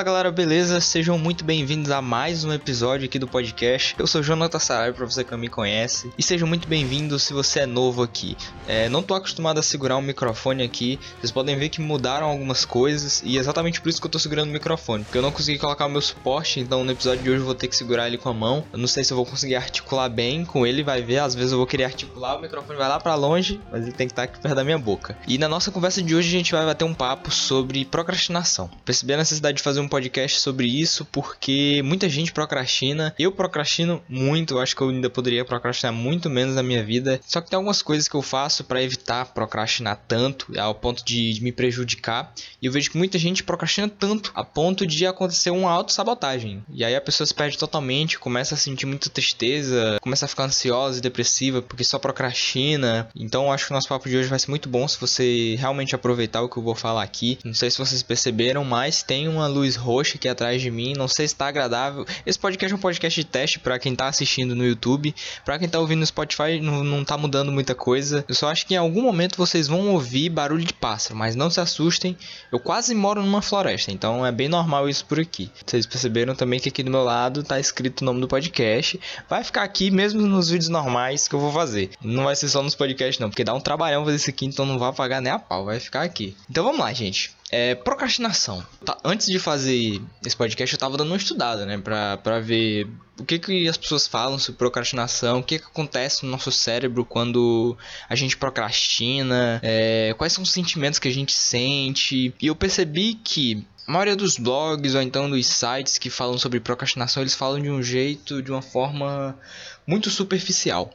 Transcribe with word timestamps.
Fala 0.00 0.12
galera, 0.12 0.32
beleza? 0.32 0.80
Sejam 0.80 1.18
muito 1.18 1.44
bem-vindos 1.44 1.90
a 1.90 2.00
mais 2.00 2.42
um 2.42 2.54
episódio 2.54 3.04
aqui 3.04 3.18
do 3.18 3.28
podcast. 3.28 3.94
Eu 3.98 4.06
sou 4.06 4.22
Jonathan 4.22 4.58
Saraiva, 4.58 4.96
pra 4.96 5.04
você 5.04 5.22
que 5.22 5.30
não 5.30 5.36
me 5.36 5.50
conhece. 5.50 6.10
E 6.16 6.22
sejam 6.22 6.48
muito 6.48 6.66
bem-vindos 6.66 7.24
se 7.24 7.34
você 7.34 7.60
é 7.60 7.66
novo 7.66 8.02
aqui. 8.02 8.34
É, 8.66 8.88
não 8.88 9.02
tô 9.02 9.12
acostumado 9.12 9.58
a 9.58 9.62
segurar 9.62 9.98
um 9.98 10.00
microfone 10.00 10.62
aqui. 10.62 10.98
Vocês 11.18 11.30
podem 11.30 11.54
ver 11.54 11.68
que 11.68 11.82
mudaram 11.82 12.28
algumas 12.28 12.64
coisas. 12.64 13.20
E 13.26 13.36
é 13.36 13.40
exatamente 13.40 13.78
por 13.78 13.90
isso 13.90 14.00
que 14.00 14.06
eu 14.06 14.10
tô 14.10 14.18
segurando 14.18 14.48
o 14.48 14.52
microfone. 14.54 15.04
Porque 15.04 15.18
eu 15.18 15.22
não 15.22 15.30
consegui 15.30 15.58
colocar 15.58 15.84
o 15.84 15.90
meu 15.90 16.00
suporte, 16.00 16.60
então 16.60 16.82
no 16.82 16.92
episódio 16.92 17.22
de 17.22 17.28
hoje 17.28 17.40
eu 17.40 17.44
vou 17.44 17.54
ter 17.54 17.68
que 17.68 17.76
segurar 17.76 18.06
ele 18.06 18.16
com 18.16 18.30
a 18.30 18.32
mão. 18.32 18.64
Eu 18.72 18.78
não 18.78 18.88
sei 18.88 19.04
se 19.04 19.12
eu 19.12 19.18
vou 19.18 19.26
conseguir 19.26 19.56
articular 19.56 20.08
bem 20.08 20.46
com 20.46 20.66
ele, 20.66 20.82
vai 20.82 21.02
ver. 21.02 21.18
Às 21.18 21.34
vezes 21.34 21.52
eu 21.52 21.58
vou 21.58 21.66
querer 21.66 21.84
articular, 21.84 22.38
o 22.38 22.40
microfone 22.40 22.78
vai 22.78 22.88
lá 22.88 22.98
para 22.98 23.14
longe, 23.16 23.60
mas 23.70 23.82
ele 23.82 23.92
tem 23.92 24.06
que 24.06 24.12
estar 24.12 24.22
aqui 24.22 24.40
perto 24.40 24.54
da 24.54 24.64
minha 24.64 24.78
boca. 24.78 25.14
E 25.28 25.36
na 25.36 25.46
nossa 25.46 25.70
conversa 25.70 26.02
de 26.02 26.14
hoje 26.14 26.28
a 26.28 26.38
gente 26.38 26.52
vai 26.52 26.64
bater 26.64 26.86
um 26.86 26.94
papo 26.94 27.30
sobre 27.30 27.84
procrastinação. 27.84 28.70
Percebi 28.82 29.12
a 29.12 29.18
necessidade 29.18 29.58
de 29.58 29.62
fazer 29.62 29.80
um 29.80 29.89
podcast 29.90 30.38
sobre 30.38 30.66
isso 30.66 31.04
porque 31.04 31.82
muita 31.84 32.08
gente 32.08 32.32
procrastina. 32.32 33.14
Eu 33.18 33.32
procrastino 33.32 34.02
muito, 34.08 34.58
acho 34.58 34.74
que 34.74 34.82
eu 34.82 34.88
ainda 34.88 35.10
poderia 35.10 35.44
procrastinar 35.44 35.92
muito 35.92 36.30
menos 36.30 36.54
na 36.54 36.62
minha 36.62 36.82
vida. 36.82 37.20
Só 37.26 37.40
que 37.40 37.50
tem 37.50 37.56
algumas 37.56 37.82
coisas 37.82 38.08
que 38.08 38.14
eu 38.14 38.22
faço 38.22 38.64
para 38.64 38.82
evitar 38.82 39.26
procrastinar 39.26 40.00
tanto, 40.06 40.46
ao 40.58 40.74
ponto 40.74 41.04
de, 41.04 41.34
de, 41.34 41.42
me 41.42 41.52
prejudicar. 41.52 42.32
E 42.62 42.66
eu 42.66 42.72
vejo 42.72 42.90
que 42.90 42.96
muita 42.96 43.18
gente 43.18 43.42
procrastina 43.42 43.88
tanto 43.88 44.30
a 44.34 44.44
ponto 44.44 44.86
de 44.86 45.04
acontecer 45.06 45.50
uma 45.50 45.70
autossabotagem. 45.70 46.62
E 46.72 46.84
aí 46.84 46.94
a 46.94 47.00
pessoa 47.00 47.26
se 47.26 47.34
perde 47.34 47.58
totalmente, 47.58 48.18
começa 48.18 48.54
a 48.54 48.58
sentir 48.58 48.86
muita 48.86 49.10
tristeza, 49.10 49.98
começa 50.00 50.24
a 50.24 50.28
ficar 50.28 50.44
ansiosa 50.44 50.98
e 50.98 51.02
depressiva 51.02 51.60
porque 51.60 51.84
só 51.84 51.98
procrastina. 51.98 53.08
Então 53.14 53.52
acho 53.52 53.66
que 53.66 53.72
o 53.72 53.74
nosso 53.74 53.88
papo 53.88 54.08
de 54.08 54.16
hoje 54.16 54.28
vai 54.28 54.38
ser 54.38 54.50
muito 54.50 54.68
bom 54.68 54.86
se 54.86 55.00
você 55.00 55.56
realmente 55.58 55.94
aproveitar 55.94 56.42
o 56.42 56.48
que 56.48 56.56
eu 56.56 56.62
vou 56.62 56.74
falar 56.74 57.02
aqui. 57.02 57.38
Não 57.44 57.54
sei 57.54 57.70
se 57.70 57.78
vocês 57.78 58.02
perceberam, 58.02 58.64
mas 58.64 59.02
tem 59.02 59.26
uma 59.28 59.46
luz 59.46 59.76
roxa 59.80 60.16
aqui 60.16 60.28
atrás 60.28 60.62
de 60.62 60.70
mim. 60.70 60.94
Não 60.96 61.08
sei 61.08 61.26
se 61.26 61.34
está 61.34 61.48
agradável. 61.48 62.06
Esse 62.24 62.38
podcast 62.38 62.72
é 62.72 62.76
um 62.76 62.80
podcast 62.80 63.20
de 63.20 63.26
teste 63.26 63.58
para 63.58 63.78
quem 63.78 63.92
está 63.92 64.06
assistindo 64.06 64.54
no 64.54 64.64
YouTube. 64.64 65.14
Para 65.44 65.58
quem 65.58 65.66
está 65.66 65.80
ouvindo 65.80 66.00
no 66.00 66.06
Spotify, 66.06 66.60
não, 66.60 66.84
não 66.84 67.04
tá 67.04 67.16
mudando 67.16 67.50
muita 67.50 67.74
coisa. 67.74 68.24
Eu 68.28 68.34
só 68.34 68.48
acho 68.48 68.66
que 68.66 68.74
em 68.74 68.76
algum 68.76 69.02
momento 69.02 69.36
vocês 69.36 69.66
vão 69.66 69.88
ouvir 69.88 70.28
barulho 70.28 70.64
de 70.64 70.72
pássaro, 70.72 71.16
mas 71.16 71.34
não 71.34 71.50
se 71.50 71.60
assustem. 71.60 72.16
Eu 72.52 72.60
quase 72.60 72.94
moro 72.94 73.22
numa 73.22 73.42
floresta, 73.42 73.90
então 73.90 74.24
é 74.24 74.30
bem 74.30 74.48
normal 74.48 74.88
isso 74.88 75.04
por 75.04 75.18
aqui. 75.18 75.50
Vocês 75.66 75.86
perceberam 75.86 76.34
também 76.34 76.60
que 76.60 76.68
aqui 76.68 76.82
do 76.82 76.90
meu 76.90 77.02
lado 77.02 77.42
tá 77.42 77.58
escrito 77.58 78.02
o 78.02 78.04
nome 78.04 78.20
do 78.20 78.28
podcast. 78.28 79.00
Vai 79.28 79.42
ficar 79.42 79.62
aqui 79.62 79.90
mesmo 79.90 80.20
nos 80.22 80.50
vídeos 80.50 80.68
normais 80.68 81.26
que 81.26 81.34
eu 81.34 81.40
vou 81.40 81.52
fazer. 81.52 81.90
Não 82.02 82.24
vai 82.24 82.36
ser 82.36 82.48
só 82.48 82.62
nos 82.62 82.74
podcasts 82.74 83.18
não, 83.18 83.30
porque 83.30 83.44
dá 83.44 83.54
um 83.54 83.60
trabalhão 83.60 84.04
fazer 84.04 84.16
isso 84.16 84.30
aqui, 84.30 84.46
então 84.46 84.66
não 84.66 84.78
vai 84.78 84.92
pagar 84.92 85.20
nem 85.20 85.32
a 85.32 85.38
pau, 85.38 85.64
vai 85.64 85.80
ficar 85.80 86.02
aqui. 86.02 86.36
Então 86.48 86.64
vamos 86.64 86.80
lá, 86.80 86.92
gente. 86.92 87.39
É, 87.50 87.74
procrastinação. 87.74 88.64
Tá, 88.84 88.96
antes 89.04 89.26
de 89.26 89.38
fazer 89.38 90.00
esse 90.24 90.36
podcast, 90.36 90.72
eu 90.72 90.78
tava 90.78 90.96
dando 90.96 91.08
uma 91.08 91.16
estudada, 91.16 91.66
né? 91.66 91.76
Pra, 91.78 92.16
pra 92.16 92.38
ver 92.38 92.86
o 93.18 93.24
que, 93.24 93.38
que 93.38 93.68
as 93.68 93.76
pessoas 93.76 94.06
falam 94.06 94.38
sobre 94.38 94.58
procrastinação, 94.58 95.40
o 95.40 95.42
que, 95.42 95.58
que 95.58 95.64
acontece 95.64 96.24
no 96.24 96.30
nosso 96.30 96.52
cérebro 96.52 97.04
quando 97.04 97.76
a 98.08 98.14
gente 98.14 98.36
procrastina, 98.36 99.60
é, 99.62 100.14
quais 100.16 100.32
são 100.32 100.44
os 100.44 100.52
sentimentos 100.52 100.98
que 100.98 101.08
a 101.08 101.12
gente 101.12 101.32
sente. 101.32 102.32
E 102.40 102.46
eu 102.46 102.54
percebi 102.54 103.14
que 103.14 103.66
a 103.86 103.92
maioria 103.92 104.14
dos 104.14 104.36
blogs 104.36 104.94
ou 104.94 105.02
então 105.02 105.28
dos 105.28 105.46
sites 105.46 105.98
que 105.98 106.08
falam 106.08 106.38
sobre 106.38 106.60
procrastinação, 106.60 107.22
eles 107.22 107.34
falam 107.34 107.60
de 107.60 107.68
um 107.68 107.82
jeito, 107.82 108.40
de 108.40 108.52
uma 108.52 108.62
forma 108.62 109.36
muito 109.84 110.08
superficial. 110.08 110.90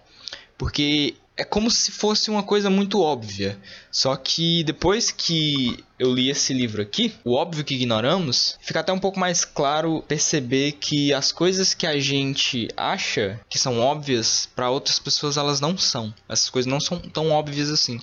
Porque 0.58 1.16
é 1.38 1.44
como 1.44 1.70
se 1.70 1.92
fosse 1.92 2.30
uma 2.30 2.44
coisa 2.44 2.70
muito 2.70 3.02
óbvia. 3.02 3.59
Só 3.92 4.16
que 4.16 4.64
depois 4.64 5.11
que 5.11 5.83
eu 5.97 6.13
li 6.13 6.29
esse 6.29 6.53
livro 6.53 6.81
aqui, 6.81 7.13
O 7.23 7.33
Óbvio 7.33 7.63
que 7.63 7.75
Ignoramos, 7.75 8.57
fica 8.61 8.81
até 8.81 8.91
um 8.91 8.99
pouco 8.99 9.19
mais 9.19 9.45
claro 9.45 10.03
perceber 10.08 10.73
que 10.73 11.14
as 11.14 11.31
coisas 11.31 11.73
que 11.73 11.87
a 11.87 11.99
gente 11.99 12.67
acha 12.75 13.39
que 13.49 13.58
são 13.58 13.80
óbvias, 13.80 14.49
para 14.55 14.70
outras 14.70 14.99
pessoas 14.99 15.37
elas 15.37 15.61
não 15.61 15.77
são. 15.77 16.14
Essas 16.27 16.49
coisas 16.49 16.70
não 16.70 16.80
são 16.80 16.99
tão 16.99 17.31
óbvias 17.31 17.70
assim. 17.70 17.99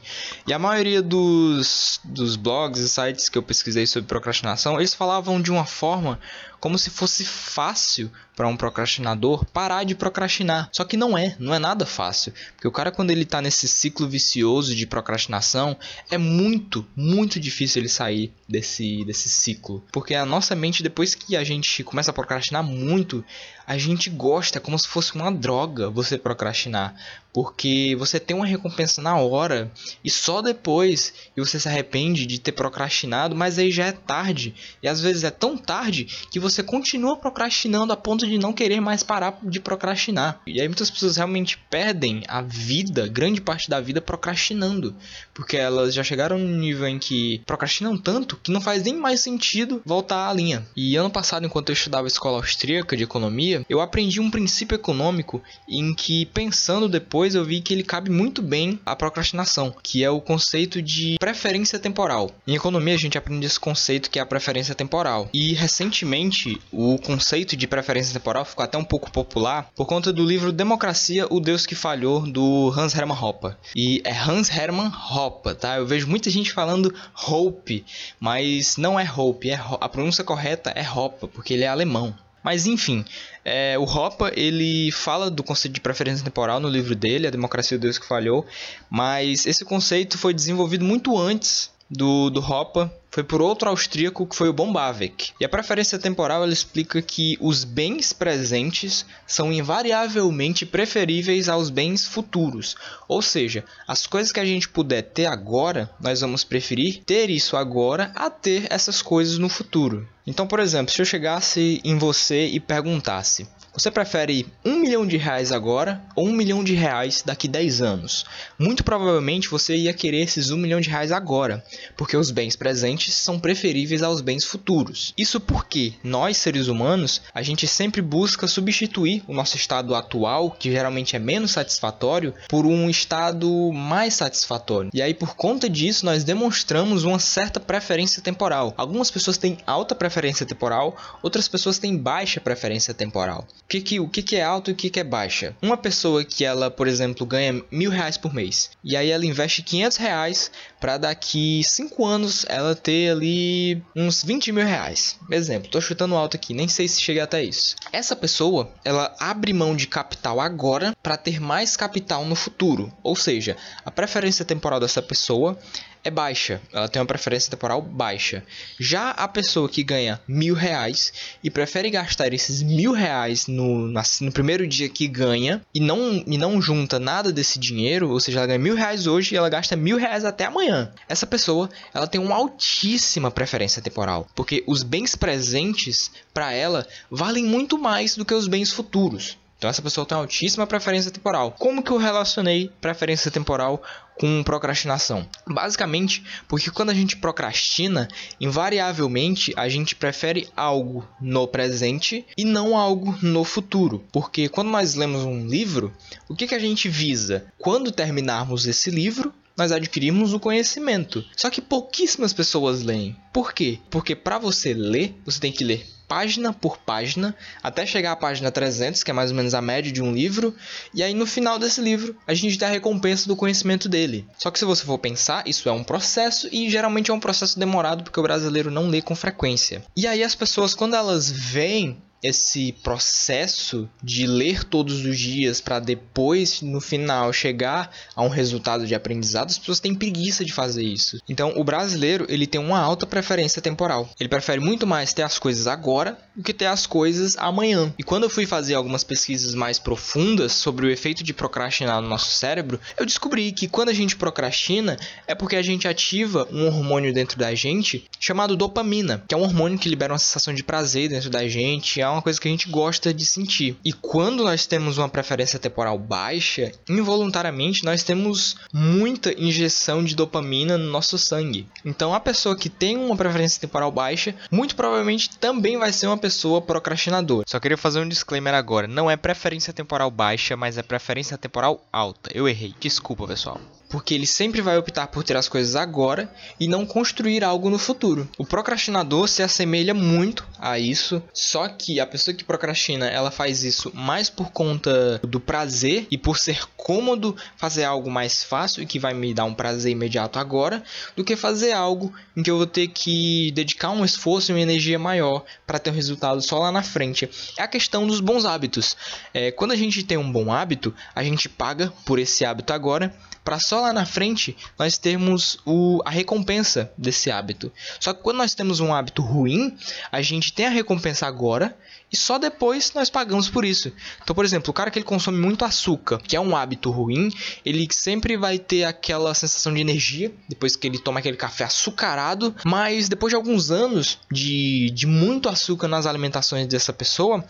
E 0.47 0.53
a 0.53 0.59
maioria 0.59 1.03
dos, 1.03 2.01
dos 2.05 2.37
blogs 2.37 2.81
e 2.81 2.89
sites 2.89 3.29
que 3.29 3.37
eu 3.37 3.43
pesquisei 3.43 3.87
sobre 3.87 4.09
procrastinação, 4.09 4.79
eles 4.79 4.95
falavam 4.95 5.41
de 5.41 5.51
uma 5.51 5.67
forma 5.67 6.19
como 6.63 6.79
se 6.79 6.91
fosse 6.91 7.25
fácil 7.25 8.09
para 8.37 8.47
um 8.47 8.57
procrastinador 8.57 9.45
parar 9.47 9.83
de 9.83 9.97
procrastinar. 9.97 10.69
Só 10.73 10.85
que 10.85 10.97
não 10.97 11.19
é, 11.19 11.35
não 11.41 11.53
é 11.53 11.59
nada 11.59 11.85
fácil. 11.85 12.33
Porque 12.55 12.69
o 12.69 12.73
cara, 12.73 12.93
quando 12.93 13.11
ele 13.11 13.25
está 13.25 13.43
nesse 13.43 13.67
ciclo 13.67 14.09
vicioso 14.09 14.73
de 14.75 14.87
procrastinação, 14.87 15.77
é 16.09 16.17
muito, 16.17 16.87
muito 16.95 17.41
difícil 17.41 17.82
ele 17.83 17.89
sair 17.89 18.33
desse, 18.49 19.05
desse 19.05 19.29
ciclo. 19.29 19.85
Porque 19.93 20.15
a 20.15 20.25
nossa 20.25 20.55
mente, 20.55 20.83
depois 20.83 21.15
que 21.15 21.37
a 21.37 21.45
gente 21.45 21.85
começa 21.85 22.11
a 22.11 22.15
procrastinar 22.15 22.63
muito, 22.63 23.25
a 23.67 23.79
gente 23.79 24.11
gosta, 24.11 24.61
como 24.61 24.79
se 24.79 24.89
fosse 24.89 25.15
uma 25.15 25.31
droga 25.31 25.91
você 25.91 26.19
procrastinar. 26.19 26.95
Porque 27.33 27.97
você 27.99 28.21
tem 28.21 28.37
uma 28.37 28.45
recompensa 28.45 29.01
na 29.01 29.17
hora 29.17 29.73
e 30.05 30.11
só 30.11 30.43
depois 30.43 31.15
e 31.35 31.41
você 31.41 31.59
se 31.59 31.67
arrepende 31.67 32.27
de 32.27 32.39
ter 32.39 32.53
procrastinado, 32.53 33.35
mas 33.35 33.59
aí 33.59 33.71
já 33.71 33.87
é 33.87 33.93
tarde. 33.93 34.55
E 34.83 34.89
às 34.89 35.01
vezes 35.01 35.25
é 35.25 35.31
tão 35.31 35.57
tarde 35.57 36.07
que 36.31 36.39
você 36.39 36.63
continua 36.63 37.17
procrastinando 37.17 37.93
a 37.93 37.97
ponto 37.97 38.27
de 38.27 38.37
não 38.37 38.53
querer 38.53 38.81
mais 38.81 39.03
parar 39.03 39.39
de 39.43 39.61
procrastinar. 39.61 40.43
E 40.47 40.61
aí 40.61 40.69
muitas 40.69 40.91
pessoas 40.91 41.17
realmente 41.17 41.57
perdem 41.71 42.23
a 42.29 42.43
vida, 42.43 43.09
grande 43.09 43.41
parte 43.41 43.71
da 43.71 43.81
vida 43.81 44.03
procrastinando, 44.03 44.95
porque 45.33 45.57
elas 45.57 45.95
já 45.95 46.05
chegaram 46.05 46.39
no 46.39 46.59
nível 46.59 46.87
em 46.87 46.99
que 46.99 47.41
procrastinam 47.47 47.97
tanto 47.97 48.37
que 48.37 48.53
não 48.53 48.61
faz 48.61 48.83
nem 48.83 48.95
mais 48.95 49.21
sentido 49.21 49.81
voltar 49.87 50.29
à 50.29 50.33
linha. 50.35 50.67
E 50.77 50.97
ano 50.97 51.11
passado, 51.11 51.47
enquanto 51.47 51.71
eu 51.71 51.75
estudava 51.75 52.07
escola 52.07 52.37
austríaca 52.37 52.95
de 52.95 53.05
economia, 53.05 53.52
eu 53.69 53.81
aprendi 53.81 54.21
um 54.21 54.31
princípio 54.31 54.75
econômico 54.75 55.43
em 55.69 55.95
que 55.95 56.27
pensando 56.27 56.89
depois 56.89 57.35
eu 57.35 57.45
vi 57.45 57.61
que 57.61 57.73
ele 57.73 57.83
cabe 57.83 58.11
muito 58.11 58.43
bem 58.43 58.79
à 58.85 58.95
procrastinação, 58.95 59.75
que 59.83 60.05
é 60.05 60.11
o 60.11 60.21
conceito 60.21 60.81
de 60.81 61.17
preferência 61.19 61.79
temporal. 61.79 62.31
Em 62.47 62.55
economia 62.55 62.95
a 62.95 62.99
gente 62.99 63.19
aprende 63.19 63.47
esse 63.47 63.59
conceito 63.59 64.11
que 64.11 64.19
é 64.19 64.23
a 64.23 64.27
preferência 64.27 64.75
temporal. 64.75 65.29
E 65.33 65.53
recentemente 65.53 66.61
o 66.71 66.99
conceito 66.99 67.57
de 67.57 67.67
preferência 67.67 68.13
temporal 68.13 68.45
ficou 68.45 68.65
até 68.65 68.79
um 68.79 68.85
pouco 68.85 69.11
popular 69.11 69.71
por 69.75 69.87
conta 69.87 70.13
do 70.13 70.25
livro 70.25 70.53
Democracia, 70.53 71.27
o 71.31 71.41
Deus 71.41 71.67
que 71.67 71.75
Falhou, 71.75 72.21
do 72.21 72.73
Hans 72.77 72.95
Hermann 72.95 73.19
Hoppe. 73.21 73.55
E 73.75 74.01
é 74.05 74.13
Hans 74.13 74.51
Hermann 74.51 74.93
Hoppe, 75.11 75.55
tá? 75.55 75.77
Eu 75.77 75.87
vejo 75.87 76.07
muita 76.07 76.31
gente 76.31 76.53
falando 76.53 76.95
Hope, 77.27 77.85
mas 78.21 78.77
não 78.77 78.99
é 78.99 79.11
Hope, 79.11 79.51
é 79.51 79.61
a 79.81 79.89
pronúncia 79.89 80.25
correta 80.25 80.73
é 80.75 80.89
Hoppe, 80.89 81.27
porque 81.29 81.55
ele 81.55 81.65
é 81.65 81.69
alemão. 81.69 82.15
Mas 82.43 82.67
enfim, 82.67 83.05
é, 83.45 83.79
o 83.79 83.85
Hoppe 83.85 84.25
ele 84.35 84.91
fala 84.93 85.31
do 85.31 85.43
conceito 85.43 85.75
de 85.75 85.81
preferência 85.81 86.25
temporal 86.25 86.61
no 86.61 86.69
livro 86.69 86.95
dele, 86.95 87.27
A 87.27 87.31
Democracia 87.31 87.79
do 87.79 87.83
Deus 87.83 87.99
que 87.99 88.07
Falhou, 88.07 88.47
mas 88.91 89.47
esse 89.47 89.65
conceito 89.65 90.19
foi 90.19 90.35
desenvolvido 90.35 90.85
muito 90.85 91.17
antes 91.19 91.72
do, 91.93 92.31
do 92.31 92.41
Hoppe 92.41 92.91
foi 93.11 93.23
por 93.23 93.43
outro 93.43 93.69
austríaco 93.69 94.27
que 94.27 94.35
foi 94.35 94.49
o 94.49 94.53
Bombavec. 94.55 95.33
E 95.39 95.45
a 95.45 95.49
preferência 95.49 95.99
temporal 95.99 96.43
ela 96.43 96.53
explica 96.53 97.03
que 97.03 97.37
os 97.39 97.63
bens 97.63 98.13
presentes 98.13 99.05
são 99.27 99.53
invariavelmente 99.53 100.65
preferíveis 100.65 101.47
aos 101.47 101.69
bens 101.69 102.07
futuros. 102.07 102.75
Ou 103.07 103.21
seja, 103.21 103.65
as 103.87 104.07
coisas 104.07 104.33
que 104.33 104.41
a 104.41 104.45
gente 104.45 104.67
puder 104.67 105.03
ter 105.03 105.27
agora, 105.27 105.91
nós 106.01 106.23
vamos 106.23 106.43
preferir 106.43 107.03
ter 107.05 107.29
isso 107.29 107.55
agora 107.55 108.11
a 108.15 108.31
ter 108.31 108.67
essas 108.71 109.03
coisas 109.03 109.37
no 109.37 109.51
futuro. 109.51 110.09
Então, 110.27 110.47
por 110.47 110.59
exemplo, 110.59 110.93
se 110.93 111.03
eu 111.03 111.05
chegasse 111.05 111.83
em 111.85 111.99
você 111.99 112.47
e 112.47 112.59
perguntasse: 112.59 113.47
você 113.75 113.91
prefere 113.91 114.47
um 114.63 114.81
milhão 114.81 115.07
de 115.07 115.17
reais 115.17 115.51
agora 115.51 116.03
ou 116.15 116.29
um 116.29 116.33
milhão 116.33 116.63
de 116.63 116.75
reais 116.75 117.23
daqui 117.25 117.49
10 117.49 117.81
anos? 117.81 118.27
Muito 118.59 118.85
provavelmente 118.85 119.49
você 119.49 119.75
ia 119.75 119.95
querer 119.95 120.21
esses 120.21 120.51
um 120.51 120.59
milhão 120.59 120.79
de 120.79 120.91
reais 120.91 121.11
agora, 121.11 121.65
porque 121.97 122.15
os 122.15 122.31
bens 122.31 122.55
presentes 122.55 123.15
são 123.15 123.41
preferíveis 123.41 124.03
aos 124.03 124.21
bens 124.21 124.45
futuros. 124.45 125.15
Isso 125.17 125.41
porque 125.41 125.95
nós, 126.05 126.37
seres 126.37 126.69
humanos, 126.69 127.23
a 127.33 127.41
gente 127.41 127.67
sempre 127.67 128.03
busca 128.03 128.47
substituir 128.47 129.23
o 129.27 129.33
nosso 129.33 129.57
estado 129.57 129.95
atual, 129.95 130.51
que 130.51 130.71
geralmente 130.71 131.17
é 131.17 131.19
menos 131.19 131.53
satisfatório, 131.53 132.35
por 132.51 132.67
um 132.67 132.91
estado 132.91 133.73
mais 133.73 134.13
satisfatório. 134.13 134.91
E 134.93 135.01
aí, 135.01 135.15
por 135.15 135.35
conta 135.35 135.67
disso, 135.69 136.05
nós 136.05 136.25
demonstramos 136.25 137.05
uma 137.05 137.19
certa 137.19 137.59
preferência 137.59 138.21
temporal. 138.21 138.75
Algumas 138.77 139.11
pessoas 139.11 139.39
têm 139.39 139.57
alta 139.67 139.95
preferência 139.95 140.45
temporal, 140.45 140.95
outras 141.23 141.49
pessoas 141.49 141.79
têm 141.79 141.97
baixa 141.97 142.39
preferência 142.39 142.93
temporal 142.93 143.47
que 143.73 143.81
que, 143.81 144.01
o 144.01 144.09
que, 144.09 144.23
que 144.23 144.37
é 144.37 144.43
alto 144.43 144.71
e 144.71 144.75
o 144.75 144.77
que, 144.77 144.91
que 144.91 145.01
é 145.01 145.05
baixa. 145.05 145.57
Uma 145.63 145.79
pessoa 145.79 146.25
que 146.25 146.45
ela, 146.45 146.71
por 146.71 146.87
exemplo, 146.87 147.25
ganha 147.25 147.63
mil 147.71 147.91
reais 147.91 148.19
por 148.19 148.35
mês 148.35 148.71
e 148.85 148.97
aí 148.97 149.11
ela 149.11 149.25
investe 149.25 149.63
500 149.63 149.97
reais 149.97 150.51
para 150.79 150.99
daqui 150.99 151.63
5 151.65 152.05
anos 152.05 152.45
ela 152.49 152.75
ter 152.75 153.13
ali 153.13 153.83
uns 153.97 154.23
20 154.23 154.53
mil 154.53 154.67
reais. 154.67 155.19
Exemplo, 155.31 155.71
tô 155.71 155.81
chutando 155.81 156.17
alto 156.17 156.37
aqui, 156.37 156.53
nem 156.53 156.69
sei 156.69 156.87
se 156.87 157.01
chega 157.01 157.25
até 157.25 157.43
isso. 157.43 157.77
Essa 157.93 158.15
pessoa, 158.15 158.71
ela 158.85 159.15
abre 159.19 159.53
mão 159.53 159.75
de 159.75 159.87
capital 159.87 160.41
agora 160.41 160.95
para 161.03 161.17
ter 161.17 161.41
mais 161.41 161.77
capital 161.77 162.27
no 162.27 162.35
futuro. 162.35 162.93
Ou 163.03 163.17
seja, 163.17 163.57
a 163.85 163.91
preferência 163.91 164.45
temporal 164.45 164.81
dessa 164.81 165.01
pessoa 165.01 165.59
é 166.05 166.11
baixa, 166.11 166.61
ela 166.73 166.89
tem 166.89 167.01
uma 167.01 167.07
preferência 167.07 167.51
temporal 167.51 167.81
baixa. 167.81 168.43
Já 168.79 169.11
a 169.11 169.29
pessoa 169.29 169.69
que 169.69 169.83
ganha 169.83 170.21
mil 170.27 170.55
reais 170.55 171.13
e 171.43 171.51
prefere 171.51 171.91
gastar 171.91 172.33
esses 172.33 172.63
mil 172.63 172.93
reais 172.93 173.47
no, 173.47 173.89
no 173.89 174.33
primeiro 174.33 174.67
dia 174.67 174.89
que 174.89 175.07
ganha 175.07 175.65
e 175.73 175.81
não, 175.81 176.23
e 176.27 176.37
não 176.37 176.61
junta 176.61 176.99
nada 176.99 177.33
desse 177.33 177.59
dinheiro, 177.59 178.11
ou 178.11 178.19
seja, 178.19 178.41
ela 178.41 178.47
ganha 178.47 178.59
mil 178.59 178.75
reais 178.75 179.07
hoje 179.07 179.35
e 179.35 179.39
ela 179.39 179.49
gasta 179.49 179.77
mil 179.77 179.97
reais 179.97 180.25
até 180.25 180.45
amanhã. 180.45 180.93
Essa 181.09 181.27
pessoa 181.27 181.71
ela 181.95 182.07
tem 182.07 182.21
uma 182.21 182.35
altíssima 182.35 183.31
preferência 183.31 183.81
temporal, 183.81 184.27
porque 184.35 184.65
os 184.67 184.83
bens 184.83 185.15
presentes 185.15 186.11
para 186.35 186.53
ela 186.53 186.87
valem 187.11 187.45
muito 187.45 187.79
mais 187.79 188.17
do 188.17 188.25
que 188.25 188.35
os 188.35 188.49
bens 188.49 188.73
futuros. 188.73 189.37
Então 189.63 189.71
essa 189.71 189.81
pessoa 189.81 190.05
tem 190.05 190.19
altíssima 190.19 190.67
preferência 190.67 191.09
temporal. 191.09 191.55
Como 191.57 191.85
que 191.85 191.93
eu 191.93 191.97
relacionei 191.97 192.73
preferência 192.81 193.31
temporal 193.31 193.81
com 194.19 194.43
procrastinação? 194.43 195.25
Basicamente, 195.47 196.25
porque 196.49 196.69
quando 196.69 196.91
a 196.91 196.95
gente 196.95 197.17
procrastina, 197.17 198.09
invariavelmente 198.41 199.55
a 199.57 199.69
gente 199.69 199.95
prefere 199.95 200.49
algo 200.57 201.09
no 201.21 201.47
presente 201.47 202.27
e 202.37 202.45
não 202.45 202.77
algo 202.77 203.17
no 203.23 203.45
futuro. 203.45 204.05
Porque 204.11 204.49
quando 204.49 204.69
nós 204.69 204.97
lemos 204.97 205.23
um 205.23 205.47
livro, 205.47 205.93
o 206.29 206.35
que, 206.35 206.49
que 206.49 206.57
a 206.57 206.59
gente 206.59 206.89
visa? 206.89 207.47
Quando 207.57 207.93
terminarmos 207.93 208.67
esse 208.67 208.91
livro, 208.91 209.33
nós 209.57 209.73
adquirimos 209.73 210.33
o 210.33 210.41
conhecimento. 210.41 211.25
Só 211.37 211.51
que 211.51 211.61
pouquíssimas 211.61 212.33
pessoas 212.33 212.83
leem. 212.83 213.17
Por 213.33 213.53
quê? 213.53 213.79
Porque 213.91 214.15
para 214.15 214.39
você 214.39 214.75
ler, 214.75 215.15
você 215.25 215.41
tem 215.41 215.53
que 215.53 215.65
ler 215.65 215.87
página 216.13 216.53
por 216.53 216.77
página, 216.77 217.35
até 217.63 217.87
chegar 217.87 218.13
à 218.13 218.17
página 218.17 218.51
300, 218.51 219.03
que 219.03 219.11
é 219.11 219.15
mais 219.15 219.31
ou 219.31 219.37
menos 219.37 219.55
a 219.55 219.63
média 219.63 219.91
de 219.91 220.03
um 220.03 220.13
livro, 220.13 220.55
e 220.93 221.03
aí 221.03 221.15
no 221.15 221.25
final 221.25 221.59
desse 221.59 221.81
livro 221.81 222.15
a 222.27 222.35
gente 222.35 222.59
dá 222.59 222.67
a 222.67 222.71
recompensa 222.71 223.27
do 223.27 223.35
conhecimento 223.35 223.89
dele. 223.89 224.27
Só 224.37 224.51
que 224.51 224.59
se 224.59 224.67
você 224.67 224.85
for 224.85 224.99
pensar, 224.99 225.49
isso 225.49 225.71
é 225.71 225.73
um 225.73 225.83
processo 225.83 226.51
e 226.53 226.69
geralmente 226.69 227.11
é 227.11 227.15
um 227.15 227.19
processo 227.19 227.59
demorado 227.59 228.05
porque 228.05 228.21
o 228.21 228.23
brasileiro 228.23 228.71
não 228.71 228.89
lê 228.89 229.01
com 229.01 229.17
frequência. 229.17 229.83
E 229.97 230.07
aí 230.07 230.23
as 230.23 230.35
pessoas 230.35 230.75
quando 230.75 230.95
elas 230.95 231.31
veem 231.31 231.97
esse 232.23 232.73
processo 232.83 233.89
de 234.03 234.27
ler 234.27 234.65
todos 234.65 235.05
os 235.05 235.19
dias 235.19 235.61
para 235.61 235.81
depois 235.81 236.63
no 236.63 236.81
final 236.81 237.33
chegar 237.33 237.91
a 238.15 238.23
um 238.23 238.29
resultado 238.29 238.87
de 238.87 238.95
aprendizado, 238.95 239.51
as 239.51 239.59
pessoas 239.59 239.81
têm 239.81 239.95
preguiça 239.95 240.45
de 240.45 240.53
fazer 240.53 240.85
isso. 240.85 241.19
Então, 241.29 241.53
o 241.57 241.65
brasileiro, 241.65 242.25
ele 242.29 242.47
tem 242.47 242.61
uma 242.61 242.79
alta 242.79 243.07
preferência 243.07 243.61
temporal. 243.61 244.09
Ele 244.21 244.29
prefere 244.29 244.61
muito 244.61 244.87
mais 244.87 245.13
ter 245.13 245.23
as 245.23 245.39
coisas 245.39 245.67
agora 245.67 246.17
do 246.37 246.43
que 246.43 246.55
ter 246.55 246.67
as 246.67 246.87
coisas 246.87 247.37
amanhã. 247.39 247.93
E 247.99 248.03
quando 248.03 248.25
eu 248.25 248.31
fui 248.31 248.47
fazer 248.47 248.75
algumas 248.75 249.03
pesquisas 249.03 249.55
mais 249.55 249.79
profundas 249.79 250.53
sobre 250.53 250.87
o 250.87 250.91
efeito 250.91 251.25
de 251.25 251.35
procrastinar 251.35 252.01
no 252.01 252.09
nosso 252.09 252.31
cérebro, 252.31 252.79
eu 252.97 253.05
descobri 253.05 253.51
que 253.53 253.67
quando 253.67 253.89
a 253.89 253.95
gente 253.95 254.17
procrastina 254.17 254.97
é 255.27 255.35
porque 255.35 255.57
a 255.57 255.63
gente 255.63 255.89
ativa 255.89 256.49
um 256.53 256.67
hormônio 256.67 257.13
dentro 257.13 257.39
da 257.39 257.55
gente 257.55 258.05
chamado 258.21 258.57
dopamina, 258.57 259.25
que 259.27 259.35
é 259.35 259.39
um 259.39 259.43
hormônio 259.43 259.79
que 259.79 259.89
libera 259.89 260.13
uma 260.13 260.19
sensação 260.19 260.55
de 260.55 260.63
prazer 260.63 261.09
dentro 261.09 261.29
da 261.29 261.47
gente, 261.49 262.01
é 262.01 262.12
uma 262.13 262.23
coisa 262.23 262.41
que 262.41 262.49
a 262.49 262.51
gente 262.51 262.69
gosta 262.69 263.13
de 263.13 263.25
sentir. 263.25 263.77
E 263.85 263.93
quando 263.93 264.45
nós 264.45 264.67
temos 264.67 264.99
uma 264.99 265.09
preferência 265.09 265.59
temporal 265.59 265.99
baixa, 265.99 266.73
involuntariamente 266.89 267.85
nós 267.85 268.03
temos 268.03 268.57
muita 268.73 269.33
injeção 269.41 270.05
de 270.05 270.15
dopamina 270.15 270.79
no 270.79 270.91
nosso 270.91 271.19
sangue. 271.19 271.67
Então 271.85 272.15
a 272.15 272.21
pessoa 272.21 272.57
que 272.57 272.69
tem 272.69 272.97
uma 272.97 273.17
preferência 273.17 273.61
temporal 273.61 273.91
baixa, 273.91 274.35
muito 274.51 274.77
provavelmente 274.77 275.31
também 275.39 275.79
vai 275.79 275.93
ser 275.93 276.07
uma 276.07 276.19
pessoa 276.19 276.61
procrastinadora. 276.61 277.47
Só 277.49 277.59
queria 277.61 277.77
fazer 277.77 278.01
um 278.01 278.09
disclaimer 278.09 278.55
agora, 278.55 278.87
não 278.87 279.11
é 279.11 279.17
preferência 279.17 279.73
temporal 279.73 280.11
baixa, 280.11 280.57
mas 280.57 280.79
é 280.79 280.83
preferência 280.83 281.39
temporal 281.39 281.87
alta. 281.93 282.31
Eu 282.35 282.49
errei. 282.49 282.75
Desculpa, 282.81 283.27
pessoal 283.27 283.61
porque 283.93 284.15
ele 284.15 284.27
sempre 284.27 284.63
vai 284.63 284.79
optar 284.79 285.07
por 285.09 285.23
ter 285.23 285.37
as 285.37 285.51
coisas 285.51 285.77
agora 285.77 286.33
e 286.59 286.67
não 286.67 286.87
construir 286.87 287.45
algo 287.45 287.69
no 287.69 287.79
futuro. 287.79 288.27
O 288.39 288.47
procrastinador 288.47 289.29
se 289.29 289.43
assemelha 289.43 289.93
muito 289.93 290.49
a 290.59 290.79
isso, 290.79 291.23
só 291.35 291.69
que 291.69 292.01
a 292.01 292.07
pessoa 292.07 292.35
que 292.35 292.43
procrastina, 292.43 293.07
ela 293.07 293.31
faz 293.31 293.63
isso 293.63 293.93
mais 293.95 294.31
por 294.31 294.51
conta 294.51 295.21
do 295.23 295.39
prazer 295.39 296.07
e 296.11 296.17
por 296.17 296.39
ser 296.39 296.65
cômodo 296.75 297.37
fazer 297.59 297.85
algo 297.85 298.11
mais 298.11 298.43
fácil 298.43 298.83
e 298.83 298.87
que 298.87 298.99
vai 298.99 299.13
me 299.13 299.35
dar 299.35 299.45
um 299.45 299.53
prazer 299.53 299.93
imediato 299.93 300.39
agora, 300.39 300.83
do 301.15 301.23
que 301.23 301.37
fazer 301.37 301.73
algo 301.73 302.15
em 302.35 302.43
que 302.43 302.51
eu 302.51 302.57
vou 302.57 302.67
ter 302.67 302.89
que 302.89 303.51
dedicar 303.53 303.91
um 303.91 304.07
esforço 304.07 304.51
e 304.51 304.55
uma 304.55 304.61
energia 304.61 304.99
maior 304.99 305.45
para 305.67 305.79
ter 305.79 305.91
um 305.91 305.95
resultado 305.95 306.41
só 306.41 306.59
lá 306.59 306.73
na 306.73 306.83
frente. 306.83 307.29
É 307.59 307.63
a 307.63 307.69
questão 307.69 308.07
dos 308.07 308.21
bons 308.21 308.47
hábitos. 308.47 308.97
É, 309.35 309.51
quando 309.51 309.73
a 309.73 309.77
gente 309.77 310.03
tem 310.03 310.17
um 310.17 310.33
bom 310.33 310.51
hábito, 310.51 310.95
a 311.15 311.23
gente 311.23 311.47
paga 311.47 311.93
por 312.07 312.19
esse 312.19 312.43
hábito 312.43 312.73
agora 312.73 313.15
para 313.45 313.59
só 313.59 313.82
lá 313.83 313.93
na 313.93 314.07
frente 314.07 314.57
nós 314.79 314.97
termos 314.97 315.59
o, 315.67 316.01
a 316.05 316.11
recompensa 316.11 316.93
desse 316.97 317.31
hábito. 317.31 317.73
Só 318.01 318.13
que 318.13 318.23
quando 318.23 318.39
nós 318.39 318.55
temos 318.55 318.81
um 318.81 318.95
hábito 318.95 319.23
ruim, 319.23 319.77
a 320.11 320.23
gente 320.23 320.53
tem 320.53 320.67
a 320.67 320.71
recompensa 320.71 321.27
agora 321.27 321.77
e 322.13 322.17
só 322.17 322.39
depois 322.39 322.93
nós 322.95 323.09
pagamos 323.09 323.49
por 323.49 323.65
isso. 323.65 323.91
Então, 324.23 324.35
por 324.35 324.45
exemplo, 324.45 324.71
o 324.71 324.75
cara 324.75 324.91
que 324.91 324.99
ele 324.99 325.07
consome 325.07 325.39
muito 325.39 325.65
açúcar, 325.65 326.19
que 326.19 326.37
é 326.37 326.41
um 326.41 326.55
hábito 326.55 326.91
ruim, 326.91 327.33
ele 327.65 327.89
sempre 327.91 328.37
vai 328.37 328.59
ter 328.59 328.85
aquela 328.85 329.33
sensação 329.33 329.73
de 329.73 329.81
energia 329.81 330.31
depois 330.47 330.77
que 330.77 330.87
ele 330.87 330.99
toma 330.99 331.21
aquele 331.21 331.39
café 331.39 331.65
açucarado, 331.65 332.55
mas 332.65 333.09
depois 333.09 333.31
de 333.31 333.37
alguns 333.37 333.71
anos 333.71 334.19
de, 334.31 334.91
de 334.91 335.07
muito 335.07 335.49
açúcar 335.49 335.89
nas 335.89 336.05
alimentações 336.05 336.67
dessa 336.67 336.93
pessoa, 336.93 337.43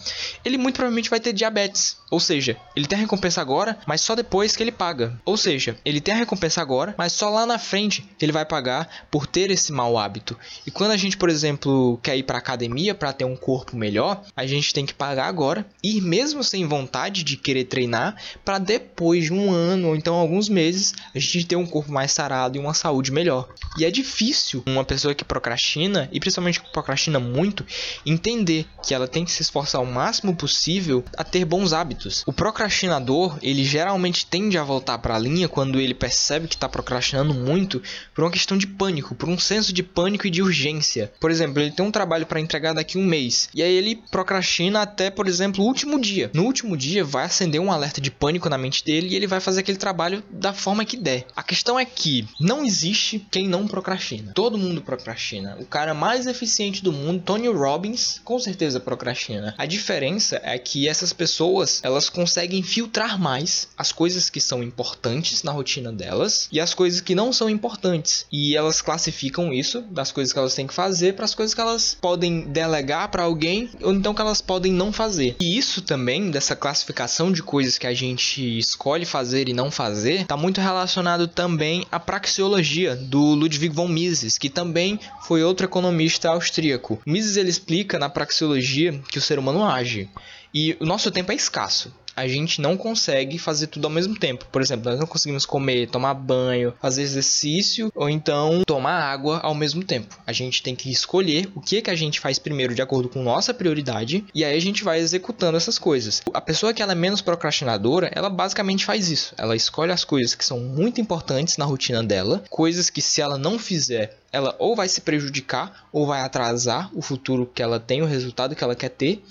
ele 0.45 0.57
muito 0.57 0.77
provavelmente 0.77 1.11
vai 1.11 1.19
ter 1.19 1.33
diabetes. 1.33 1.97
Ou 2.09 2.21
seja, 2.21 2.57
ele 2.77 2.87
tem 2.87 2.99
a 2.99 3.01
recompensa 3.01 3.41
agora, 3.41 3.79
mas 3.87 4.01
só 4.01 4.15
depois 4.15 4.55
que 4.55 4.63
ele 4.63 4.71
paga. 4.71 5.19
Ou 5.25 5.37
seja, 5.37 5.77
ele 5.85 6.01
tem 6.01 6.15
a 6.15 6.19
recompensa 6.23 6.61
agora, 6.61 6.95
mas 6.97 7.13
só 7.13 7.29
lá 7.29 7.45
na 7.47 7.59
frente 7.59 8.05
ele 8.21 8.33
vai 8.33 8.45
pagar 8.45 8.89
por 9.11 9.27
ter 9.27 9.51
esse 9.51 9.73
mau 9.73 9.99
hábito. 9.99 10.37
E 10.67 10.71
quando 10.71 10.93
a 10.93 10.97
gente, 10.97 11.17
por 11.17 11.29
exemplo, 11.29 11.99
quer 12.03 12.17
ir 12.17 12.23
para 12.23 12.39
academia 12.39 12.95
para 12.95 13.13
ter 13.13 13.25
um 13.25 13.37
corpo 13.37 13.77
melhor, 13.77 14.23
a 14.37 14.47
gente 14.47 14.73
tem 14.73 14.87
que 14.87 14.95
pagar 14.95 15.27
agora 15.27 15.67
e 15.83 16.01
mesmo 16.01 16.43
sem 16.43 16.67
vontade 16.67 17.23
de 17.23 17.37
querer 17.37 17.65
treinar, 17.65 18.17
para 18.45 18.59
depois 18.59 19.25
de 19.25 19.33
um 19.33 19.51
ano 19.51 19.89
ou 19.89 19.97
então 19.97 20.15
alguns 20.15 20.49
meses 20.49 20.95
a 21.15 21.19
gente 21.19 21.45
ter 21.45 21.57
um 21.57 21.67
corpo 21.67 21.93
mais 21.93 22.13
sarado 22.13 22.57
e 22.57 22.61
uma 22.61 22.75
saúde 22.75 23.13
melhor. 23.13 23.49
E 23.79 23.85
é 23.85 23.91
difícil 23.91 24.63
uma 24.67 24.85
pessoa 24.85 25.15
que 25.15 25.25
procrastina 25.25 26.09
e 26.13 26.21
principalmente 26.21 26.61
que 26.61 26.73
procrastina 26.73 27.19
muito 27.19 27.67
entender 28.07 28.67
que 28.83 28.95
ela 28.95 29.09
tem 29.09 29.25
que 29.25 29.31
se 29.31 29.43
esforçar 29.43 29.83
o 29.83 29.87
máximo 29.87 30.35
possível 30.35 31.05
a 31.17 31.25
ter 31.25 31.45
bons 31.45 31.73
hábitos. 31.73 32.23
O 32.27 32.33
procrastinador, 32.33 33.39
ele 33.43 33.65
geralmente 33.65 34.27
tende 34.27 34.57
a 34.59 34.65
voltar 34.65 34.99
para 34.99 35.17
a 35.17 35.19
linha 35.19 35.49
quando 35.49 35.81
ele 35.81 35.95
percebe 35.95 36.12
que 36.49 36.55
está 36.55 36.69
procrastinando 36.69 37.35
muito 37.35 37.83
por 38.15 38.25
uma 38.25 38.31
questão 38.31 38.57
de 38.57 38.67
pânico, 38.67 39.15
por 39.15 39.29
um 39.29 39.39
senso 39.39 39.73
de 39.73 39.83
pânico 39.83 40.27
e 40.27 40.31
de 40.31 40.43
urgência. 40.43 41.13
Por 41.19 41.31
exemplo, 41.31 41.61
ele 41.61 41.71
tem 41.71 41.85
um 41.85 41.91
trabalho 41.91 42.27
para 42.27 42.41
entregar 42.41 42.73
daqui 42.73 42.99
a 42.99 43.01
um 43.01 43.05
mês 43.05 43.49
e 43.55 43.63
aí 43.63 43.73
ele 43.73 43.97
procrastina 44.11 44.83
até, 44.83 45.11
por 45.11 45.27
exemplo, 45.27 45.65
o 45.65 45.67
último 45.67 46.01
dia. 46.01 46.31
No 46.35 46.45
último 46.45 46.77
dia 46.77 47.05
vai 47.05 47.25
acender 47.25 47.61
um 47.61 47.73
alerta 47.73 48.01
de 48.01 48.11
pânico 48.11 48.49
na 48.49 48.59
mente 48.59 48.85
dele 48.85 49.09
e 49.09 49.17
ele 49.17 49.27
vai 49.27 49.41
fazer 49.41 49.61
aquele 49.61 49.79
trabalho 49.79 50.23
da 50.31 50.53
forma 50.53 50.85
que 50.85 50.97
der. 50.97 51.27
A 51.35 51.43
questão 51.43 51.79
é 51.79 51.85
que 51.85 52.27
não 52.41 52.65
existe 52.65 53.27
quem 53.31 53.49
não 53.49 53.67
procrastina. 53.67 54.33
Todo 54.35 54.59
mundo 54.59 54.83
procrastina. 54.83 55.57
O 55.61 55.67
cara 55.67 55.95
mais 55.95 56.27
eficiente 56.27 56.83
do 56.83 56.93
mundo, 56.93 57.23
Tony 57.23 57.49
Robbins, 57.49 58.21
com 58.25 58.39
certeza 58.39 58.81
procrastina. 58.81 59.55
A 59.59 59.67
diferença 59.67 60.41
é 60.43 60.59
que 60.59 60.89
essas 60.89 61.13
pessoas, 61.13 61.81
elas 61.83 62.09
conseguem 62.09 62.63
filtrar 62.63 63.19
mais 63.19 63.69
as 63.77 63.93
coisas 63.93 64.29
que 64.29 64.41
são 64.41 64.63
importantes 64.63 65.43
na 65.43 65.53
rotina 65.53 65.93
delas 66.03 66.49
e 66.51 66.61
as 66.61 66.75
coisas 66.75 67.01
que 67.01 67.15
não 67.15 67.33
são 67.33 67.49
importantes. 67.49 68.27
E 68.31 68.57
elas 68.57 68.83
classificam 68.83 69.53
isso 69.53 69.83
das 69.83 70.11
coisas 70.11 70.33
que 70.33 70.39
elas 70.39 70.55
têm 70.55 70.67
que 70.67 70.75
fazer 70.75 71.15
para 71.15 71.25
as 71.25 71.35
coisas 71.35 71.55
que 71.55 71.61
elas 71.61 71.97
podem 72.01 72.41
delegar 72.41 73.09
para 73.11 73.23
alguém 73.23 73.71
ou 73.81 73.93
então 73.93 74.13
que 74.13 74.21
elas 74.21 74.43
podem 74.43 74.73
não 74.73 74.93
fazer. 74.93 75.37
E 75.41 75.57
isso 75.57 75.81
também, 75.81 76.31
dessa 76.31 76.57
classificação 76.57 77.31
de 77.31 77.43
coisas 77.43 77.79
que 77.79 77.87
a 77.87 77.95
gente 77.95 78.59
escolhe 78.59 79.05
fazer 79.05 79.49
e 79.49 79.53
não 79.53 79.71
fazer, 79.71 80.23
está 80.23 80.37
muito 80.37 80.61
relacionado 80.61 81.29
também 81.29 81.87
à 81.91 82.01
praxeologia 82.01 82.97
do 82.97 83.21
Ludwig 83.21 83.69
von 83.69 83.89
Mises, 83.89 84.39
que 84.39 84.51
também 84.51 84.99
foi 85.23 85.45
outro 85.45 85.67
economista 85.67 86.31
austríaco. 86.31 87.01
Mises 87.07 87.37
ele 87.37 87.51
explica 87.51 87.99
na 87.99 88.09
praxeologia 88.09 89.01
que 89.11 89.19
o 89.19 89.23
ser 89.23 89.39
humano 89.39 89.65
age. 89.65 90.09
E 90.55 90.77
o 90.81 90.85
nosso 90.85 91.11
tempo 91.11 91.33
é 91.33 91.35
escasso 91.35 91.91
a 92.17 92.27
gente 92.27 92.61
não 92.61 92.77
consegue 92.77 93.39
fazer 93.39 93.69
tudo 93.69 93.87
ao 93.87 93.91
mesmo 93.91 94.17
tempo. 94.19 94.47
Por 94.51 94.63
exemplo, 94.63 94.91
nós 94.91 95.01
não 95.01 95.07
conseguimos 95.07 95.47
comer, 95.47 95.89
tomar 95.89 96.15
banho, 96.15 96.75
fazer 96.81 97.03
exercício 97.03 97.93
ou 97.95 98.09
então 98.09 98.63
tomar 98.67 99.01
água 99.01 99.41
ao 99.43 99.55
mesmo 99.55 99.83
tempo. 99.85 100.17
A 100.27 100.33
gente 100.33 100.63
tem 100.63 100.75
que 100.75 100.91
escolher 100.91 101.51
o 101.55 101.61
que 101.61 101.83
que 101.83 101.91
a 101.91 101.95
gente 101.95 102.21
faz 102.21 102.39
primeiro 102.39 102.75
de 102.75 102.83
acordo 102.83 103.09
com 103.09 103.23
nossa 103.23 103.55
prioridade 103.55 104.25
e 104.35 104.45
aí 104.45 104.57
a 104.57 104.61
gente 104.61 104.85
vai 104.85 105.01
executando 105.01 105.57
essas 105.57 105.79
coisas. 105.79 106.23
A 106.33 106.41
pessoa 106.41 106.73
que 106.73 106.83
ela 106.83 106.93
é 106.93 106.97
menos 106.97 107.21
procrastinadora, 107.21 108.11
ela 108.15 108.31
basicamente 108.31 108.85
faz 108.85 109.11
isso. 109.11 109.35
Ela 109.37 109.57
escolhe 109.57 109.93
as 109.93 110.05
coisas 110.05 110.35
que 110.35 110.45
são 110.45 110.61
muito 110.61 111.01
importantes 111.01 111.57
na 111.57 111.65
rotina 111.65 112.03
dela, 112.03 112.45
coisas 112.51 112.91
que 112.91 113.03
se 113.03 113.21
ela 113.21 113.39
não 113.39 113.59
fizer 113.59 114.22
ela 114.33 114.57
ou 114.59 114.75
vai 114.75 114.89
se 114.89 115.03
prejudicar 115.03 115.87
ou 115.93 116.07
vai 116.07 116.23
atrasar 116.23 116.91
o 116.95 117.03
futuro 117.03 117.51
que 117.55 117.63
ela 117.63 117.79
tem, 117.79 118.03
o 118.03 118.07
resultado 118.07 118.57
que 118.57 118.65
ela 118.65 118.75
quer 118.75 118.89
ter. 118.89 119.23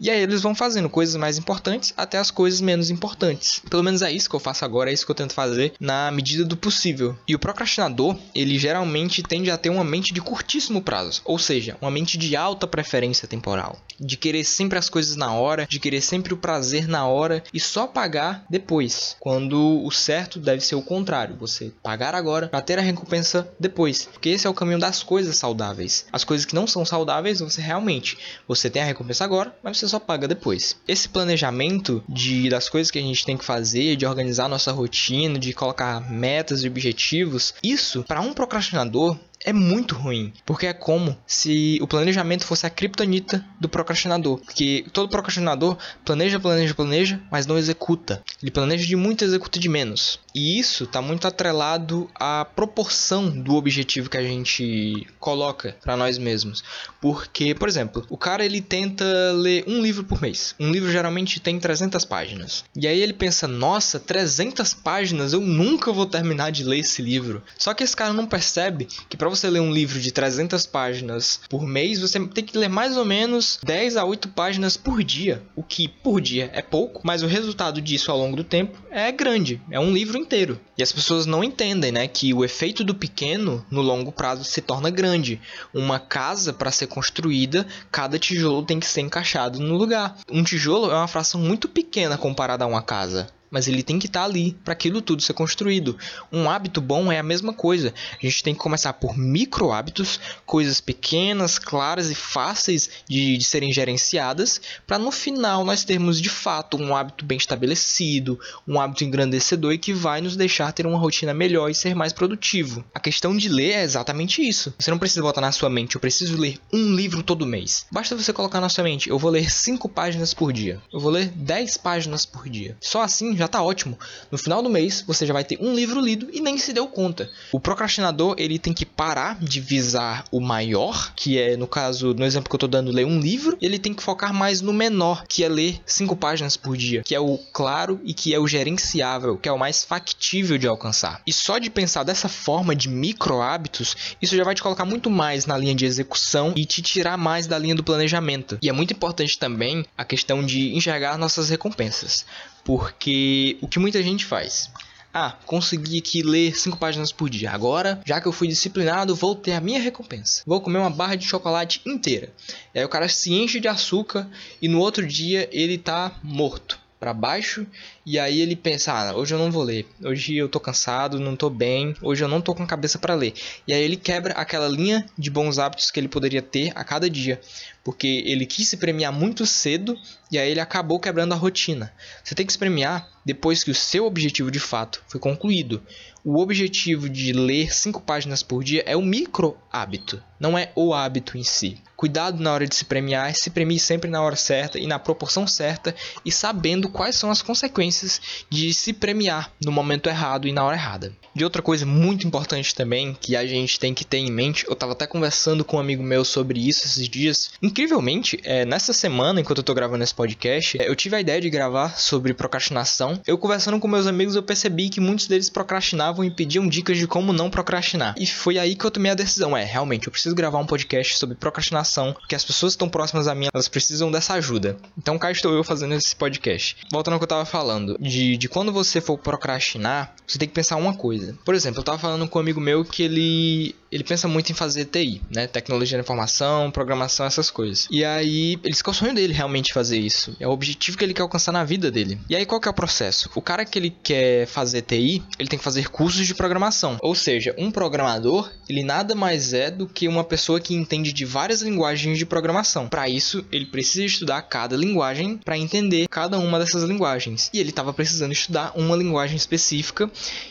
E 0.00 0.10
aí 0.10 0.20
eles 0.20 0.42
vão 0.42 0.54
fazendo 0.54 0.90
coisas 0.90 1.14
mais 1.16 1.38
importantes 1.38 1.94
até 1.96 2.18
as 2.18 2.30
coisas 2.30 2.60
menos 2.60 2.90
importantes. 2.90 3.62
Pelo 3.70 3.84
menos 3.84 4.02
é 4.02 4.10
isso 4.10 4.28
que 4.28 4.34
eu 4.34 4.40
faço 4.40 4.64
agora, 4.64 4.90
é 4.90 4.92
isso 4.92 5.06
que 5.06 5.10
eu 5.10 5.16
tento 5.16 5.32
fazer 5.32 5.72
na 5.78 6.10
medida 6.10 6.44
do 6.44 6.56
possível. 6.56 7.16
E 7.26 7.34
o 7.34 7.38
procrastinador, 7.38 8.16
ele 8.34 8.58
geralmente 8.58 9.22
tende 9.22 9.50
a 9.50 9.56
ter 9.56 9.70
uma 9.70 9.84
mente 9.84 10.12
de 10.12 10.20
curtíssimo 10.20 10.82
prazo, 10.82 11.22
ou 11.24 11.38
seja, 11.38 11.76
uma 11.80 11.90
mente 11.90 12.18
de 12.18 12.34
alta 12.34 12.66
preferência 12.66 13.28
temporal, 13.28 13.78
de 13.98 14.16
querer 14.16 14.44
sempre 14.44 14.78
as 14.78 14.88
coisas 14.88 15.16
na 15.16 15.32
hora, 15.32 15.66
de 15.66 15.80
querer 15.80 16.00
sempre 16.00 16.34
o 16.34 16.36
prazer 16.36 16.88
na 16.88 17.06
hora 17.06 17.42
e 17.52 17.60
só 17.60 17.86
pagar 17.86 18.44
depois, 18.48 19.16
quando 19.20 19.84
o 19.84 19.90
certo 19.90 20.38
deve 20.38 20.60
ser 20.60 20.74
o 20.74 20.82
contrário, 20.82 21.36
você 21.36 21.72
pagar 21.82 22.14
agora 22.14 22.48
para 22.48 22.60
ter 22.60 22.78
a 22.78 22.82
recompensa 22.82 23.48
depois, 23.58 24.06
porque 24.06 24.30
esse 24.30 24.46
é 24.46 24.50
o 24.50 24.54
caminho 24.54 24.78
das 24.78 25.02
coisas 25.02 25.36
saudáveis. 25.36 26.06
As 26.12 26.24
coisas 26.24 26.46
que 26.46 26.54
não 26.54 26.66
são 26.66 26.84
saudáveis, 26.84 27.40
você 27.40 27.60
realmente, 27.60 28.18
você 28.46 28.70
tem 28.70 28.82
a 28.82 28.86
recompensa 28.86 29.24
agora, 29.24 29.54
mas 29.62 29.78
você 29.78 29.88
só 29.88 29.98
paga 29.98 30.28
depois. 30.28 30.76
Esse 30.86 31.08
planejamento 31.08 32.02
de 32.08 32.48
das 32.48 32.68
coisas 32.68 32.90
que 32.90 32.98
a 32.98 33.02
gente 33.02 33.24
tem 33.24 33.36
que 33.36 33.44
fazer, 33.44 33.96
de 33.96 34.06
organizar 34.06 34.48
nossa 34.48 34.72
rotina, 34.72 35.38
de 35.38 35.52
colocar 35.52 36.10
metas 36.10 36.62
e 36.62 36.68
objetivos, 36.68 37.54
isso 37.62 38.04
para 38.04 38.20
um 38.20 38.32
procrastinador 38.32 39.18
é 39.48 39.52
muito 39.52 39.94
ruim, 39.94 40.30
porque 40.44 40.66
é 40.66 40.74
como 40.74 41.16
se 41.26 41.78
o 41.80 41.86
planejamento 41.86 42.44
fosse 42.44 42.66
a 42.66 42.70
criptonita 42.70 43.42
do 43.58 43.66
procrastinador, 43.66 44.38
porque 44.38 44.84
todo 44.92 45.08
procrastinador 45.08 45.78
planeja, 46.04 46.38
planeja, 46.38 46.74
planeja, 46.74 47.20
mas 47.30 47.46
não 47.46 47.56
executa. 47.56 48.22
Ele 48.42 48.50
planeja 48.50 48.86
de 48.86 48.94
muito, 48.94 49.24
executa 49.24 49.58
de 49.58 49.68
menos. 49.68 50.20
E 50.34 50.58
isso 50.58 50.84
está 50.84 51.00
muito 51.00 51.26
atrelado 51.26 52.10
à 52.14 52.44
proporção 52.44 53.30
do 53.30 53.54
objetivo 53.54 54.10
que 54.10 54.18
a 54.18 54.22
gente 54.22 55.06
coloca 55.18 55.74
para 55.82 55.96
nós 55.96 56.18
mesmos. 56.18 56.62
Porque, 57.00 57.54
por 57.54 57.68
exemplo, 57.68 58.04
o 58.10 58.16
cara 58.16 58.44
ele 58.44 58.60
tenta 58.60 59.04
ler 59.32 59.64
um 59.66 59.80
livro 59.80 60.04
por 60.04 60.20
mês. 60.20 60.54
Um 60.60 60.70
livro 60.70 60.92
geralmente 60.92 61.40
tem 61.40 61.58
300 61.58 62.04
páginas. 62.04 62.64
E 62.76 62.86
aí 62.86 63.00
ele 63.00 63.14
pensa: 63.14 63.48
"Nossa, 63.48 63.98
300 63.98 64.74
páginas, 64.74 65.32
eu 65.32 65.40
nunca 65.40 65.90
vou 65.90 66.06
terminar 66.06 66.52
de 66.52 66.62
ler 66.62 66.80
esse 66.80 67.00
livro". 67.00 67.42
Só 67.56 67.72
que 67.72 67.82
esse 67.82 67.96
cara 67.96 68.12
não 68.12 68.26
percebe 68.26 68.86
que 69.08 69.16
para 69.16 69.28
você 69.38 69.50
ler 69.50 69.60
um 69.60 69.72
livro 69.72 70.00
de 70.00 70.12
300 70.12 70.66
páginas 70.66 71.40
por 71.48 71.66
mês, 71.66 72.00
você 72.00 72.18
tem 72.26 72.44
que 72.44 72.58
ler 72.58 72.68
mais 72.68 72.96
ou 72.96 73.04
menos 73.04 73.58
10 73.62 73.96
a 73.96 74.04
8 74.04 74.28
páginas 74.28 74.76
por 74.76 75.02
dia, 75.02 75.42
o 75.54 75.62
que 75.62 75.88
por 75.88 76.20
dia 76.20 76.50
é 76.52 76.62
pouco, 76.62 77.00
mas 77.04 77.22
o 77.22 77.26
resultado 77.26 77.80
disso 77.80 78.10
ao 78.10 78.18
longo 78.18 78.36
do 78.36 78.44
tempo 78.44 78.78
é 78.90 79.10
grande, 79.12 79.60
é 79.70 79.78
um 79.78 79.92
livro 79.92 80.18
inteiro. 80.18 80.60
E 80.76 80.82
as 80.82 80.92
pessoas 80.92 81.26
não 81.26 81.42
entendem, 81.42 81.90
né, 81.90 82.06
que 82.06 82.32
o 82.32 82.44
efeito 82.44 82.84
do 82.84 82.94
pequeno 82.94 83.64
no 83.70 83.82
longo 83.82 84.12
prazo 84.12 84.44
se 84.44 84.60
torna 84.60 84.90
grande. 84.90 85.40
Uma 85.74 85.98
casa 85.98 86.52
para 86.52 86.70
ser 86.70 86.86
construída, 86.86 87.66
cada 87.90 88.18
tijolo 88.18 88.62
tem 88.62 88.78
que 88.78 88.86
ser 88.86 89.00
encaixado 89.00 89.58
no 89.58 89.76
lugar. 89.76 90.16
Um 90.30 90.44
tijolo 90.44 90.90
é 90.90 90.94
uma 90.94 91.08
fração 91.08 91.40
muito 91.40 91.68
pequena 91.68 92.16
comparada 92.16 92.64
a 92.64 92.68
uma 92.68 92.82
casa 92.82 93.28
mas 93.50 93.68
ele 93.68 93.82
tem 93.82 93.98
que 93.98 94.06
estar 94.06 94.20
tá 94.20 94.26
ali 94.26 94.56
para 94.64 94.72
aquilo 94.72 95.00
tudo 95.00 95.22
ser 95.22 95.32
construído. 95.32 95.96
Um 96.32 96.50
hábito 96.50 96.80
bom 96.80 97.10
é 97.10 97.18
a 97.18 97.22
mesma 97.22 97.52
coisa. 97.52 97.92
A 98.12 98.26
gente 98.26 98.42
tem 98.42 98.54
que 98.54 98.60
começar 98.60 98.92
por 98.94 99.16
micro 99.16 99.72
hábitos, 99.72 100.20
coisas 100.44 100.80
pequenas, 100.80 101.58
claras 101.58 102.10
e 102.10 102.14
fáceis 102.14 102.90
de, 103.08 103.36
de 103.36 103.44
serem 103.44 103.72
gerenciadas, 103.72 104.60
para 104.86 104.98
no 104.98 105.10
final 105.10 105.64
nós 105.64 105.84
termos 105.84 106.20
de 106.20 106.28
fato 106.28 106.76
um 106.76 106.94
hábito 106.94 107.24
bem 107.24 107.38
estabelecido, 107.38 108.38
um 108.66 108.80
hábito 108.80 109.04
engrandecedor 109.04 109.72
e 109.72 109.78
que 109.78 109.92
vai 109.92 110.20
nos 110.20 110.36
deixar 110.36 110.72
ter 110.72 110.86
uma 110.86 110.98
rotina 110.98 111.32
melhor 111.32 111.70
e 111.70 111.74
ser 111.74 111.94
mais 111.94 112.12
produtivo. 112.12 112.84
A 112.94 113.00
questão 113.00 113.36
de 113.36 113.48
ler 113.48 113.72
é 113.72 113.82
exatamente 113.82 114.46
isso. 114.46 114.74
Você 114.78 114.90
não 114.90 114.98
precisa 114.98 115.22
botar 115.22 115.40
na 115.40 115.52
sua 115.52 115.70
mente, 115.70 115.94
eu 115.94 116.00
preciso 116.00 116.36
ler 116.36 116.58
um 116.72 116.94
livro 116.94 117.22
todo 117.22 117.46
mês. 117.46 117.86
Basta 117.90 118.16
você 118.16 118.32
colocar 118.32 118.60
na 118.60 118.68
sua 118.68 118.84
mente, 118.84 119.08
eu 119.08 119.18
vou 119.18 119.30
ler 119.30 119.50
5 119.50 119.88
páginas 119.88 120.34
por 120.34 120.52
dia. 120.52 120.80
Eu 120.92 121.00
vou 121.00 121.10
ler 121.10 121.28
10 121.28 121.76
páginas 121.78 122.26
por 122.26 122.48
dia. 122.48 122.76
Só 122.80 123.02
assim 123.02 123.36
já 123.38 123.48
tá 123.48 123.62
ótimo. 123.62 123.98
No 124.30 124.38
final 124.38 124.62
do 124.62 124.68
mês, 124.68 125.02
você 125.06 125.24
já 125.26 125.32
vai 125.32 125.44
ter 125.44 125.58
um 125.60 125.74
livro 125.74 126.00
lido 126.00 126.28
e 126.32 126.40
nem 126.40 126.58
se 126.58 126.72
deu 126.72 126.86
conta. 126.86 127.30
O 127.52 127.60
procrastinador, 127.60 128.34
ele 128.38 128.58
tem 128.58 128.72
que 128.72 128.84
parar 128.84 129.38
de 129.40 129.60
visar 129.60 130.24
o 130.30 130.40
maior, 130.40 131.12
que 131.14 131.38
é, 131.38 131.56
no 131.56 131.66
caso, 131.66 132.14
no 132.14 132.24
exemplo 132.24 132.48
que 132.48 132.54
eu 132.54 132.60
tô 132.60 132.68
dando, 132.68 132.90
ler 132.90 133.06
um 133.06 133.20
livro, 133.20 133.56
e 133.60 133.66
ele 133.66 133.78
tem 133.78 133.94
que 133.94 134.02
focar 134.02 134.32
mais 134.34 134.60
no 134.60 134.72
menor, 134.72 135.24
que 135.26 135.44
é 135.44 135.48
ler 135.48 135.80
cinco 135.86 136.16
páginas 136.16 136.56
por 136.56 136.76
dia, 136.76 137.02
que 137.02 137.14
é 137.14 137.20
o 137.20 137.38
claro 137.52 138.00
e 138.04 138.12
que 138.12 138.34
é 138.34 138.38
o 138.38 138.46
gerenciável, 138.46 139.36
que 139.36 139.48
é 139.48 139.52
o 139.52 139.58
mais 139.58 139.84
factível 139.84 140.58
de 140.58 140.66
alcançar. 140.66 141.22
E 141.26 141.32
só 141.32 141.58
de 141.58 141.70
pensar 141.70 142.04
dessa 142.04 142.28
forma 142.28 142.74
de 142.74 142.88
micro 142.88 143.40
hábitos, 143.40 143.96
isso 144.20 144.36
já 144.36 144.44
vai 144.44 144.54
te 144.54 144.62
colocar 144.62 144.84
muito 144.84 145.10
mais 145.10 145.46
na 145.46 145.56
linha 145.56 145.74
de 145.74 145.84
execução 145.84 146.52
e 146.56 146.64
te 146.64 146.82
tirar 146.82 147.16
mais 147.16 147.46
da 147.46 147.58
linha 147.58 147.74
do 147.74 147.84
planejamento. 147.84 148.58
E 148.62 148.68
é 148.68 148.72
muito 148.72 148.92
importante 148.92 149.38
também 149.38 149.84
a 149.96 150.04
questão 150.04 150.44
de 150.44 150.74
enxergar 150.74 151.18
nossas 151.18 151.48
recompensas. 151.48 152.24
Porque 152.68 153.56
o 153.62 153.66
que 153.66 153.78
muita 153.78 154.02
gente 154.02 154.26
faz? 154.26 154.70
Ah, 155.14 155.34
consegui 155.46 156.00
aqui 156.00 156.22
ler 156.22 156.54
5 156.54 156.76
páginas 156.76 157.10
por 157.10 157.30
dia. 157.30 157.50
Agora, 157.50 157.98
já 158.04 158.20
que 158.20 158.28
eu 158.28 158.32
fui 158.32 158.46
disciplinado, 158.46 159.16
vou 159.16 159.34
ter 159.34 159.52
a 159.52 159.60
minha 159.60 159.80
recompensa. 159.80 160.42
Vou 160.46 160.60
comer 160.60 160.76
uma 160.76 160.90
barra 160.90 161.14
de 161.14 161.24
chocolate 161.24 161.80
inteira. 161.86 162.30
E 162.74 162.78
aí 162.78 162.84
o 162.84 162.88
cara 162.90 163.08
se 163.08 163.32
enche 163.32 163.58
de 163.58 163.68
açúcar 163.68 164.28
e 164.60 164.68
no 164.68 164.80
outro 164.80 165.06
dia 165.06 165.48
ele 165.50 165.78
tá 165.78 166.12
morto 166.22 166.78
para 167.00 167.14
baixo 167.14 167.66
e 168.04 168.18
aí 168.18 168.40
ele 168.40 168.56
pensa, 168.56 168.92
ah, 168.92 169.16
hoje 169.16 169.32
eu 169.32 169.38
não 169.38 169.50
vou 169.50 169.62
ler, 169.62 169.86
hoje 170.02 170.36
eu 170.36 170.48
tô 170.48 170.58
cansado, 170.58 171.20
não 171.20 171.36
tô 171.36 171.48
bem, 171.48 171.94
hoje 172.02 172.24
eu 172.24 172.28
não 172.28 172.40
tô 172.40 172.54
com 172.54 172.62
a 172.62 172.66
cabeça 172.66 172.98
para 172.98 173.14
ler. 173.14 173.34
E 173.66 173.72
aí 173.72 173.82
ele 173.82 173.96
quebra 173.96 174.34
aquela 174.34 174.68
linha 174.68 175.06
de 175.16 175.30
bons 175.30 175.58
hábitos 175.58 175.90
que 175.90 176.00
ele 176.00 176.08
poderia 176.08 176.42
ter 176.42 176.72
a 176.74 176.82
cada 176.82 177.08
dia, 177.08 177.40
porque 177.88 178.22
ele 178.26 178.44
quis 178.44 178.68
se 178.68 178.76
premiar 178.76 179.10
muito 179.10 179.46
cedo 179.46 179.96
e 180.30 180.36
aí 180.36 180.50
ele 180.50 180.60
acabou 180.60 181.00
quebrando 181.00 181.32
a 181.32 181.36
rotina. 181.36 181.90
Você 182.22 182.34
tem 182.34 182.44
que 182.44 182.52
se 182.52 182.58
premiar 182.58 183.08
depois 183.24 183.64
que 183.64 183.70
o 183.70 183.74
seu 183.74 184.04
objetivo 184.04 184.50
de 184.50 184.60
fato 184.60 185.02
foi 185.08 185.18
concluído. 185.18 185.82
O 186.22 186.38
objetivo 186.38 187.08
de 187.08 187.32
ler 187.32 187.72
5 187.72 188.02
páginas 188.02 188.42
por 188.42 188.62
dia 188.62 188.82
é 188.84 188.94
o 188.94 189.00
micro 189.00 189.56
hábito, 189.72 190.22
não 190.38 190.58
é 190.58 190.70
o 190.74 190.92
hábito 190.92 191.38
em 191.38 191.42
si. 191.42 191.78
Cuidado 191.96 192.40
na 192.42 192.52
hora 192.52 192.66
de 192.66 192.74
se 192.74 192.84
premiar, 192.84 193.34
se 193.34 193.50
premie 193.50 193.78
sempre 193.78 194.10
na 194.10 194.22
hora 194.22 194.36
certa 194.36 194.78
e 194.78 194.86
na 194.86 194.98
proporção 194.98 195.46
certa 195.46 195.94
e 196.24 196.30
sabendo 196.30 196.88
quais 196.88 197.16
são 197.16 197.30
as 197.30 197.42
consequências 197.42 198.20
de 198.48 198.72
se 198.72 198.92
premiar 198.92 199.50
no 199.64 199.72
momento 199.72 200.08
errado 200.08 200.46
e 200.46 200.52
na 200.52 200.62
hora 200.64 200.76
errada. 200.76 201.12
De 201.34 201.44
outra 201.44 201.60
coisa 201.60 201.84
muito 201.84 202.26
importante 202.26 202.74
também 202.74 203.16
que 203.20 203.34
a 203.34 203.46
gente 203.46 203.80
tem 203.80 203.92
que 203.92 204.04
ter 204.04 204.18
em 204.18 204.30
mente, 204.30 204.64
eu 204.66 204.74
estava 204.74 204.92
até 204.92 205.06
conversando 205.06 205.64
com 205.64 205.76
um 205.76 205.80
amigo 205.80 206.02
meu 206.02 206.24
sobre 206.24 206.60
isso 206.60 206.84
esses 206.84 207.08
dias. 207.08 207.50
Incrivelmente, 207.78 208.40
é, 208.42 208.64
nessa 208.64 208.92
semana, 208.92 209.40
enquanto 209.40 209.58
eu 209.58 209.62
estou 209.62 209.72
gravando 209.72 210.02
esse 210.02 210.12
podcast, 210.12 210.82
é, 210.82 210.88
eu 210.88 210.96
tive 210.96 211.14
a 211.14 211.20
ideia 211.20 211.40
de 211.40 211.48
gravar 211.48 211.96
sobre 211.96 212.34
procrastinação. 212.34 213.20
Eu 213.24 213.38
conversando 213.38 213.78
com 213.78 213.86
meus 213.86 214.08
amigos, 214.08 214.34
eu 214.34 214.42
percebi 214.42 214.88
que 214.88 215.00
muitos 215.00 215.28
deles 215.28 215.48
procrastinavam 215.48 216.24
e 216.24 216.30
pediam 216.30 216.66
dicas 216.66 216.98
de 216.98 217.06
como 217.06 217.32
não 217.32 217.48
procrastinar. 217.48 218.16
E 218.18 218.26
foi 218.26 218.58
aí 218.58 218.74
que 218.74 218.84
eu 218.84 218.90
tomei 218.90 219.12
a 219.12 219.14
decisão, 219.14 219.56
é, 219.56 219.62
realmente, 219.62 220.08
eu 220.08 220.10
preciso 220.10 220.34
gravar 220.34 220.58
um 220.58 220.66
podcast 220.66 221.18
sobre 221.18 221.36
procrastinação, 221.36 222.14
porque 222.14 222.34
as 222.34 222.44
pessoas 222.44 222.72
que 222.72 222.78
estão 222.78 222.88
próximas 222.88 223.28
a 223.28 223.34
mim, 223.36 223.46
elas 223.54 223.68
precisam 223.68 224.10
dessa 224.10 224.34
ajuda. 224.34 224.76
Então 224.98 225.16
cá 225.16 225.30
estou 225.30 225.54
eu 225.54 225.62
fazendo 225.62 225.94
esse 225.94 226.16
podcast. 226.16 226.78
Voltando 226.90 227.14
ao 227.14 227.20
que 227.20 227.24
eu 227.24 227.26
estava 227.26 227.44
falando, 227.44 227.96
de, 228.00 228.36
de 228.36 228.48
quando 228.48 228.72
você 228.72 229.00
for 229.00 229.16
procrastinar, 229.16 230.16
você 230.26 230.36
tem 230.36 230.48
que 230.48 230.54
pensar 230.54 230.74
uma 230.74 230.94
coisa. 230.94 231.38
Por 231.44 231.54
exemplo, 231.54 231.78
eu 231.78 231.84
tava 231.84 231.98
falando 231.98 232.26
com 232.26 232.40
um 232.40 232.42
amigo 232.42 232.60
meu 232.60 232.84
que 232.84 233.04
ele 233.04 233.76
ele 233.90 234.04
pensa 234.04 234.28
muito 234.28 234.50
em 234.50 234.54
fazer 234.54 234.86
TI, 234.86 235.22
né? 235.34 235.46
Tecnologia 235.46 235.96
da 235.96 236.02
informação, 236.02 236.70
programação, 236.70 237.26
essas 237.26 237.50
coisas. 237.50 237.88
E 237.90 238.04
aí, 238.04 238.58
ele 238.62 238.74
que 238.74 238.88
é 238.88 238.90
o 238.90 238.94
sonho 238.94 239.14
dele 239.14 239.32
realmente 239.32 239.72
fazer 239.72 239.98
isso. 239.98 240.36
É 240.38 240.46
o 240.46 240.50
objetivo 240.50 240.96
que 240.96 241.04
ele 241.04 241.14
quer 241.14 241.22
alcançar 241.22 241.52
na 241.52 241.64
vida 241.64 241.90
dele. 241.90 242.18
E 242.28 242.36
aí, 242.36 242.46
qual 242.46 242.60
que 242.60 242.68
é 242.68 242.70
o 242.70 242.74
processo? 242.74 243.30
O 243.34 243.42
cara 243.42 243.64
que 243.64 243.78
ele 243.78 243.90
quer 244.02 244.46
fazer 244.46 244.82
TI, 244.82 245.22
ele 245.38 245.48
tem 245.48 245.58
que 245.58 245.64
fazer 245.64 245.88
cursos 245.90 246.26
de 246.26 246.34
programação. 246.34 246.98
Ou 247.00 247.14
seja, 247.14 247.54
um 247.58 247.70
programador, 247.70 248.50
ele 248.68 248.82
nada 248.82 249.14
mais 249.14 249.52
é 249.52 249.70
do 249.70 249.86
que 249.86 250.06
uma 250.06 250.24
pessoa 250.24 250.60
que 250.60 250.74
entende 250.74 251.12
de 251.12 251.24
várias 251.24 251.62
linguagens 251.62 252.18
de 252.18 252.26
programação. 252.26 252.88
Para 252.88 253.08
isso, 253.08 253.44
ele 253.50 253.66
precisa 253.66 254.04
estudar 254.04 254.42
cada 254.42 254.76
linguagem 254.76 255.38
para 255.38 255.58
entender 255.58 256.08
cada 256.08 256.38
uma 256.38 256.58
dessas 256.58 256.82
linguagens. 256.84 257.50
E 257.52 257.58
ele 257.58 257.70
estava 257.70 257.92
precisando 257.92 258.32
estudar 258.32 258.72
uma 258.76 258.96
linguagem 258.96 259.36
específica. 259.36 260.10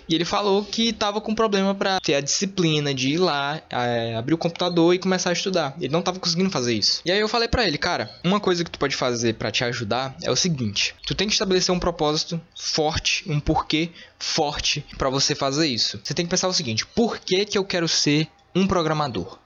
E 0.10 0.16
ele 0.16 0.26
falou 0.26 0.64
que 0.64 0.90
estava 0.90 1.22
com 1.22 1.36
problema 1.36 1.76
para 1.76 2.00
ter 2.00 2.16
a 2.16 2.22
disciplina 2.22 2.94
de 2.94 3.10
ir 3.10 3.27
lá, 3.28 3.62
é, 3.70 4.16
abrir 4.16 4.34
o 4.34 4.38
computador 4.38 4.94
e 4.94 5.00
começar 5.00 5.30
a 5.30 5.34
estudar. 5.34 5.76
Ele 5.80 5.92
não 5.92 6.00
estava 6.00 6.20
conseguindo 6.20 6.50
fazer 6.50 6.74
isso. 6.74 7.02
E 7.06 7.12
aí 7.12 7.20
eu 7.20 7.28
falei 7.28 7.48
para 7.48 7.68
ele, 7.68 7.78
cara, 7.78 8.10
uma 8.24 8.40
coisa 8.40 8.64
que 8.64 8.72
tu 8.72 8.80
pode 8.80 8.96
fazer 8.96 9.36
para 9.36 9.52
te 9.52 9.64
ajudar 9.64 10.16
é 10.24 10.32
o 10.32 10.36
seguinte: 10.36 10.96
tu 11.06 11.14
tem 11.14 11.28
que 11.28 11.34
estabelecer 11.34 11.74
um 11.74 11.80
propósito 11.80 12.40
forte, 12.56 13.24
um 13.28 13.40
porquê 13.40 13.92
forte 14.18 14.86
para 14.98 15.10
você 15.10 15.36
fazer 15.36 15.68
isso. 15.68 16.00
Você 16.04 16.14
tem 16.14 16.26
que 16.26 16.32
pensar 16.32 16.48
o 16.48 16.54
seguinte: 16.54 16.86
por 16.86 17.20
que 17.20 17.46
que 17.46 17.58
eu 17.58 17.66
quero 17.66 17.88
ser 17.88 18.28
um 18.56 18.66
programador? 18.66 19.38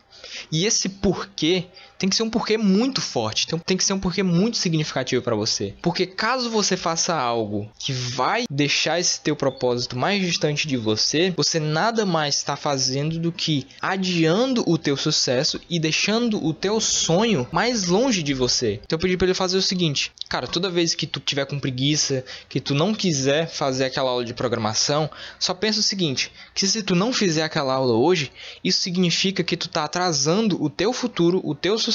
E 0.51 0.65
esse 0.65 0.87
porquê 0.87 1.65
tem 2.01 2.09
que 2.09 2.15
ser 2.15 2.23
um 2.23 2.31
porquê 2.31 2.57
muito 2.57 2.99
forte, 2.99 3.45
tem, 3.45 3.59
tem 3.59 3.77
que 3.77 3.83
ser 3.83 3.93
um 3.93 3.99
porquê 3.99 4.23
muito 4.23 4.57
significativo 4.57 5.21
para 5.21 5.35
você. 5.35 5.75
Porque 5.83 6.07
caso 6.07 6.49
você 6.49 6.75
faça 6.75 7.13
algo 7.13 7.69
que 7.77 7.93
vai 7.93 8.45
deixar 8.49 8.99
esse 8.99 9.21
teu 9.21 9.35
propósito 9.35 9.95
mais 9.95 10.19
distante 10.19 10.67
de 10.67 10.77
você, 10.77 11.31
você 11.37 11.59
nada 11.59 12.03
mais 12.03 12.37
está 12.37 12.55
fazendo 12.55 13.19
do 13.19 13.31
que 13.31 13.67
adiando 13.79 14.63
o 14.67 14.79
teu 14.79 14.97
sucesso 14.97 15.61
e 15.69 15.79
deixando 15.79 16.43
o 16.43 16.55
teu 16.55 16.79
sonho 16.81 17.47
mais 17.51 17.85
longe 17.85 18.23
de 18.23 18.33
você. 18.33 18.79
Então 18.83 18.97
eu 18.97 18.99
pedi 18.99 19.15
para 19.15 19.27
ele 19.27 19.35
fazer 19.35 19.57
o 19.57 19.61
seguinte: 19.61 20.11
cara, 20.27 20.47
toda 20.47 20.71
vez 20.71 20.95
que 20.95 21.05
tu 21.05 21.19
tiver 21.19 21.45
com 21.45 21.59
preguiça, 21.59 22.25
que 22.49 22.59
tu 22.59 22.73
não 22.73 22.95
quiser 22.95 23.47
fazer 23.47 23.85
aquela 23.85 24.09
aula 24.09 24.25
de 24.25 24.33
programação, 24.33 25.07
só 25.37 25.53
pensa 25.53 25.81
o 25.81 25.83
seguinte: 25.83 26.31
que 26.55 26.65
se 26.65 26.81
tu 26.81 26.95
não 26.95 27.13
fizer 27.13 27.43
aquela 27.43 27.75
aula 27.75 27.93
hoje, 27.93 28.31
isso 28.63 28.81
significa 28.81 29.43
que 29.43 29.55
tu 29.55 29.69
tá 29.69 29.83
atrasando 29.83 30.59
o 30.59 30.67
teu 30.67 30.91
futuro, 30.91 31.39
o 31.43 31.53
teu 31.53 31.77
sucesso 31.77 31.90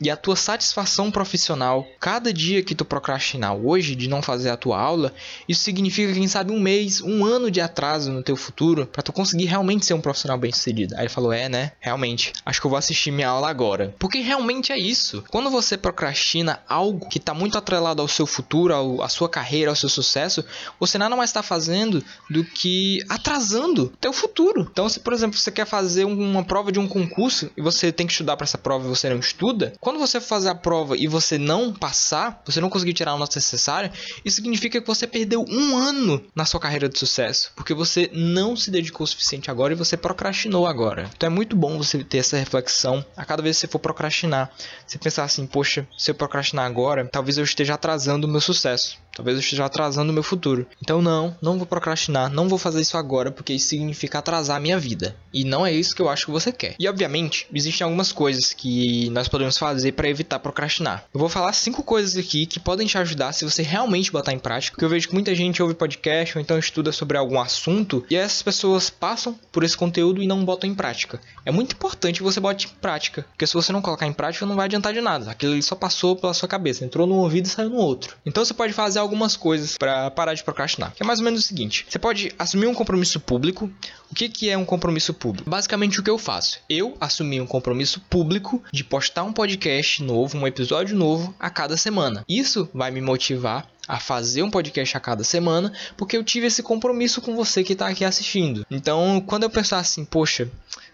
e 0.00 0.10
a 0.10 0.16
tua 0.16 0.36
satisfação 0.36 1.10
profissional. 1.10 1.86
Cada 2.00 2.32
dia 2.32 2.62
que 2.62 2.74
tu 2.74 2.84
procrastinar 2.84 3.54
hoje 3.54 3.94
de 3.94 4.08
não 4.08 4.22
fazer 4.22 4.50
a 4.50 4.56
tua 4.56 4.80
aula, 4.80 5.12
isso 5.48 5.62
significa 5.62 6.12
quem 6.12 6.28
sabe 6.28 6.52
um 6.52 6.60
mês, 6.60 7.00
um 7.00 7.24
ano 7.24 7.50
de 7.50 7.60
atraso 7.60 8.10
no 8.10 8.22
teu 8.22 8.36
futuro 8.36 8.86
para 8.86 9.02
tu 9.02 9.12
conseguir 9.12 9.46
realmente 9.46 9.86
ser 9.86 9.94
um 9.94 10.00
profissional 10.00 10.38
bem-sucedido. 10.38 10.94
Aí 10.94 11.02
ele 11.02 11.08
falou: 11.08 11.32
"É, 11.32 11.48
né? 11.48 11.72
Realmente. 11.80 12.32
Acho 12.44 12.60
que 12.60 12.66
eu 12.66 12.70
vou 12.70 12.78
assistir 12.78 13.10
minha 13.10 13.28
aula 13.28 13.48
agora". 13.48 13.94
Porque 13.98 14.20
realmente 14.20 14.72
é 14.72 14.78
isso. 14.78 15.24
Quando 15.30 15.50
você 15.50 15.76
procrastina 15.76 16.60
algo 16.68 17.08
que 17.08 17.20
tá 17.20 17.34
muito 17.34 17.58
atrelado 17.58 18.02
ao 18.02 18.08
seu 18.08 18.26
futuro, 18.26 18.74
ao, 18.74 19.02
à 19.02 19.08
sua 19.08 19.28
carreira, 19.28 19.70
ao 19.70 19.76
seu 19.76 19.88
sucesso, 19.88 20.44
você 20.78 20.98
nada 20.98 21.16
mais 21.16 21.30
está 21.30 21.42
fazendo 21.42 22.04
do 22.30 22.44
que 22.44 23.04
atrasando 23.08 23.92
teu 24.00 24.12
futuro. 24.12 24.68
Então, 24.70 24.88
se 24.88 25.00
por 25.00 25.12
exemplo 25.12 25.38
você 25.38 25.50
quer 25.50 25.66
fazer 25.66 26.04
uma 26.04 26.44
prova 26.44 26.72
de 26.72 26.78
um 26.78 26.88
concurso 26.88 27.50
e 27.56 27.62
você 27.62 27.92
tem 27.92 28.06
que 28.06 28.12
estudar 28.12 28.36
para 28.36 28.44
essa 28.44 28.58
prova 28.58 28.86
e 28.86 28.88
você 28.88 29.08
não 29.08 29.18
estuda, 29.32 29.72
quando 29.80 29.98
você 29.98 30.20
fazer 30.20 30.48
a 30.48 30.54
prova 30.54 30.96
e 30.96 31.06
você 31.06 31.38
não 31.38 31.72
passar, 31.72 32.42
você 32.44 32.60
não 32.60 32.70
conseguir 32.70 32.92
tirar 32.92 33.12
a 33.12 33.18
nota 33.18 33.38
necessária, 33.38 33.92
isso 34.24 34.36
significa 34.36 34.80
que 34.80 34.86
você 34.86 35.06
perdeu 35.06 35.44
um 35.48 35.76
ano 35.76 36.22
na 36.34 36.44
sua 36.44 36.60
carreira 36.60 36.88
de 36.88 36.98
sucesso, 36.98 37.52
porque 37.56 37.74
você 37.74 38.10
não 38.12 38.56
se 38.56 38.70
dedicou 38.70 39.04
o 39.04 39.06
suficiente 39.06 39.50
agora 39.50 39.72
e 39.72 39.76
você 39.76 39.96
procrastinou 39.96 40.66
agora. 40.66 41.10
Então 41.16 41.26
é 41.26 41.30
muito 41.30 41.56
bom 41.56 41.78
você 41.78 42.04
ter 42.04 42.18
essa 42.18 42.36
reflexão 42.36 43.04
a 43.16 43.24
cada 43.24 43.42
vez 43.42 43.56
que 43.56 43.60
você 43.62 43.68
for 43.68 43.78
procrastinar. 43.78 44.50
Você 44.86 44.98
pensar 44.98 45.24
assim, 45.24 45.46
poxa, 45.46 45.86
se 45.96 46.10
eu 46.10 46.14
procrastinar 46.14 46.66
agora, 46.66 47.08
talvez 47.10 47.38
eu 47.38 47.44
esteja 47.44 47.74
atrasando 47.74 48.26
o 48.26 48.30
meu 48.30 48.40
sucesso. 48.40 49.00
Talvez 49.14 49.36
eu 49.36 49.40
esteja 49.40 49.64
atrasando 49.66 50.10
o 50.10 50.14
meu 50.14 50.22
futuro. 50.22 50.66
Então 50.82 51.02
não, 51.02 51.36
não 51.42 51.58
vou 51.58 51.66
procrastinar, 51.66 52.30
não 52.30 52.48
vou 52.48 52.58
fazer 52.58 52.80
isso 52.80 52.96
agora, 52.96 53.30
porque 53.30 53.52
isso 53.52 53.68
significa 53.68 54.18
atrasar 54.18 54.56
a 54.56 54.60
minha 54.60 54.78
vida. 54.78 55.14
E 55.32 55.44
não 55.44 55.66
é 55.66 55.72
isso 55.72 55.94
que 55.94 56.00
eu 56.00 56.08
acho 56.08 56.26
que 56.26 56.32
você 56.32 56.50
quer. 56.50 56.74
E 56.78 56.88
obviamente, 56.88 57.46
existem 57.52 57.84
algumas 57.84 58.10
coisas 58.10 58.52
que 58.52 59.10
nós 59.10 59.21
podemos 59.28 59.58
fazer 59.58 59.92
para 59.92 60.08
evitar 60.08 60.38
procrastinar. 60.38 61.04
Eu 61.12 61.20
vou 61.20 61.28
falar 61.28 61.52
cinco 61.52 61.82
coisas 61.82 62.16
aqui 62.16 62.46
que 62.46 62.60
podem 62.60 62.86
te 62.86 62.98
ajudar 62.98 63.32
se 63.32 63.44
você 63.44 63.62
realmente 63.62 64.12
botar 64.12 64.32
em 64.32 64.38
prática. 64.38 64.74
Porque 64.74 64.84
eu 64.84 64.88
vejo 64.88 65.08
que 65.08 65.14
muita 65.14 65.34
gente 65.34 65.62
ouve 65.62 65.74
podcast 65.74 66.36
ou 66.36 66.42
então 66.42 66.58
estuda 66.58 66.92
sobre 66.92 67.16
algum 67.16 67.40
assunto 67.40 68.04
e 68.10 68.16
essas 68.16 68.42
pessoas 68.42 68.90
passam 68.90 69.38
por 69.50 69.64
esse 69.64 69.76
conteúdo 69.76 70.22
e 70.22 70.26
não 70.26 70.44
botam 70.44 70.68
em 70.68 70.74
prática. 70.74 71.20
É 71.44 71.50
muito 71.50 71.74
importante 71.74 72.18
que 72.18 72.22
você 72.22 72.40
bote 72.40 72.66
em 72.66 72.70
prática, 72.80 73.22
porque 73.30 73.46
se 73.46 73.54
você 73.54 73.72
não 73.72 73.82
colocar 73.82 74.06
em 74.06 74.12
prática 74.12 74.46
não 74.46 74.56
vai 74.56 74.66
adiantar 74.66 74.92
de 74.92 75.00
nada. 75.00 75.30
Aquilo 75.30 75.52
ali 75.52 75.62
só 75.62 75.74
passou 75.74 76.16
pela 76.16 76.34
sua 76.34 76.48
cabeça, 76.48 76.84
entrou 76.84 77.06
num 77.06 77.16
ouvido 77.16 77.46
e 77.46 77.48
saiu 77.48 77.70
no 77.70 77.76
outro. 77.76 78.16
Então 78.24 78.44
você 78.44 78.54
pode 78.54 78.72
fazer 78.72 78.98
algumas 78.98 79.36
coisas 79.36 79.76
para 79.76 80.10
parar 80.10 80.34
de 80.34 80.44
procrastinar. 80.44 80.92
Que 80.94 81.02
é 81.02 81.06
mais 81.06 81.18
ou 81.18 81.24
menos 81.24 81.40
o 81.40 81.42
seguinte: 81.42 81.86
você 81.88 81.98
pode 81.98 82.32
assumir 82.38 82.66
um 82.66 82.74
compromisso 82.74 83.20
público. 83.20 83.70
O 84.10 84.14
que, 84.14 84.28
que 84.28 84.50
é 84.50 84.58
um 84.58 84.64
compromisso 84.64 85.14
público? 85.14 85.48
Basicamente 85.48 85.98
o 85.98 86.02
que 86.02 86.10
eu 86.10 86.18
faço. 86.18 86.58
Eu 86.68 86.96
assumi 87.00 87.40
um 87.40 87.46
compromisso 87.46 87.98
público 88.10 88.62
de 88.70 88.84
postar 88.84 89.11
um 89.20 89.32
podcast 89.32 90.02
novo, 90.02 90.38
um 90.38 90.46
episódio 90.46 90.96
novo 90.96 91.34
a 91.38 91.50
cada 91.50 91.76
semana. 91.76 92.24
Isso 92.28 92.68
vai 92.72 92.90
me 92.90 93.00
motivar 93.00 93.68
a 93.86 93.98
fazer 93.98 94.42
um 94.42 94.50
podcast 94.50 94.96
a 94.96 95.00
cada 95.00 95.24
semana, 95.24 95.72
porque 95.96 96.16
eu 96.16 96.24
tive 96.24 96.46
esse 96.46 96.62
compromisso 96.62 97.20
com 97.20 97.34
você 97.34 97.62
que 97.64 97.72
está 97.72 97.88
aqui 97.88 98.04
assistindo. 98.04 98.64
Então, 98.70 99.22
quando 99.26 99.42
eu 99.42 99.50
pensar 99.50 99.78
assim, 99.78 100.04
poxa, 100.04 100.48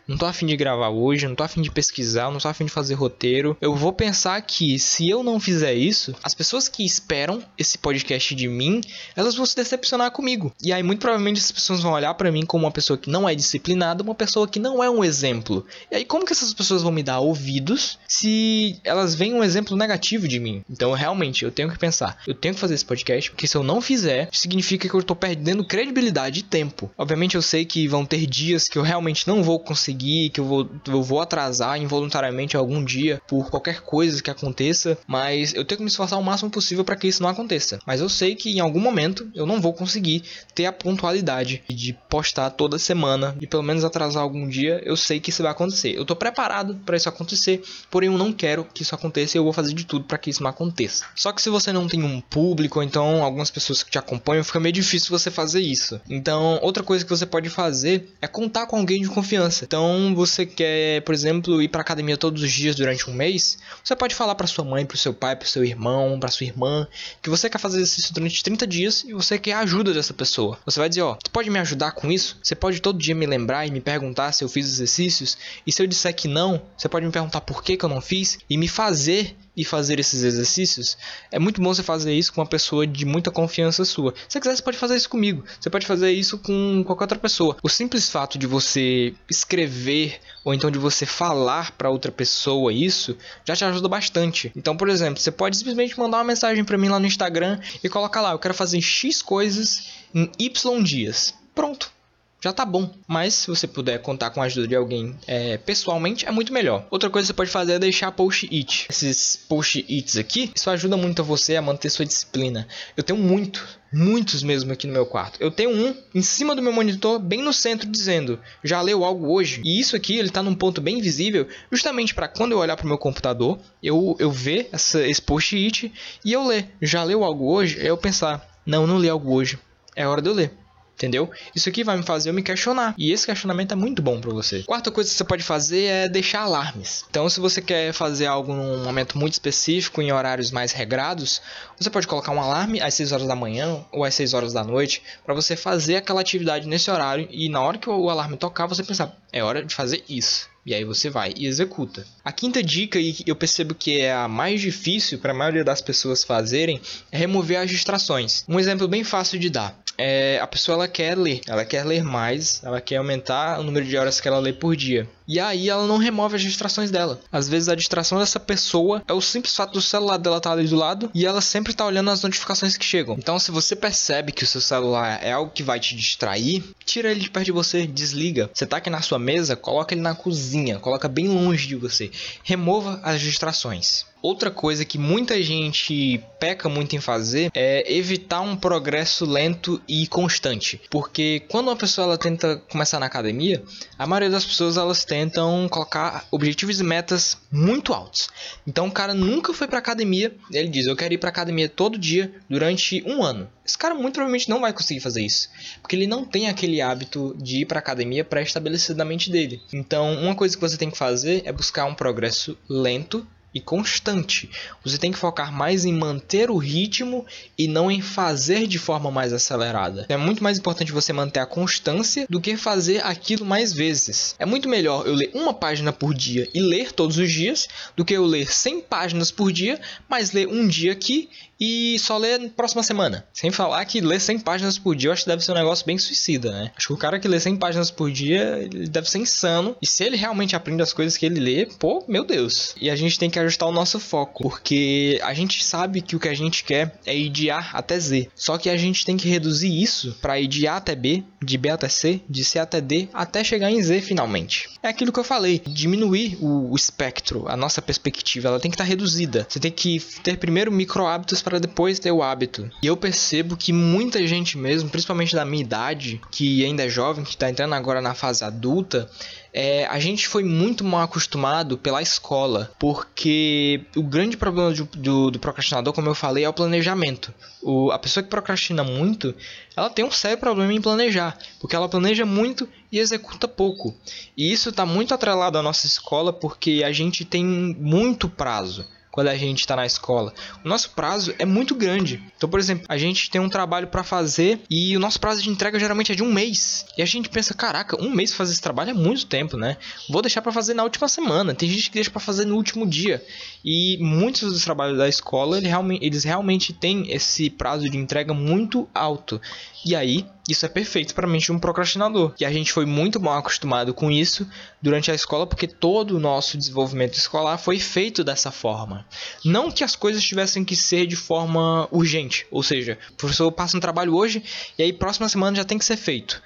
não 0.08 0.16
tô 0.16 0.24
afim 0.24 0.46
de 0.46 0.56
gravar 0.56 0.88
hoje, 0.88 1.28
não 1.28 1.34
tô 1.34 1.42
afim 1.42 1.60
de 1.60 1.70
pesquisar, 1.70 2.30
não 2.30 2.38
tô 2.38 2.48
afim 2.48 2.64
de 2.64 2.70
fazer 2.70 2.94
roteiro. 2.94 3.54
Eu 3.60 3.76
vou 3.76 3.92
pensar 3.92 4.40
que 4.40 4.78
se 4.78 5.08
eu 5.08 5.22
não 5.22 5.38
fizer 5.38 5.74
isso, 5.74 6.14
as 6.22 6.34
pessoas 6.34 6.66
que 6.66 6.84
esperam 6.84 7.42
esse 7.58 7.76
podcast 7.76 8.34
de 8.34 8.48
mim, 8.48 8.80
elas 9.14 9.34
vão 9.34 9.44
se 9.44 9.54
decepcionar 9.54 10.10
comigo. 10.10 10.50
E 10.62 10.72
aí 10.72 10.82
muito 10.82 11.00
provavelmente 11.00 11.40
as 11.40 11.52
pessoas 11.52 11.82
vão 11.82 11.92
olhar 11.92 12.14
para 12.14 12.32
mim 12.32 12.46
como 12.46 12.64
uma 12.64 12.70
pessoa 12.70 12.96
que 12.96 13.10
não 13.10 13.28
é 13.28 13.34
disciplinada, 13.34 14.02
uma 14.02 14.14
pessoa 14.14 14.48
que 14.48 14.58
não 14.58 14.82
é 14.82 14.88
um 14.88 15.04
exemplo. 15.04 15.66
E 15.90 15.96
aí 15.96 16.04
como 16.06 16.24
que 16.24 16.32
essas 16.32 16.54
pessoas 16.54 16.82
vão 16.82 16.90
me 16.90 17.02
dar 17.02 17.20
ouvidos 17.20 17.98
se 18.08 18.80
elas 18.82 19.14
veem 19.14 19.34
um 19.34 19.44
exemplo 19.44 19.76
negativo 19.76 20.26
de 20.26 20.40
mim? 20.40 20.64
Então 20.70 20.92
realmente 20.94 21.44
eu 21.44 21.50
tenho 21.50 21.70
que 21.70 21.78
pensar, 21.78 22.16
eu 22.26 22.34
tenho 22.34 22.54
que 22.54 22.60
fazer 22.60 22.74
esse 22.74 22.84
podcast, 22.84 23.30
porque 23.30 23.46
se 23.46 23.56
eu 23.56 23.62
não 23.62 23.82
fizer, 23.82 24.30
significa 24.32 24.88
que 24.88 24.94
eu 24.94 25.02
tô 25.02 25.14
perdendo 25.14 25.64
credibilidade 25.64 26.40
e 26.40 26.42
tempo. 26.42 26.90
Obviamente 26.96 27.34
eu 27.34 27.42
sei 27.42 27.66
que 27.66 27.86
vão 27.86 28.06
ter 28.06 28.26
dias 28.26 28.68
que 28.68 28.78
eu 28.78 28.82
realmente 28.82 29.28
não 29.28 29.42
vou 29.42 29.60
conseguir 29.60 29.97
conseguir, 29.98 30.30
que 30.30 30.40
eu 30.40 30.44
vou, 30.44 30.70
eu 30.86 31.02
vou 31.02 31.20
atrasar 31.20 31.80
involuntariamente 31.80 32.56
algum 32.56 32.84
dia 32.84 33.20
por 33.26 33.50
qualquer 33.50 33.80
coisa 33.82 34.22
que 34.22 34.30
aconteça, 34.30 34.96
mas 35.06 35.52
eu 35.54 35.64
tenho 35.64 35.78
que 35.78 35.84
me 35.84 35.90
esforçar 35.90 36.18
o 36.18 36.22
máximo 36.22 36.50
possível 36.50 36.84
para 36.84 36.96
que 36.96 37.08
isso 37.08 37.22
não 37.22 37.28
aconteça. 37.30 37.78
Mas 37.84 38.00
eu 38.00 38.08
sei 38.08 38.36
que 38.36 38.50
em 38.50 38.60
algum 38.60 38.80
momento 38.80 39.28
eu 39.34 39.44
não 39.44 39.60
vou 39.60 39.72
conseguir 39.72 40.22
ter 40.54 40.66
a 40.66 40.72
pontualidade 40.72 41.62
de 41.68 41.92
postar 42.08 42.50
toda 42.50 42.78
semana, 42.78 43.34
de 43.38 43.46
pelo 43.46 43.62
menos 43.62 43.84
atrasar 43.84 44.22
algum 44.22 44.48
dia, 44.48 44.80
eu 44.84 44.96
sei 44.96 45.18
que 45.18 45.30
isso 45.30 45.42
vai 45.42 45.52
acontecer. 45.52 45.96
Eu 45.96 46.04
tô 46.04 46.14
preparado 46.14 46.76
para 46.86 46.96
isso 46.96 47.08
acontecer, 47.08 47.62
porém 47.90 48.10
eu 48.10 48.18
não 48.18 48.32
quero 48.32 48.64
que 48.64 48.82
isso 48.82 48.94
aconteça 48.94 49.36
e 49.36 49.38
eu 49.38 49.44
vou 49.44 49.52
fazer 49.52 49.74
de 49.74 49.84
tudo 49.84 50.04
para 50.04 50.18
que 50.18 50.30
isso 50.30 50.42
não 50.42 50.50
aconteça. 50.50 51.04
Só 51.16 51.32
que 51.32 51.42
se 51.42 51.50
você 51.50 51.72
não 51.72 51.88
tem 51.88 52.02
um 52.02 52.20
público, 52.20 52.78
ou 52.78 52.84
então 52.84 53.22
algumas 53.22 53.50
pessoas 53.50 53.82
que 53.82 53.90
te 53.90 53.98
acompanham, 53.98 54.44
fica 54.44 54.60
meio 54.60 54.72
difícil 54.72 55.10
você 55.10 55.30
fazer 55.30 55.60
isso. 55.60 56.00
Então, 56.08 56.58
outra 56.62 56.82
coisa 56.82 57.04
que 57.04 57.10
você 57.10 57.26
pode 57.26 57.48
fazer 57.48 58.08
é 58.20 58.26
contar 58.26 58.66
com 58.66 58.76
alguém 58.76 59.02
de 59.02 59.08
confiança. 59.08 59.64
Então, 59.64 59.87
então, 59.88 60.14
você 60.14 60.44
quer, 60.44 61.00
por 61.02 61.14
exemplo, 61.14 61.62
ir 61.62 61.68
para 61.68 61.80
academia 61.80 62.16
todos 62.16 62.42
os 62.42 62.52
dias 62.52 62.76
durante 62.76 63.08
um 63.08 63.14
mês, 63.14 63.58
você 63.82 63.96
pode 63.96 64.14
falar 64.14 64.34
para 64.34 64.46
sua 64.46 64.64
mãe, 64.64 64.84
para 64.84 64.96
seu 64.96 65.14
pai, 65.14 65.34
para 65.34 65.48
seu 65.48 65.64
irmão, 65.64 66.20
para 66.20 66.30
sua 66.30 66.44
irmã, 66.44 66.86
que 67.22 67.30
você 67.30 67.48
quer 67.48 67.58
fazer 67.58 67.78
exercício 67.78 68.12
durante 68.12 68.42
30 68.42 68.66
dias 68.66 69.04
e 69.04 69.14
você 69.14 69.38
quer 69.38 69.52
a 69.52 69.60
ajuda 69.60 69.94
dessa 69.94 70.12
pessoa. 70.12 70.58
Você 70.66 70.78
vai 70.78 70.88
dizer, 70.88 71.02
ó, 71.02 71.14
você 71.14 71.30
pode 71.32 71.48
me 71.48 71.58
ajudar 71.58 71.92
com 71.92 72.12
isso? 72.12 72.38
Você 72.42 72.54
pode 72.54 72.80
todo 72.80 72.98
dia 72.98 73.14
me 73.14 73.26
lembrar 73.26 73.66
e 73.66 73.70
me 73.70 73.80
perguntar 73.80 74.32
se 74.32 74.44
eu 74.44 74.48
fiz 74.48 74.66
exercícios? 74.66 75.38
E 75.66 75.72
se 75.72 75.82
eu 75.82 75.86
disser 75.86 76.14
que 76.14 76.28
não, 76.28 76.60
você 76.76 76.88
pode 76.88 77.06
me 77.06 77.12
perguntar 77.12 77.40
por 77.40 77.62
que, 77.62 77.76
que 77.76 77.84
eu 77.84 77.88
não 77.88 78.00
fiz 78.00 78.38
e 78.48 78.58
me 78.58 78.68
fazer 78.68 79.34
e 79.58 79.64
fazer 79.64 79.98
esses 79.98 80.22
exercícios, 80.22 80.96
é 81.32 81.38
muito 81.38 81.60
bom 81.60 81.74
você 81.74 81.82
fazer 81.82 82.14
isso 82.14 82.32
com 82.32 82.40
uma 82.40 82.46
pessoa 82.46 82.86
de 82.86 83.04
muita 83.04 83.28
confiança 83.28 83.84
sua. 83.84 84.14
Se 84.28 84.34
você 84.34 84.40
quiser, 84.40 84.56
você 84.56 84.62
pode 84.62 84.78
fazer 84.78 84.94
isso 84.94 85.08
comigo. 85.10 85.44
Você 85.60 85.68
pode 85.68 85.84
fazer 85.84 86.12
isso 86.12 86.38
com 86.38 86.84
qualquer 86.86 87.04
outra 87.04 87.18
pessoa. 87.18 87.56
O 87.60 87.68
simples 87.68 88.08
fato 88.08 88.38
de 88.38 88.46
você 88.46 89.12
escrever 89.28 90.20
ou 90.44 90.54
então 90.54 90.70
de 90.70 90.78
você 90.78 91.04
falar 91.04 91.72
para 91.72 91.90
outra 91.90 92.12
pessoa 92.12 92.72
isso 92.72 93.18
já 93.44 93.56
te 93.56 93.64
ajuda 93.64 93.88
bastante. 93.88 94.52
Então, 94.54 94.76
por 94.76 94.88
exemplo, 94.88 95.20
você 95.20 95.32
pode 95.32 95.56
simplesmente 95.56 95.98
mandar 95.98 96.18
uma 96.18 96.24
mensagem 96.24 96.64
para 96.64 96.78
mim 96.78 96.88
lá 96.88 97.00
no 97.00 97.06
Instagram 97.06 97.58
e 97.82 97.88
colocar 97.88 98.20
lá: 98.20 98.30
eu 98.30 98.38
quero 98.38 98.54
fazer 98.54 98.80
X 98.80 99.20
coisas 99.20 99.88
em 100.14 100.30
Y 100.38 100.82
dias. 100.84 101.34
Pronto 101.52 101.97
já 102.40 102.52
tá 102.52 102.64
bom. 102.64 102.90
Mas 103.06 103.34
se 103.34 103.48
você 103.48 103.66
puder 103.66 104.00
contar 104.00 104.30
com 104.30 104.40
a 104.40 104.44
ajuda 104.44 104.68
de 104.68 104.74
alguém 104.74 105.16
é, 105.26 105.56
pessoalmente, 105.58 106.26
é 106.26 106.30
muito 106.30 106.52
melhor. 106.52 106.86
Outra 106.90 107.10
coisa 107.10 107.26
que 107.26 107.28
você 107.28 107.36
pode 107.36 107.50
fazer 107.50 107.74
é 107.74 107.78
deixar 107.78 108.12
post-it. 108.12 108.86
Esses 108.88 109.36
post-its 109.48 110.16
aqui, 110.16 110.50
isso 110.54 110.70
ajuda 110.70 110.96
muito 110.96 111.22
a 111.22 111.24
você 111.24 111.56
a 111.56 111.62
manter 111.62 111.90
sua 111.90 112.04
disciplina. 112.04 112.66
Eu 112.96 113.02
tenho 113.02 113.18
muito, 113.18 113.66
muitos 113.92 114.42
mesmo 114.42 114.72
aqui 114.72 114.86
no 114.86 114.92
meu 114.92 115.06
quarto. 115.06 115.40
Eu 115.40 115.50
tenho 115.50 115.70
um 115.70 115.94
em 116.14 116.22
cima 116.22 116.54
do 116.54 116.62
meu 116.62 116.72
monitor, 116.72 117.18
bem 117.18 117.42
no 117.42 117.52
centro, 117.52 117.88
dizendo: 117.88 118.38
já 118.62 118.80
leu 118.80 119.04
algo 119.04 119.32
hoje? 119.32 119.60
E 119.64 119.80
isso 119.80 119.96
aqui 119.96 120.16
ele 120.16 120.30
tá 120.30 120.42
num 120.42 120.54
ponto 120.54 120.80
bem 120.80 121.00
visível, 121.00 121.46
justamente 121.70 122.14
para 122.14 122.28
quando 122.28 122.52
eu 122.52 122.58
olhar 122.58 122.76
para 122.76 122.84
o 122.84 122.88
meu 122.88 122.98
computador, 122.98 123.58
eu, 123.82 124.16
eu 124.18 124.30
ver 124.30 124.68
essa, 124.72 125.06
esse 125.06 125.20
post-it 125.20 125.92
e 126.24 126.32
eu 126.32 126.46
ler: 126.46 126.70
já 126.80 127.02
leu 127.02 127.24
algo 127.24 127.52
hoje? 127.52 127.80
Aí 127.80 127.86
eu 127.86 127.96
pensar: 127.96 128.46
não, 128.64 128.86
não 128.86 128.98
li 128.98 129.08
algo 129.08 129.32
hoje. 129.32 129.58
É 129.96 130.06
hora 130.06 130.22
de 130.22 130.28
eu 130.28 130.34
ler. 130.34 130.52
Entendeu? 130.98 131.30
Isso 131.54 131.68
aqui 131.68 131.84
vai 131.84 131.96
me 131.96 132.02
fazer 132.02 132.30
eu 132.30 132.34
me 132.34 132.42
questionar. 132.42 132.92
E 132.98 133.12
esse 133.12 133.24
questionamento 133.24 133.70
é 133.70 133.76
muito 133.76 134.02
bom 134.02 134.20
para 134.20 134.32
você. 134.32 134.64
Quarta 134.64 134.90
coisa 134.90 135.08
que 135.08 135.14
você 135.14 135.22
pode 135.22 135.44
fazer 135.44 135.84
é 135.84 136.08
deixar 136.08 136.40
alarmes. 136.40 137.04
Então, 137.08 137.28
se 137.28 137.38
você 137.38 137.62
quer 137.62 137.92
fazer 137.92 138.26
algo 138.26 138.52
num 138.52 138.82
momento 138.82 139.16
muito 139.16 139.34
específico, 139.34 140.02
em 140.02 140.10
horários 140.10 140.50
mais 140.50 140.72
regrados, 140.72 141.40
você 141.78 141.88
pode 141.88 142.08
colocar 142.08 142.32
um 142.32 142.40
alarme 142.40 142.80
às 142.80 142.94
6 142.94 143.12
horas 143.12 143.28
da 143.28 143.36
manhã 143.36 143.84
ou 143.92 144.04
às 144.04 144.12
6 144.14 144.34
horas 144.34 144.52
da 144.52 144.64
noite 144.64 145.00
para 145.24 145.34
você 145.34 145.54
fazer 145.54 145.94
aquela 145.94 146.20
atividade 146.20 146.66
nesse 146.66 146.90
horário 146.90 147.28
e 147.30 147.48
na 147.48 147.60
hora 147.60 147.78
que 147.78 147.88
o 147.88 148.10
alarme 148.10 148.36
tocar, 148.36 148.66
você 148.66 148.82
pensar, 148.82 149.16
é 149.32 149.40
hora 149.40 149.64
de 149.64 149.72
fazer 149.72 150.02
isso. 150.08 150.48
E 150.66 150.74
aí 150.74 150.84
você 150.84 151.08
vai 151.08 151.32
e 151.34 151.46
executa. 151.46 152.04
A 152.22 152.30
quinta 152.30 152.62
dica, 152.62 152.98
e 152.98 153.16
eu 153.26 153.34
percebo 153.34 153.74
que 153.74 154.00
é 154.00 154.12
a 154.12 154.28
mais 154.28 154.60
difícil 154.60 155.18
para 155.18 155.30
a 155.30 155.34
maioria 155.34 155.64
das 155.64 155.80
pessoas 155.80 156.22
fazerem, 156.22 156.78
é 157.10 157.16
remover 157.16 157.58
as 157.58 157.70
distrações. 157.70 158.44
Um 158.46 158.60
exemplo 158.60 158.86
bem 158.86 159.02
fácil 159.02 159.38
de 159.38 159.48
dar. 159.48 159.78
É, 159.98 160.38
a 160.40 160.46
pessoa 160.46 160.76
ela 160.76 160.88
quer 160.88 161.18
ler, 161.18 161.40
ela 161.46 161.64
quer 161.64 161.84
ler 161.84 162.04
mais, 162.04 162.62
ela 162.64 162.80
quer 162.80 162.96
aumentar 162.96 163.58
o 163.58 163.64
número 163.64 163.84
de 163.84 163.96
horas 163.96 164.20
que 164.20 164.28
ela 164.28 164.38
lê 164.38 164.52
por 164.52 164.76
dia. 164.76 165.08
E 165.26 165.38
aí 165.38 165.68
ela 165.68 165.86
não 165.86 165.98
remove 165.98 166.36
as 166.36 166.42
distrações 166.42 166.90
dela. 166.90 167.20
Às 167.30 167.48
vezes 167.48 167.68
a 167.68 167.74
distração 167.74 168.18
dessa 168.18 168.40
pessoa 168.40 169.02
é 169.06 169.12
o 169.12 169.20
simples 169.20 169.54
fato 169.54 169.72
do 169.72 169.82
celular 169.82 170.16
dela 170.16 170.38
estar 170.38 170.50
tá 170.50 170.56
ali 170.56 170.66
do 170.66 170.76
lado 170.76 171.10
e 171.12 171.26
ela 171.26 171.42
sempre 171.42 171.74
tá 171.74 171.84
olhando 171.84 172.10
as 172.10 172.22
notificações 172.22 172.76
que 172.76 172.84
chegam. 172.84 173.16
Então 173.18 173.38
se 173.38 173.50
você 173.50 173.76
percebe 173.76 174.32
que 174.32 174.44
o 174.44 174.46
seu 174.46 174.60
celular 174.60 175.18
é 175.22 175.32
algo 175.32 175.52
que 175.52 175.62
vai 175.62 175.78
te 175.78 175.94
distrair, 175.94 176.64
tira 176.84 177.10
ele 177.10 177.20
de 177.20 177.28
perto 177.28 177.46
de 177.46 177.52
você, 177.52 177.86
desliga. 177.86 178.48
Você 178.54 178.64
tá 178.64 178.78
aqui 178.78 178.88
na 178.88 179.02
sua 179.02 179.18
mesa, 179.18 179.56
coloca 179.56 179.92
ele 179.92 180.00
na 180.00 180.14
cozinha, 180.14 180.78
coloca 180.78 181.08
bem 181.08 181.28
longe 181.28 181.66
de 181.66 181.76
você. 181.76 182.10
Remova 182.42 183.00
as 183.02 183.20
distrações. 183.20 184.06
Outra 184.20 184.50
coisa 184.50 184.84
que 184.84 184.98
muita 184.98 185.40
gente 185.42 186.20
peca 186.40 186.68
muito 186.68 186.96
em 186.96 187.00
fazer 187.00 187.50
é 187.54 187.92
evitar 187.92 188.40
um 188.40 188.56
progresso 188.56 189.24
lento 189.24 189.80
e 189.86 190.06
constante. 190.08 190.80
Porque 190.90 191.42
quando 191.48 191.68
uma 191.68 191.76
pessoa 191.76 192.04
ela 192.06 192.18
tenta 192.18 192.56
começar 192.68 192.98
na 192.98 193.06
academia, 193.06 193.62
a 193.96 194.06
maioria 194.06 194.30
das 194.30 194.44
pessoas 194.44 194.76
elas 194.76 195.04
tentam 195.04 195.68
colocar 195.68 196.26
objetivos 196.30 196.80
e 196.80 196.84
metas 196.84 197.38
muito 197.50 197.92
altos. 197.92 198.28
Então 198.66 198.88
o 198.88 198.92
cara 198.92 199.14
nunca 199.14 199.54
foi 199.54 199.68
para 199.68 199.78
academia, 199.78 200.34
ele 200.52 200.68
diz: 200.68 200.86
"Eu 200.86 200.96
quero 200.96 201.14
ir 201.14 201.18
para 201.18 201.30
academia 201.30 201.68
todo 201.68 201.96
dia 201.96 202.32
durante 202.48 203.02
um 203.06 203.22
ano". 203.22 203.48
Esse 203.64 203.76
cara 203.76 203.94
muito 203.94 204.14
provavelmente 204.14 204.48
não 204.48 204.60
vai 204.60 204.72
conseguir 204.72 205.00
fazer 205.00 205.22
isso, 205.22 205.48
porque 205.82 205.94
ele 205.94 206.06
não 206.06 206.24
tem 206.24 206.48
aquele 206.48 206.80
hábito 206.80 207.36
de 207.38 207.60
ir 207.60 207.66
para 207.66 207.78
academia 207.78 208.24
pré-estabelecido 208.24 208.96
na 208.96 209.04
mente 209.04 209.30
dele. 209.30 209.60
Então, 209.72 210.14
uma 210.14 210.34
coisa 210.34 210.56
que 210.56 210.60
você 210.60 210.78
tem 210.78 210.90
que 210.90 210.96
fazer 210.96 211.42
é 211.44 211.52
buscar 211.52 211.84
um 211.84 211.94
progresso 211.94 212.56
lento 212.66 213.26
e 213.54 213.60
constante. 213.60 214.50
Você 214.84 214.98
tem 214.98 215.12
que 215.12 215.18
focar 215.18 215.52
mais 215.52 215.84
em 215.84 215.92
manter 215.92 216.50
o 216.50 216.56
ritmo 216.56 217.26
e 217.56 217.66
não 217.66 217.90
em 217.90 218.00
fazer 218.00 218.66
de 218.66 218.78
forma 218.78 219.10
mais 219.10 219.32
acelerada. 219.32 220.06
É 220.08 220.16
muito 220.16 220.42
mais 220.42 220.58
importante 220.58 220.92
você 220.92 221.12
manter 221.12 221.40
a 221.40 221.46
constância 221.46 222.26
do 222.28 222.40
que 222.40 222.56
fazer 222.56 223.04
aquilo 223.04 223.44
mais 223.44 223.72
vezes. 223.72 224.34
É 224.38 224.46
muito 224.46 224.68
melhor 224.68 225.06
eu 225.06 225.14
ler 225.14 225.30
uma 225.34 225.54
página 225.54 225.92
por 225.92 226.14
dia 226.14 226.48
e 226.54 226.60
ler 226.60 226.92
todos 226.92 227.18
os 227.18 227.30
dias 227.30 227.68
do 227.96 228.04
que 228.04 228.14
eu 228.14 228.24
ler 228.24 228.50
100 228.52 228.82
páginas 228.82 229.30
por 229.30 229.52
dia, 229.52 229.80
mas 230.08 230.32
ler 230.32 230.48
um 230.48 230.66
dia 230.66 230.92
aqui 230.92 231.28
e 231.60 231.98
só 231.98 232.16
ler 232.16 232.38
na 232.38 232.48
próxima 232.48 232.82
semana. 232.82 233.26
Sem 233.32 233.50
falar 233.50 233.84
que 233.84 234.00
ler 234.00 234.20
100 234.20 234.40
páginas 234.40 234.78
por 234.78 234.94
dia 234.94 235.08
eu 235.08 235.12
acho 235.12 235.24
que 235.24 235.30
deve 235.30 235.44
ser 235.44 235.52
um 235.52 235.56
negócio 235.56 235.84
bem 235.84 235.98
suicida, 235.98 236.52
né? 236.52 236.70
Acho 236.76 236.88
que 236.88 236.92
o 236.92 236.96
cara 236.96 237.18
que 237.18 237.26
lê 237.26 237.40
100 237.40 237.56
páginas 237.56 237.90
por 237.90 238.10
dia, 238.10 238.58
ele 238.62 238.88
deve 238.88 239.10
ser 239.10 239.18
insano. 239.18 239.76
E 239.82 239.86
se 239.86 240.04
ele 240.04 240.16
realmente 240.16 240.54
aprende 240.54 240.82
as 240.82 240.92
coisas 240.92 241.16
que 241.16 241.26
ele 241.26 241.40
lê, 241.40 241.66
pô, 241.66 242.04
meu 242.06 242.24
Deus. 242.24 242.74
E 242.80 242.88
a 242.90 242.96
gente 242.96 243.18
tem 243.18 243.28
que 243.28 243.37
ajustar 243.38 243.68
o 243.68 243.72
nosso 243.72 243.98
foco, 243.98 244.42
porque 244.42 245.20
a 245.22 245.34
gente 245.34 245.64
sabe 245.64 246.00
que 246.00 246.16
o 246.16 246.20
que 246.20 246.28
a 246.28 246.34
gente 246.34 246.64
quer 246.64 246.98
é 247.04 247.16
ir 247.16 247.28
de 247.28 247.50
A 247.50 247.58
até 247.72 247.98
Z. 247.98 248.28
Só 248.34 248.58
que 248.58 248.70
a 248.70 248.76
gente 248.76 249.04
tem 249.04 249.16
que 249.16 249.28
reduzir 249.28 249.82
isso 249.82 250.16
para 250.20 250.38
ir 250.38 250.46
de 250.46 250.66
A 250.66 250.76
até 250.76 250.94
B, 250.94 251.22
de 251.42 251.56
B 251.56 251.70
até 251.70 251.88
C, 251.88 252.20
de 252.28 252.44
C 252.44 252.58
até 252.58 252.80
D, 252.80 253.08
até 253.12 253.42
chegar 253.44 253.70
em 253.70 253.82
Z 253.82 254.00
finalmente. 254.00 254.68
É 254.82 254.88
aquilo 254.88 255.12
que 255.12 255.18
eu 255.18 255.24
falei, 255.24 255.62
diminuir 255.66 256.36
o, 256.40 256.72
o 256.72 256.76
espectro, 256.76 257.46
a 257.48 257.56
nossa 257.56 257.80
perspectiva, 257.82 258.48
ela 258.48 258.60
tem 258.60 258.70
que 258.70 258.74
estar 258.74 258.84
tá 258.84 258.88
reduzida. 258.88 259.46
Você 259.48 259.60
tem 259.60 259.70
que 259.70 260.00
ter 260.22 260.36
primeiro 260.38 260.72
micro 260.72 261.06
hábitos 261.06 261.42
para 261.42 261.58
depois 261.58 261.98
ter 261.98 262.12
o 262.12 262.22
hábito. 262.22 262.70
E 262.82 262.86
eu 262.86 262.96
percebo 262.96 263.56
que 263.56 263.72
muita 263.72 264.26
gente 264.26 264.56
mesmo, 264.56 264.90
principalmente 264.90 265.34
da 265.34 265.44
minha 265.44 265.62
idade, 265.62 266.20
que 266.30 266.64
ainda 266.64 266.84
é 266.84 266.88
jovem, 266.88 267.24
que 267.24 267.30
está 267.30 267.50
entrando 267.50 267.74
agora 267.74 268.00
na 268.00 268.14
fase 268.14 268.44
adulta, 268.44 269.10
é, 269.52 269.86
a 269.86 269.98
gente 269.98 270.28
foi 270.28 270.44
muito 270.44 270.84
mal 270.84 271.02
acostumado 271.02 271.78
pela 271.78 272.02
escola, 272.02 272.70
porque 272.78 273.82
o 273.96 274.02
grande 274.02 274.36
problema 274.36 274.72
do, 274.72 274.84
do, 274.84 275.30
do 275.30 275.38
procrastinador, 275.38 275.92
como 275.92 276.08
eu 276.08 276.14
falei, 276.14 276.44
é 276.44 276.48
o 276.48 276.52
planejamento. 276.52 277.32
O, 277.62 277.90
a 277.90 277.98
pessoa 277.98 278.22
que 278.22 278.30
procrastina 278.30 278.84
muito, 278.84 279.34
ela 279.76 279.90
tem 279.90 280.04
um 280.04 280.10
sério 280.10 280.38
problema 280.38 280.72
em 280.72 280.80
planejar, 280.80 281.36
porque 281.60 281.74
ela 281.74 281.88
planeja 281.88 282.24
muito 282.24 282.68
e 282.92 282.98
executa 282.98 283.48
pouco. 283.48 283.94
E 284.36 284.52
isso 284.52 284.68
está 284.68 284.84
muito 284.84 285.14
atrelado 285.14 285.58
à 285.58 285.62
nossa 285.62 285.86
escola, 285.86 286.32
porque 286.32 286.82
a 286.84 286.92
gente 286.92 287.24
tem 287.24 287.44
muito 287.44 288.28
prazo 288.28 288.84
quando 289.18 289.26
a 289.26 289.36
gente 289.36 289.58
está 289.58 289.74
na 289.74 289.84
escola. 289.84 290.32
O 290.64 290.68
nosso 290.68 290.90
prazo 290.90 291.34
é 291.40 291.44
muito 291.44 291.74
grande. 291.74 292.22
Então, 292.36 292.48
por 292.48 292.60
exemplo, 292.60 292.86
a 292.88 292.96
gente 292.96 293.28
tem 293.28 293.40
um 293.40 293.48
trabalho 293.48 293.88
para 293.88 294.04
fazer 294.04 294.60
e 294.70 294.96
o 294.96 295.00
nosso 295.00 295.18
prazo 295.18 295.42
de 295.42 295.50
entrega 295.50 295.76
geralmente 295.76 296.12
é 296.12 296.14
de 296.14 296.22
um 296.22 296.32
mês. 296.32 296.86
E 296.96 297.02
a 297.02 297.04
gente 297.04 297.28
pensa, 297.28 297.52
caraca, 297.52 298.00
um 298.00 298.10
mês 298.10 298.32
fazer 298.32 298.52
esse 298.52 298.62
trabalho 298.62 298.90
é 298.90 298.94
muito 298.94 299.26
tempo, 299.26 299.56
né? 299.56 299.76
Vou 300.08 300.22
deixar 300.22 300.40
para 300.40 300.52
fazer 300.52 300.72
na 300.72 300.84
última 300.84 301.08
semana. 301.08 301.52
Tem 301.52 301.68
gente 301.68 301.90
que 301.90 301.94
deixa 301.94 302.12
para 302.12 302.20
fazer 302.20 302.44
no 302.44 302.54
último 302.54 302.86
dia. 302.86 303.20
E 303.64 303.98
muitos 304.00 304.52
dos 304.52 304.62
trabalhos 304.62 304.96
da 304.96 305.08
escola, 305.08 305.58
eles 306.00 306.22
realmente 306.22 306.72
têm 306.72 307.10
esse 307.10 307.50
prazo 307.50 307.90
de 307.90 307.98
entrega 307.98 308.32
muito 308.32 308.88
alto. 308.94 309.40
E 309.84 309.94
aí, 309.94 310.26
isso 310.48 310.66
é 310.66 310.68
perfeito 310.68 311.14
para 311.14 311.26
mente 311.26 311.46
de 311.46 311.52
um 311.52 311.58
procrastinador. 311.58 312.34
E 312.38 312.44
a 312.44 312.50
gente 312.50 312.72
foi 312.72 312.84
muito 312.84 313.20
mal 313.20 313.38
acostumado 313.38 313.94
com 313.94 314.10
isso 314.10 314.46
durante 314.82 315.10
a 315.10 315.14
escola, 315.14 315.46
porque 315.46 315.66
todo 315.66 316.16
o 316.16 316.20
nosso 316.20 316.58
desenvolvimento 316.58 317.14
escolar 317.14 317.58
foi 317.58 317.78
feito 317.78 318.24
dessa 318.24 318.50
forma. 318.50 319.06
Não 319.44 319.70
que 319.70 319.84
as 319.84 319.94
coisas 319.94 320.22
tivessem 320.22 320.64
que 320.64 320.74
ser 320.74 321.06
de 321.06 321.16
forma 321.16 321.88
urgente, 321.90 322.46
ou 322.50 322.62
seja, 322.62 322.98
o 323.10 323.14
professor 323.14 323.50
passa 323.52 323.76
um 323.76 323.80
trabalho 323.80 324.14
hoje 324.14 324.42
e 324.76 324.82
aí 324.82 324.92
próxima 324.92 325.28
semana 325.28 325.56
já 325.56 325.64
tem 325.64 325.78
que 325.78 325.84
ser 325.84 325.96
feito. 325.96 326.42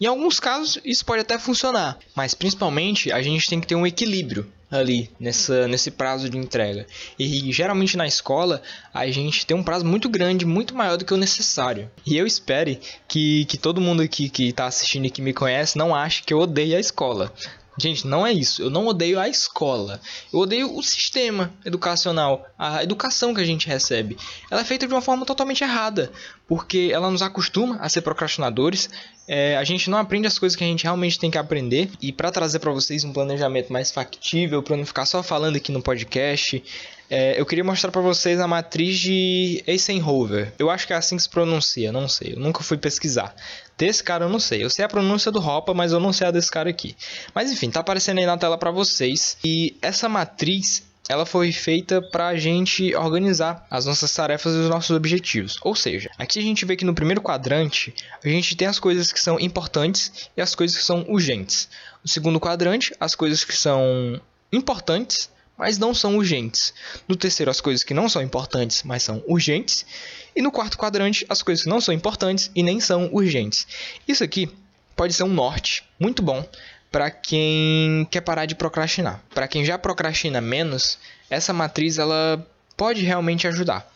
Em 0.00 0.06
alguns 0.06 0.38
casos 0.38 0.78
isso 0.84 1.04
pode 1.04 1.22
até 1.22 1.38
funcionar, 1.38 1.98
mas 2.14 2.34
principalmente 2.34 3.10
a 3.10 3.22
gente 3.22 3.48
tem 3.48 3.60
que 3.60 3.66
ter 3.66 3.74
um 3.74 3.86
equilíbrio 3.86 4.52
ali 4.70 5.10
nessa, 5.18 5.66
nesse 5.68 5.90
prazo 5.90 6.28
de 6.28 6.36
entrega. 6.36 6.86
E 7.18 7.50
geralmente 7.52 7.96
na 7.96 8.06
escola 8.06 8.60
a 8.92 9.06
gente 9.10 9.46
tem 9.46 9.56
um 9.56 9.62
prazo 9.62 9.86
muito 9.86 10.08
grande, 10.08 10.44
muito 10.44 10.74
maior 10.74 10.96
do 10.96 11.04
que 11.04 11.14
o 11.14 11.16
necessário. 11.16 11.90
E 12.04 12.16
eu 12.16 12.26
espero 12.26 12.76
que, 13.08 13.44
que 13.46 13.56
todo 13.56 13.80
mundo 13.80 14.02
aqui 14.02 14.28
que 14.28 14.48
está 14.48 14.66
assistindo 14.66 15.06
e 15.06 15.10
que 15.10 15.22
me 15.22 15.32
conhece 15.32 15.78
não 15.78 15.94
ache 15.94 16.22
que 16.22 16.34
eu 16.34 16.40
odeio 16.40 16.76
a 16.76 16.80
escola. 16.80 17.32
Gente, 17.78 18.06
não 18.06 18.26
é 18.26 18.32
isso. 18.32 18.62
Eu 18.62 18.70
não 18.70 18.86
odeio 18.86 19.20
a 19.20 19.28
escola. 19.28 20.00
Eu 20.32 20.40
odeio 20.40 20.74
o 20.74 20.82
sistema 20.82 21.52
educacional, 21.64 22.46
a 22.58 22.82
educação 22.82 23.34
que 23.34 23.40
a 23.40 23.44
gente 23.44 23.66
recebe. 23.66 24.16
Ela 24.50 24.62
é 24.62 24.64
feita 24.64 24.86
de 24.86 24.94
uma 24.94 25.02
forma 25.02 25.26
totalmente 25.26 25.62
errada, 25.62 26.10
porque 26.48 26.90
ela 26.92 27.10
nos 27.10 27.22
acostuma 27.22 27.76
a 27.76 27.88
ser 27.88 28.02
procrastinadores. 28.02 28.88
É, 29.28 29.56
a 29.56 29.64
gente 29.64 29.90
não 29.90 29.98
aprende 29.98 30.26
as 30.26 30.38
coisas 30.38 30.54
que 30.54 30.62
a 30.62 30.66
gente 30.66 30.84
realmente 30.84 31.18
tem 31.18 31.30
que 31.30 31.38
aprender. 31.38 31.90
E 32.00 32.12
para 32.12 32.30
trazer 32.30 32.60
para 32.60 32.70
vocês 32.70 33.02
um 33.04 33.12
planejamento 33.12 33.72
mais 33.72 33.90
factível, 33.90 34.62
para 34.62 34.76
não 34.76 34.86
ficar 34.86 35.06
só 35.06 35.22
falando 35.22 35.56
aqui 35.56 35.72
no 35.72 35.82
podcast, 35.82 36.62
é, 37.10 37.40
eu 37.40 37.46
queria 37.46 37.64
mostrar 37.64 37.90
para 37.90 38.00
vocês 38.00 38.40
a 38.40 38.46
matriz 38.46 38.98
de 38.98 39.62
Eisenhower. 39.66 40.52
Eu 40.58 40.70
acho 40.70 40.86
que 40.86 40.92
é 40.92 40.96
assim 40.96 41.16
que 41.16 41.22
se 41.22 41.28
pronuncia, 41.28 41.90
não 41.90 42.08
sei. 42.08 42.34
Eu 42.34 42.40
nunca 42.40 42.62
fui 42.62 42.76
pesquisar. 42.76 43.34
Desse 43.76 44.02
cara 44.02 44.24
eu 44.24 44.28
não 44.28 44.40
sei. 44.40 44.62
Eu 44.62 44.70
sei 44.70 44.84
a 44.84 44.88
pronúncia 44.88 45.32
do 45.32 45.40
Hopa, 45.40 45.74
mas 45.74 45.92
eu 45.92 46.00
não 46.00 46.12
sei 46.12 46.28
a 46.28 46.30
desse 46.30 46.50
cara 46.50 46.70
aqui. 46.70 46.96
Mas 47.34 47.50
enfim, 47.50 47.70
tá 47.70 47.80
aparecendo 47.80 48.18
aí 48.18 48.26
na 48.26 48.38
tela 48.38 48.56
para 48.56 48.70
vocês. 48.70 49.36
E 49.44 49.76
essa 49.82 50.08
matriz 50.08 50.82
ela 51.08 51.24
foi 51.24 51.52
feita 51.52 52.02
para 52.02 52.28
a 52.28 52.36
gente 52.36 52.94
organizar 52.94 53.66
as 53.70 53.86
nossas 53.86 54.12
tarefas 54.12 54.54
e 54.54 54.58
os 54.58 54.68
nossos 54.68 54.96
objetivos. 54.96 55.56
Ou 55.62 55.74
seja, 55.74 56.10
aqui 56.18 56.38
a 56.38 56.42
gente 56.42 56.64
vê 56.64 56.76
que 56.76 56.84
no 56.84 56.94
primeiro 56.94 57.20
quadrante 57.20 57.94
a 58.24 58.28
gente 58.28 58.56
tem 58.56 58.66
as 58.66 58.78
coisas 58.78 59.12
que 59.12 59.20
são 59.20 59.38
importantes 59.38 60.30
e 60.36 60.40
as 60.40 60.54
coisas 60.54 60.76
que 60.76 60.84
são 60.84 61.04
urgentes. 61.08 61.68
No 62.02 62.08
segundo 62.08 62.40
quadrante, 62.40 62.94
as 62.98 63.14
coisas 63.14 63.44
que 63.44 63.56
são 63.56 64.20
importantes 64.52 65.30
mas 65.56 65.78
não 65.78 65.94
são 65.94 66.16
urgentes. 66.16 66.74
No 67.08 67.16
terceiro, 67.16 67.50
as 67.50 67.60
coisas 67.60 67.82
que 67.82 67.94
não 67.94 68.08
são 68.08 68.20
importantes, 68.20 68.82
mas 68.82 69.02
são 69.02 69.22
urgentes. 69.26 69.86
E 70.34 70.42
no 70.42 70.52
quarto 70.52 70.76
quadrante, 70.76 71.24
as 71.28 71.42
coisas 71.42 71.64
que 71.64 71.70
não 71.70 71.80
são 71.80 71.94
importantes 71.94 72.50
e 72.54 72.62
nem 72.62 72.78
são 72.78 73.08
urgentes. 73.12 73.66
Isso 74.06 74.22
aqui 74.22 74.50
pode 74.94 75.14
ser 75.14 75.22
um 75.22 75.32
norte 75.32 75.84
muito 75.98 76.22
bom 76.22 76.46
para 76.90 77.10
quem 77.10 78.06
quer 78.10 78.20
parar 78.20 78.46
de 78.46 78.54
procrastinar. 78.54 79.20
Para 79.34 79.48
quem 79.48 79.64
já 79.64 79.78
procrastina 79.78 80.40
menos, 80.40 80.98
essa 81.28 81.52
matriz 81.52 81.98
ela 81.98 82.44
pode 82.76 83.04
realmente 83.04 83.46
ajudar. 83.46 83.86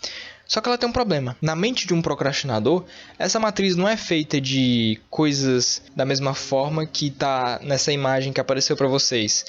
Só 0.46 0.60
que 0.60 0.68
ela 0.68 0.76
tem 0.76 0.88
um 0.88 0.92
problema. 0.92 1.36
Na 1.40 1.54
mente 1.54 1.86
de 1.86 1.94
um 1.94 2.02
procrastinador, 2.02 2.84
essa 3.18 3.38
matriz 3.38 3.76
não 3.76 3.88
é 3.88 3.96
feita 3.96 4.40
de 4.40 5.00
coisas 5.08 5.80
da 5.94 6.04
mesma 6.04 6.34
forma 6.34 6.84
que 6.84 7.06
está 7.06 7.60
nessa 7.62 7.92
imagem 7.92 8.32
que 8.32 8.40
apareceu 8.40 8.76
para 8.76 8.88
vocês 8.88 9.44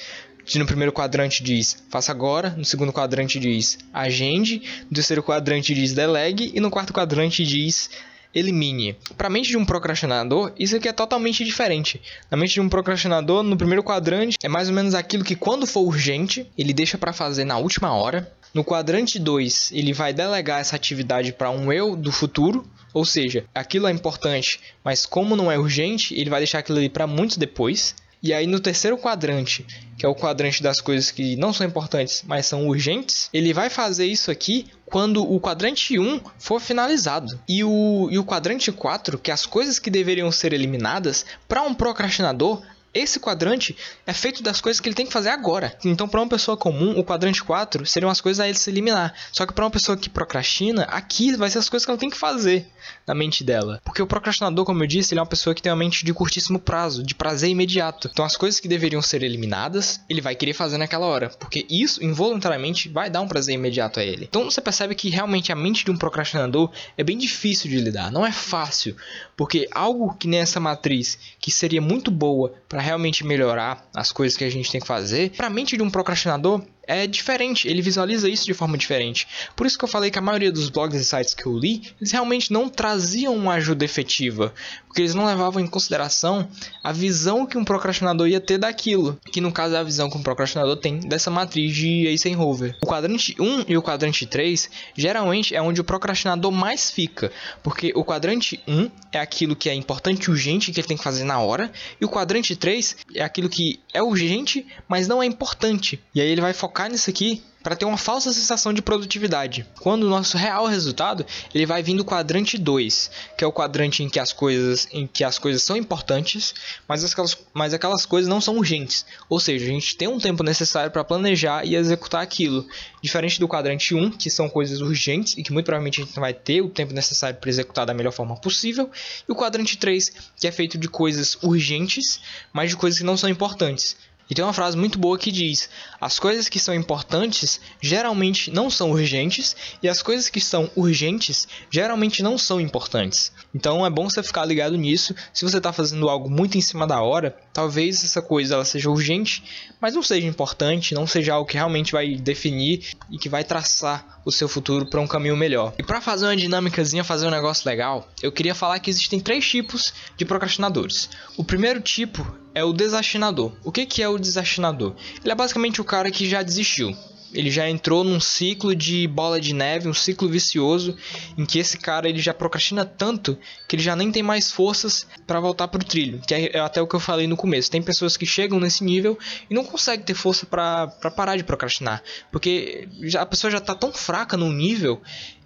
no 0.55 0.65
primeiro 0.65 0.91
quadrante 0.91 1.43
diz 1.43 1.83
faça 1.89 2.11
agora, 2.11 2.49
no 2.51 2.65
segundo 2.65 2.91
quadrante 2.91 3.39
diz 3.39 3.77
agende, 3.93 4.61
no 4.89 4.95
terceiro 4.95 5.23
quadrante 5.23 5.73
diz 5.73 5.93
delegue 5.93 6.51
e 6.53 6.59
no 6.59 6.71
quarto 6.71 6.93
quadrante 6.93 7.45
diz 7.45 7.89
elimine. 8.33 8.95
Para 9.17 9.27
a 9.27 9.29
mente 9.29 9.49
de 9.49 9.57
um 9.57 9.65
procrastinador, 9.65 10.51
isso 10.57 10.75
aqui 10.75 10.87
é 10.87 10.93
totalmente 10.93 11.43
diferente. 11.43 12.01
Na 12.29 12.37
mente 12.37 12.53
de 12.53 12.61
um 12.61 12.69
procrastinador, 12.69 13.43
no 13.43 13.57
primeiro 13.57 13.83
quadrante 13.83 14.37
é 14.43 14.47
mais 14.47 14.69
ou 14.69 14.75
menos 14.75 14.93
aquilo 14.93 15.23
que 15.23 15.35
quando 15.35 15.67
for 15.67 15.81
urgente, 15.81 16.47
ele 16.57 16.73
deixa 16.73 16.97
para 16.97 17.13
fazer 17.13 17.45
na 17.45 17.57
última 17.57 17.93
hora. 17.93 18.31
No 18.53 18.65
quadrante 18.65 19.17
2, 19.17 19.71
ele 19.71 19.93
vai 19.93 20.13
delegar 20.13 20.59
essa 20.59 20.75
atividade 20.75 21.31
para 21.31 21.49
um 21.49 21.71
eu 21.71 21.95
do 21.95 22.11
futuro, 22.11 22.65
ou 22.93 23.05
seja, 23.05 23.45
aquilo 23.55 23.87
é 23.87 23.91
importante, 23.91 24.59
mas 24.83 25.05
como 25.05 25.35
não 25.35 25.49
é 25.49 25.57
urgente, 25.57 26.13
ele 26.13 26.29
vai 26.29 26.41
deixar 26.41 26.59
aquilo 26.59 26.77
ali 26.77 26.89
para 26.89 27.07
muito 27.07 27.39
depois. 27.39 27.95
E 28.23 28.33
aí 28.33 28.45
no 28.45 28.59
terceiro 28.59 28.97
quadrante, 28.97 29.65
que 29.97 30.05
é 30.05 30.09
o 30.09 30.15
quadrante 30.15 30.61
das 30.61 30.79
coisas 30.79 31.09
que 31.09 31.35
não 31.35 31.51
são 31.51 31.65
importantes, 31.65 32.23
mas 32.27 32.45
são 32.45 32.67
urgentes, 32.67 33.29
ele 33.33 33.53
vai 33.53 33.69
fazer 33.69 34.05
isso 34.05 34.29
aqui 34.29 34.67
quando 34.85 35.23
o 35.23 35.39
quadrante 35.39 35.97
1 35.97 36.21
for 36.37 36.59
finalizado. 36.59 37.39
E 37.47 37.63
o, 37.63 38.09
e 38.11 38.19
o 38.19 38.23
quadrante 38.23 38.71
4, 38.71 39.17
que 39.17 39.31
é 39.31 39.33
as 39.33 39.45
coisas 39.45 39.79
que 39.79 39.89
deveriam 39.89 40.31
ser 40.31 40.53
eliminadas, 40.53 41.25
para 41.47 41.63
um 41.63 41.73
procrastinador, 41.73 42.61
esse 42.93 43.19
quadrante 43.19 43.75
é 44.05 44.13
feito 44.13 44.43
das 44.43 44.59
coisas 44.59 44.79
que 44.79 44.87
ele 44.87 44.95
tem 44.95 45.05
que 45.05 45.13
fazer 45.13 45.29
agora. 45.29 45.77
Então, 45.83 46.07
para 46.07 46.21
uma 46.21 46.29
pessoa 46.29 46.57
comum, 46.57 46.97
o 46.99 47.03
quadrante 47.03 47.43
4 47.43 47.85
seriam 47.85 48.09
as 48.09 48.19
coisas 48.19 48.39
a 48.39 48.47
ele 48.47 48.57
se 48.57 48.69
eliminar. 48.69 49.13
Só 49.31 49.45
que 49.45 49.53
para 49.53 49.65
uma 49.65 49.71
pessoa 49.71 49.97
que 49.97 50.09
procrastina, 50.09 50.83
aqui 50.83 51.35
vai 51.35 51.49
ser 51.49 51.59
as 51.59 51.69
coisas 51.69 51.85
que 51.85 51.91
ela 51.91 51.99
tem 51.99 52.09
que 52.09 52.17
fazer 52.17 52.67
na 53.07 53.13
mente 53.13 53.43
dela. 53.43 53.81
Porque 53.85 54.01
o 54.01 54.07
procrastinador, 54.07 54.65
como 54.65 54.83
eu 54.83 54.87
disse, 54.87 55.13
ele 55.13 55.19
é 55.19 55.21
uma 55.21 55.29
pessoa 55.29 55.55
que 55.55 55.61
tem 55.61 55.71
uma 55.71 55.77
mente 55.77 56.03
de 56.03 56.13
curtíssimo 56.13 56.59
prazo, 56.59 57.03
de 57.03 57.15
prazer 57.15 57.49
imediato. 57.49 58.09
Então, 58.11 58.25
as 58.25 58.35
coisas 58.35 58.59
que 58.59 58.67
deveriam 58.67 59.01
ser 59.01 59.23
eliminadas, 59.23 60.01
ele 60.09 60.21
vai 60.21 60.35
querer 60.35 60.53
fazer 60.53 60.77
naquela 60.77 61.05
hora. 61.05 61.29
Porque 61.29 61.65
isso, 61.69 62.03
involuntariamente, 62.03 62.89
vai 62.89 63.09
dar 63.09 63.21
um 63.21 63.27
prazer 63.27 63.55
imediato 63.55 63.99
a 63.99 64.03
ele. 64.03 64.25
Então, 64.29 64.43
você 64.43 64.61
percebe 64.61 64.95
que 64.95 65.09
realmente 65.09 65.51
a 65.51 65.55
mente 65.55 65.85
de 65.85 65.91
um 65.91 65.97
procrastinador 65.97 66.71
é 66.97 67.03
bem 67.03 67.17
difícil 67.17 67.69
de 67.69 67.77
lidar. 67.77 68.11
Não 68.11 68.25
é 68.25 68.31
fácil. 68.31 68.95
Porque 69.41 69.67
algo 69.71 70.13
que 70.13 70.27
nessa 70.27 70.59
matriz, 70.59 71.17
que 71.39 71.49
seria 71.49 71.81
muito 71.81 72.11
boa 72.11 72.53
para 72.69 72.79
realmente 72.79 73.25
melhorar 73.25 73.89
as 73.91 74.11
coisas 74.11 74.37
que 74.37 74.43
a 74.43 74.51
gente 74.51 74.71
tem 74.71 74.79
que 74.79 74.85
fazer, 74.85 75.31
para 75.31 75.47
a 75.47 75.49
mente 75.49 75.75
de 75.75 75.81
um 75.81 75.89
procrastinador 75.89 76.61
é 76.91 77.07
diferente, 77.07 77.67
ele 77.67 77.81
visualiza 77.81 78.29
isso 78.29 78.45
de 78.45 78.53
forma 78.53 78.77
diferente. 78.77 79.27
Por 79.55 79.65
isso 79.65 79.77
que 79.77 79.83
eu 79.83 79.89
falei 79.89 80.11
que 80.11 80.19
a 80.19 80.21
maioria 80.21 80.51
dos 80.51 80.69
blogs 80.69 80.99
e 80.99 81.05
sites 81.05 81.33
que 81.33 81.45
eu 81.45 81.57
li, 81.57 81.81
eles 81.99 82.11
realmente 82.11 82.51
não 82.51 82.67
traziam 82.67 83.35
uma 83.35 83.53
ajuda 83.53 83.85
efetiva, 83.85 84.53
porque 84.87 85.01
eles 85.01 85.15
não 85.15 85.25
levavam 85.25 85.61
em 85.61 85.67
consideração 85.67 86.49
a 86.83 86.91
visão 86.91 87.45
que 87.45 87.57
um 87.57 87.63
procrastinador 87.63 88.27
ia 88.27 88.41
ter 88.41 88.57
daquilo, 88.57 89.17
que 89.31 89.39
no 89.39 89.51
caso 89.51 89.75
é 89.75 89.77
a 89.77 89.83
visão 89.83 90.09
que 90.09 90.17
um 90.17 90.23
procrastinador 90.23 90.75
tem 90.75 90.99
dessa 90.99 91.31
matriz 91.31 91.73
de 91.73 92.07
Eisenhower. 92.07 92.75
O 92.83 92.87
quadrante 92.87 93.35
1 93.39 93.65
e 93.69 93.77
o 93.77 93.81
quadrante 93.81 94.25
3 94.25 94.69
geralmente 94.95 95.55
é 95.55 95.61
onde 95.61 95.79
o 95.79 95.83
procrastinador 95.85 96.51
mais 96.51 96.91
fica, 96.91 97.31
porque 97.63 97.93
o 97.95 98.03
quadrante 98.03 98.61
1 98.67 98.91
é 99.13 99.19
aquilo 99.19 99.55
que 99.55 99.69
é 99.69 99.73
importante 99.73 100.25
e 100.25 100.29
urgente 100.29 100.71
que 100.71 100.79
ele 100.79 100.87
tem 100.87 100.97
que 100.97 101.03
fazer 101.03 101.23
na 101.23 101.39
hora, 101.39 101.71
e 101.99 102.05
o 102.05 102.09
quadrante 102.09 102.55
3 102.55 102.97
é 103.15 103.23
aquilo 103.23 103.47
que 103.47 103.79
é 103.93 104.03
urgente, 104.03 104.65
mas 104.87 105.07
não 105.07 105.23
é 105.23 105.25
importante. 105.25 106.01
E 106.13 106.19
aí 106.19 106.27
ele 106.27 106.41
vai 106.41 106.53
focar 106.53 106.80
focar 106.81 106.89
nisso 106.89 107.09
aqui 107.09 107.43
para 107.61 107.75
ter 107.75 107.85
uma 107.85 107.97
falsa 107.97 108.33
sensação 108.33 108.73
de 108.73 108.81
produtividade. 108.81 109.67
Quando 109.79 110.03
o 110.03 110.09
nosso 110.09 110.35
real 110.35 110.65
resultado, 110.65 111.23
ele 111.53 111.65
vai 111.65 111.83
vir 111.83 111.95
do 111.95 112.03
quadrante 112.03 112.57
2, 112.57 113.11
que 113.37 113.43
é 113.43 113.47
o 113.47 113.53
quadrante 113.53 114.01
em 114.01 114.09
que 114.09 114.19
as 114.19 114.33
coisas, 114.33 114.87
em 114.91 115.05
que 115.05 115.23
as 115.23 115.37
coisas 115.37 115.61
são 115.61 115.77
importantes, 115.77 116.55
mas 116.87 117.03
aquelas, 117.03 117.37
mas 117.53 117.71
aquelas 117.71 118.03
coisas 118.03 118.27
não 118.27 118.41
são 118.41 118.57
urgentes. 118.57 119.05
Ou 119.29 119.39
seja, 119.39 119.65
a 119.65 119.69
gente 119.69 119.95
tem 119.95 120.07
um 120.07 120.17
tempo 120.17 120.41
necessário 120.41 120.89
para 120.89 121.03
planejar 121.03 121.63
e 121.63 121.75
executar 121.75 122.23
aquilo. 122.23 122.65
Diferente 122.99 123.39
do 123.39 123.47
quadrante 123.47 123.93
1, 123.93 124.11
que 124.11 124.31
são 124.31 124.49
coisas 124.49 124.81
urgentes 124.81 125.37
e 125.37 125.43
que 125.43 125.53
muito 125.53 125.65
provavelmente 125.65 126.01
a 126.01 126.05
gente 126.05 126.19
vai 126.19 126.33
ter 126.33 126.61
o 126.61 126.69
tempo 126.69 126.95
necessário 126.95 127.39
para 127.39 127.49
executar 127.49 127.85
da 127.85 127.93
melhor 127.93 128.11
forma 128.11 128.35
possível, 128.37 128.89
e 129.29 129.31
o 129.31 129.35
quadrante 129.35 129.77
3, 129.77 130.11
que 130.35 130.47
é 130.47 130.51
feito 130.51 130.79
de 130.79 130.87
coisas 130.87 131.37
urgentes, 131.43 132.19
mas 132.51 132.71
de 132.71 132.75
coisas 132.75 132.99
que 132.99 133.05
não 133.05 133.15
são 133.15 133.29
importantes. 133.29 133.95
E 134.31 134.33
tem 134.33 134.45
uma 134.45 134.53
frase 134.53 134.77
muito 134.77 134.97
boa 134.97 135.17
que 135.17 135.29
diz: 135.29 135.69
as 135.99 136.17
coisas 136.17 136.47
que 136.47 136.57
são 136.57 136.73
importantes 136.73 137.59
geralmente 137.81 138.49
não 138.49 138.69
são 138.69 138.91
urgentes, 138.91 139.57
e 139.83 139.89
as 139.89 140.01
coisas 140.01 140.29
que 140.29 140.39
são 140.39 140.71
urgentes 140.73 141.45
geralmente 141.69 142.23
não 142.23 142.37
são 142.37 142.61
importantes. 142.61 143.33
Então 143.53 143.85
é 143.85 143.89
bom 143.89 144.09
você 144.09 144.23
ficar 144.23 144.45
ligado 144.45 144.77
nisso. 144.77 145.13
Se 145.33 145.43
você 145.43 145.57
está 145.57 145.73
fazendo 145.73 146.07
algo 146.07 146.29
muito 146.29 146.57
em 146.57 146.61
cima 146.61 146.87
da 146.87 147.01
hora, 147.01 147.37
talvez 147.53 148.03
essa 148.03 148.21
coisa 148.21 148.55
ela 148.55 148.65
seja 148.65 148.89
urgente, 148.89 149.43
mas 149.79 149.95
não 149.95 150.03
seja 150.03 150.27
importante, 150.27 150.93
não 150.93 151.07
seja 151.07 151.33
algo 151.33 151.47
que 151.47 151.55
realmente 151.55 151.91
vai 151.91 152.15
definir 152.15 152.91
e 153.09 153.17
que 153.17 153.29
vai 153.29 153.43
traçar 153.43 154.21
o 154.23 154.31
seu 154.31 154.47
futuro 154.47 154.85
para 154.85 155.01
um 155.01 155.07
caminho 155.07 155.35
melhor. 155.35 155.73
E 155.77 155.83
para 155.83 156.01
fazer 156.01 156.25
uma 156.25 156.35
dinâmicazinha, 156.35 157.03
fazer 157.03 157.27
um 157.27 157.31
negócio 157.31 157.67
legal, 157.67 158.07
eu 158.21 158.31
queria 158.31 158.55
falar 158.55 158.79
que 158.79 158.89
existem 158.89 159.19
três 159.19 159.47
tipos 159.47 159.93
de 160.15 160.25
procrastinadores. 160.25 161.09
O 161.37 161.43
primeiro 161.43 161.81
tipo 161.81 162.25
é 162.53 162.63
o 162.63 162.73
desastinador. 162.73 163.51
O 163.63 163.71
que, 163.71 163.85
que 163.85 164.03
é 164.03 164.07
o 164.07 164.17
desastinador? 164.17 164.95
Ele 165.23 165.31
é 165.31 165.35
basicamente 165.35 165.81
o 165.81 165.85
cara 165.85 166.11
que 166.11 166.29
já 166.29 166.41
desistiu 166.41 166.95
ele 167.33 167.49
já 167.49 167.69
entrou 167.69 168.03
num 168.03 168.19
ciclo 168.19 168.75
de 168.75 169.07
bola 169.07 169.39
de 169.39 169.53
neve, 169.53 169.87
um 169.87 169.93
ciclo 169.93 170.27
vicioso, 170.27 170.95
em 171.37 171.45
que 171.45 171.59
esse 171.59 171.77
cara 171.77 172.07
ele 172.09 172.19
já 172.19 172.33
procrastina 172.33 172.85
tanto 172.85 173.37
que 173.67 173.75
ele 173.75 173.83
já 173.83 173.95
nem 173.95 174.11
tem 174.11 174.23
mais 174.23 174.51
forças 174.51 175.07
para 175.25 175.39
voltar 175.39 175.67
pro 175.67 175.83
trilho, 175.83 176.21
que 176.27 176.33
é 176.33 176.59
até 176.59 176.81
o 176.81 176.87
que 176.87 176.95
eu 176.95 176.99
falei 176.99 177.27
no 177.27 177.37
começo. 177.37 177.71
Tem 177.71 177.81
pessoas 177.81 178.17
que 178.17 178.25
chegam 178.25 178.59
nesse 178.59 178.83
nível 178.83 179.17
e 179.49 179.53
não 179.53 179.63
conseguem 179.63 180.05
ter 180.05 180.13
força 180.13 180.45
para 180.45 180.87
parar 181.15 181.37
de 181.37 181.43
procrastinar, 181.43 182.03
porque 182.31 182.87
a 183.17 183.25
pessoa 183.25 183.51
já 183.51 183.59
tá 183.59 183.75
tão 183.75 183.93
fraca 183.93 184.35
num 184.35 184.51
nível 184.51 185.01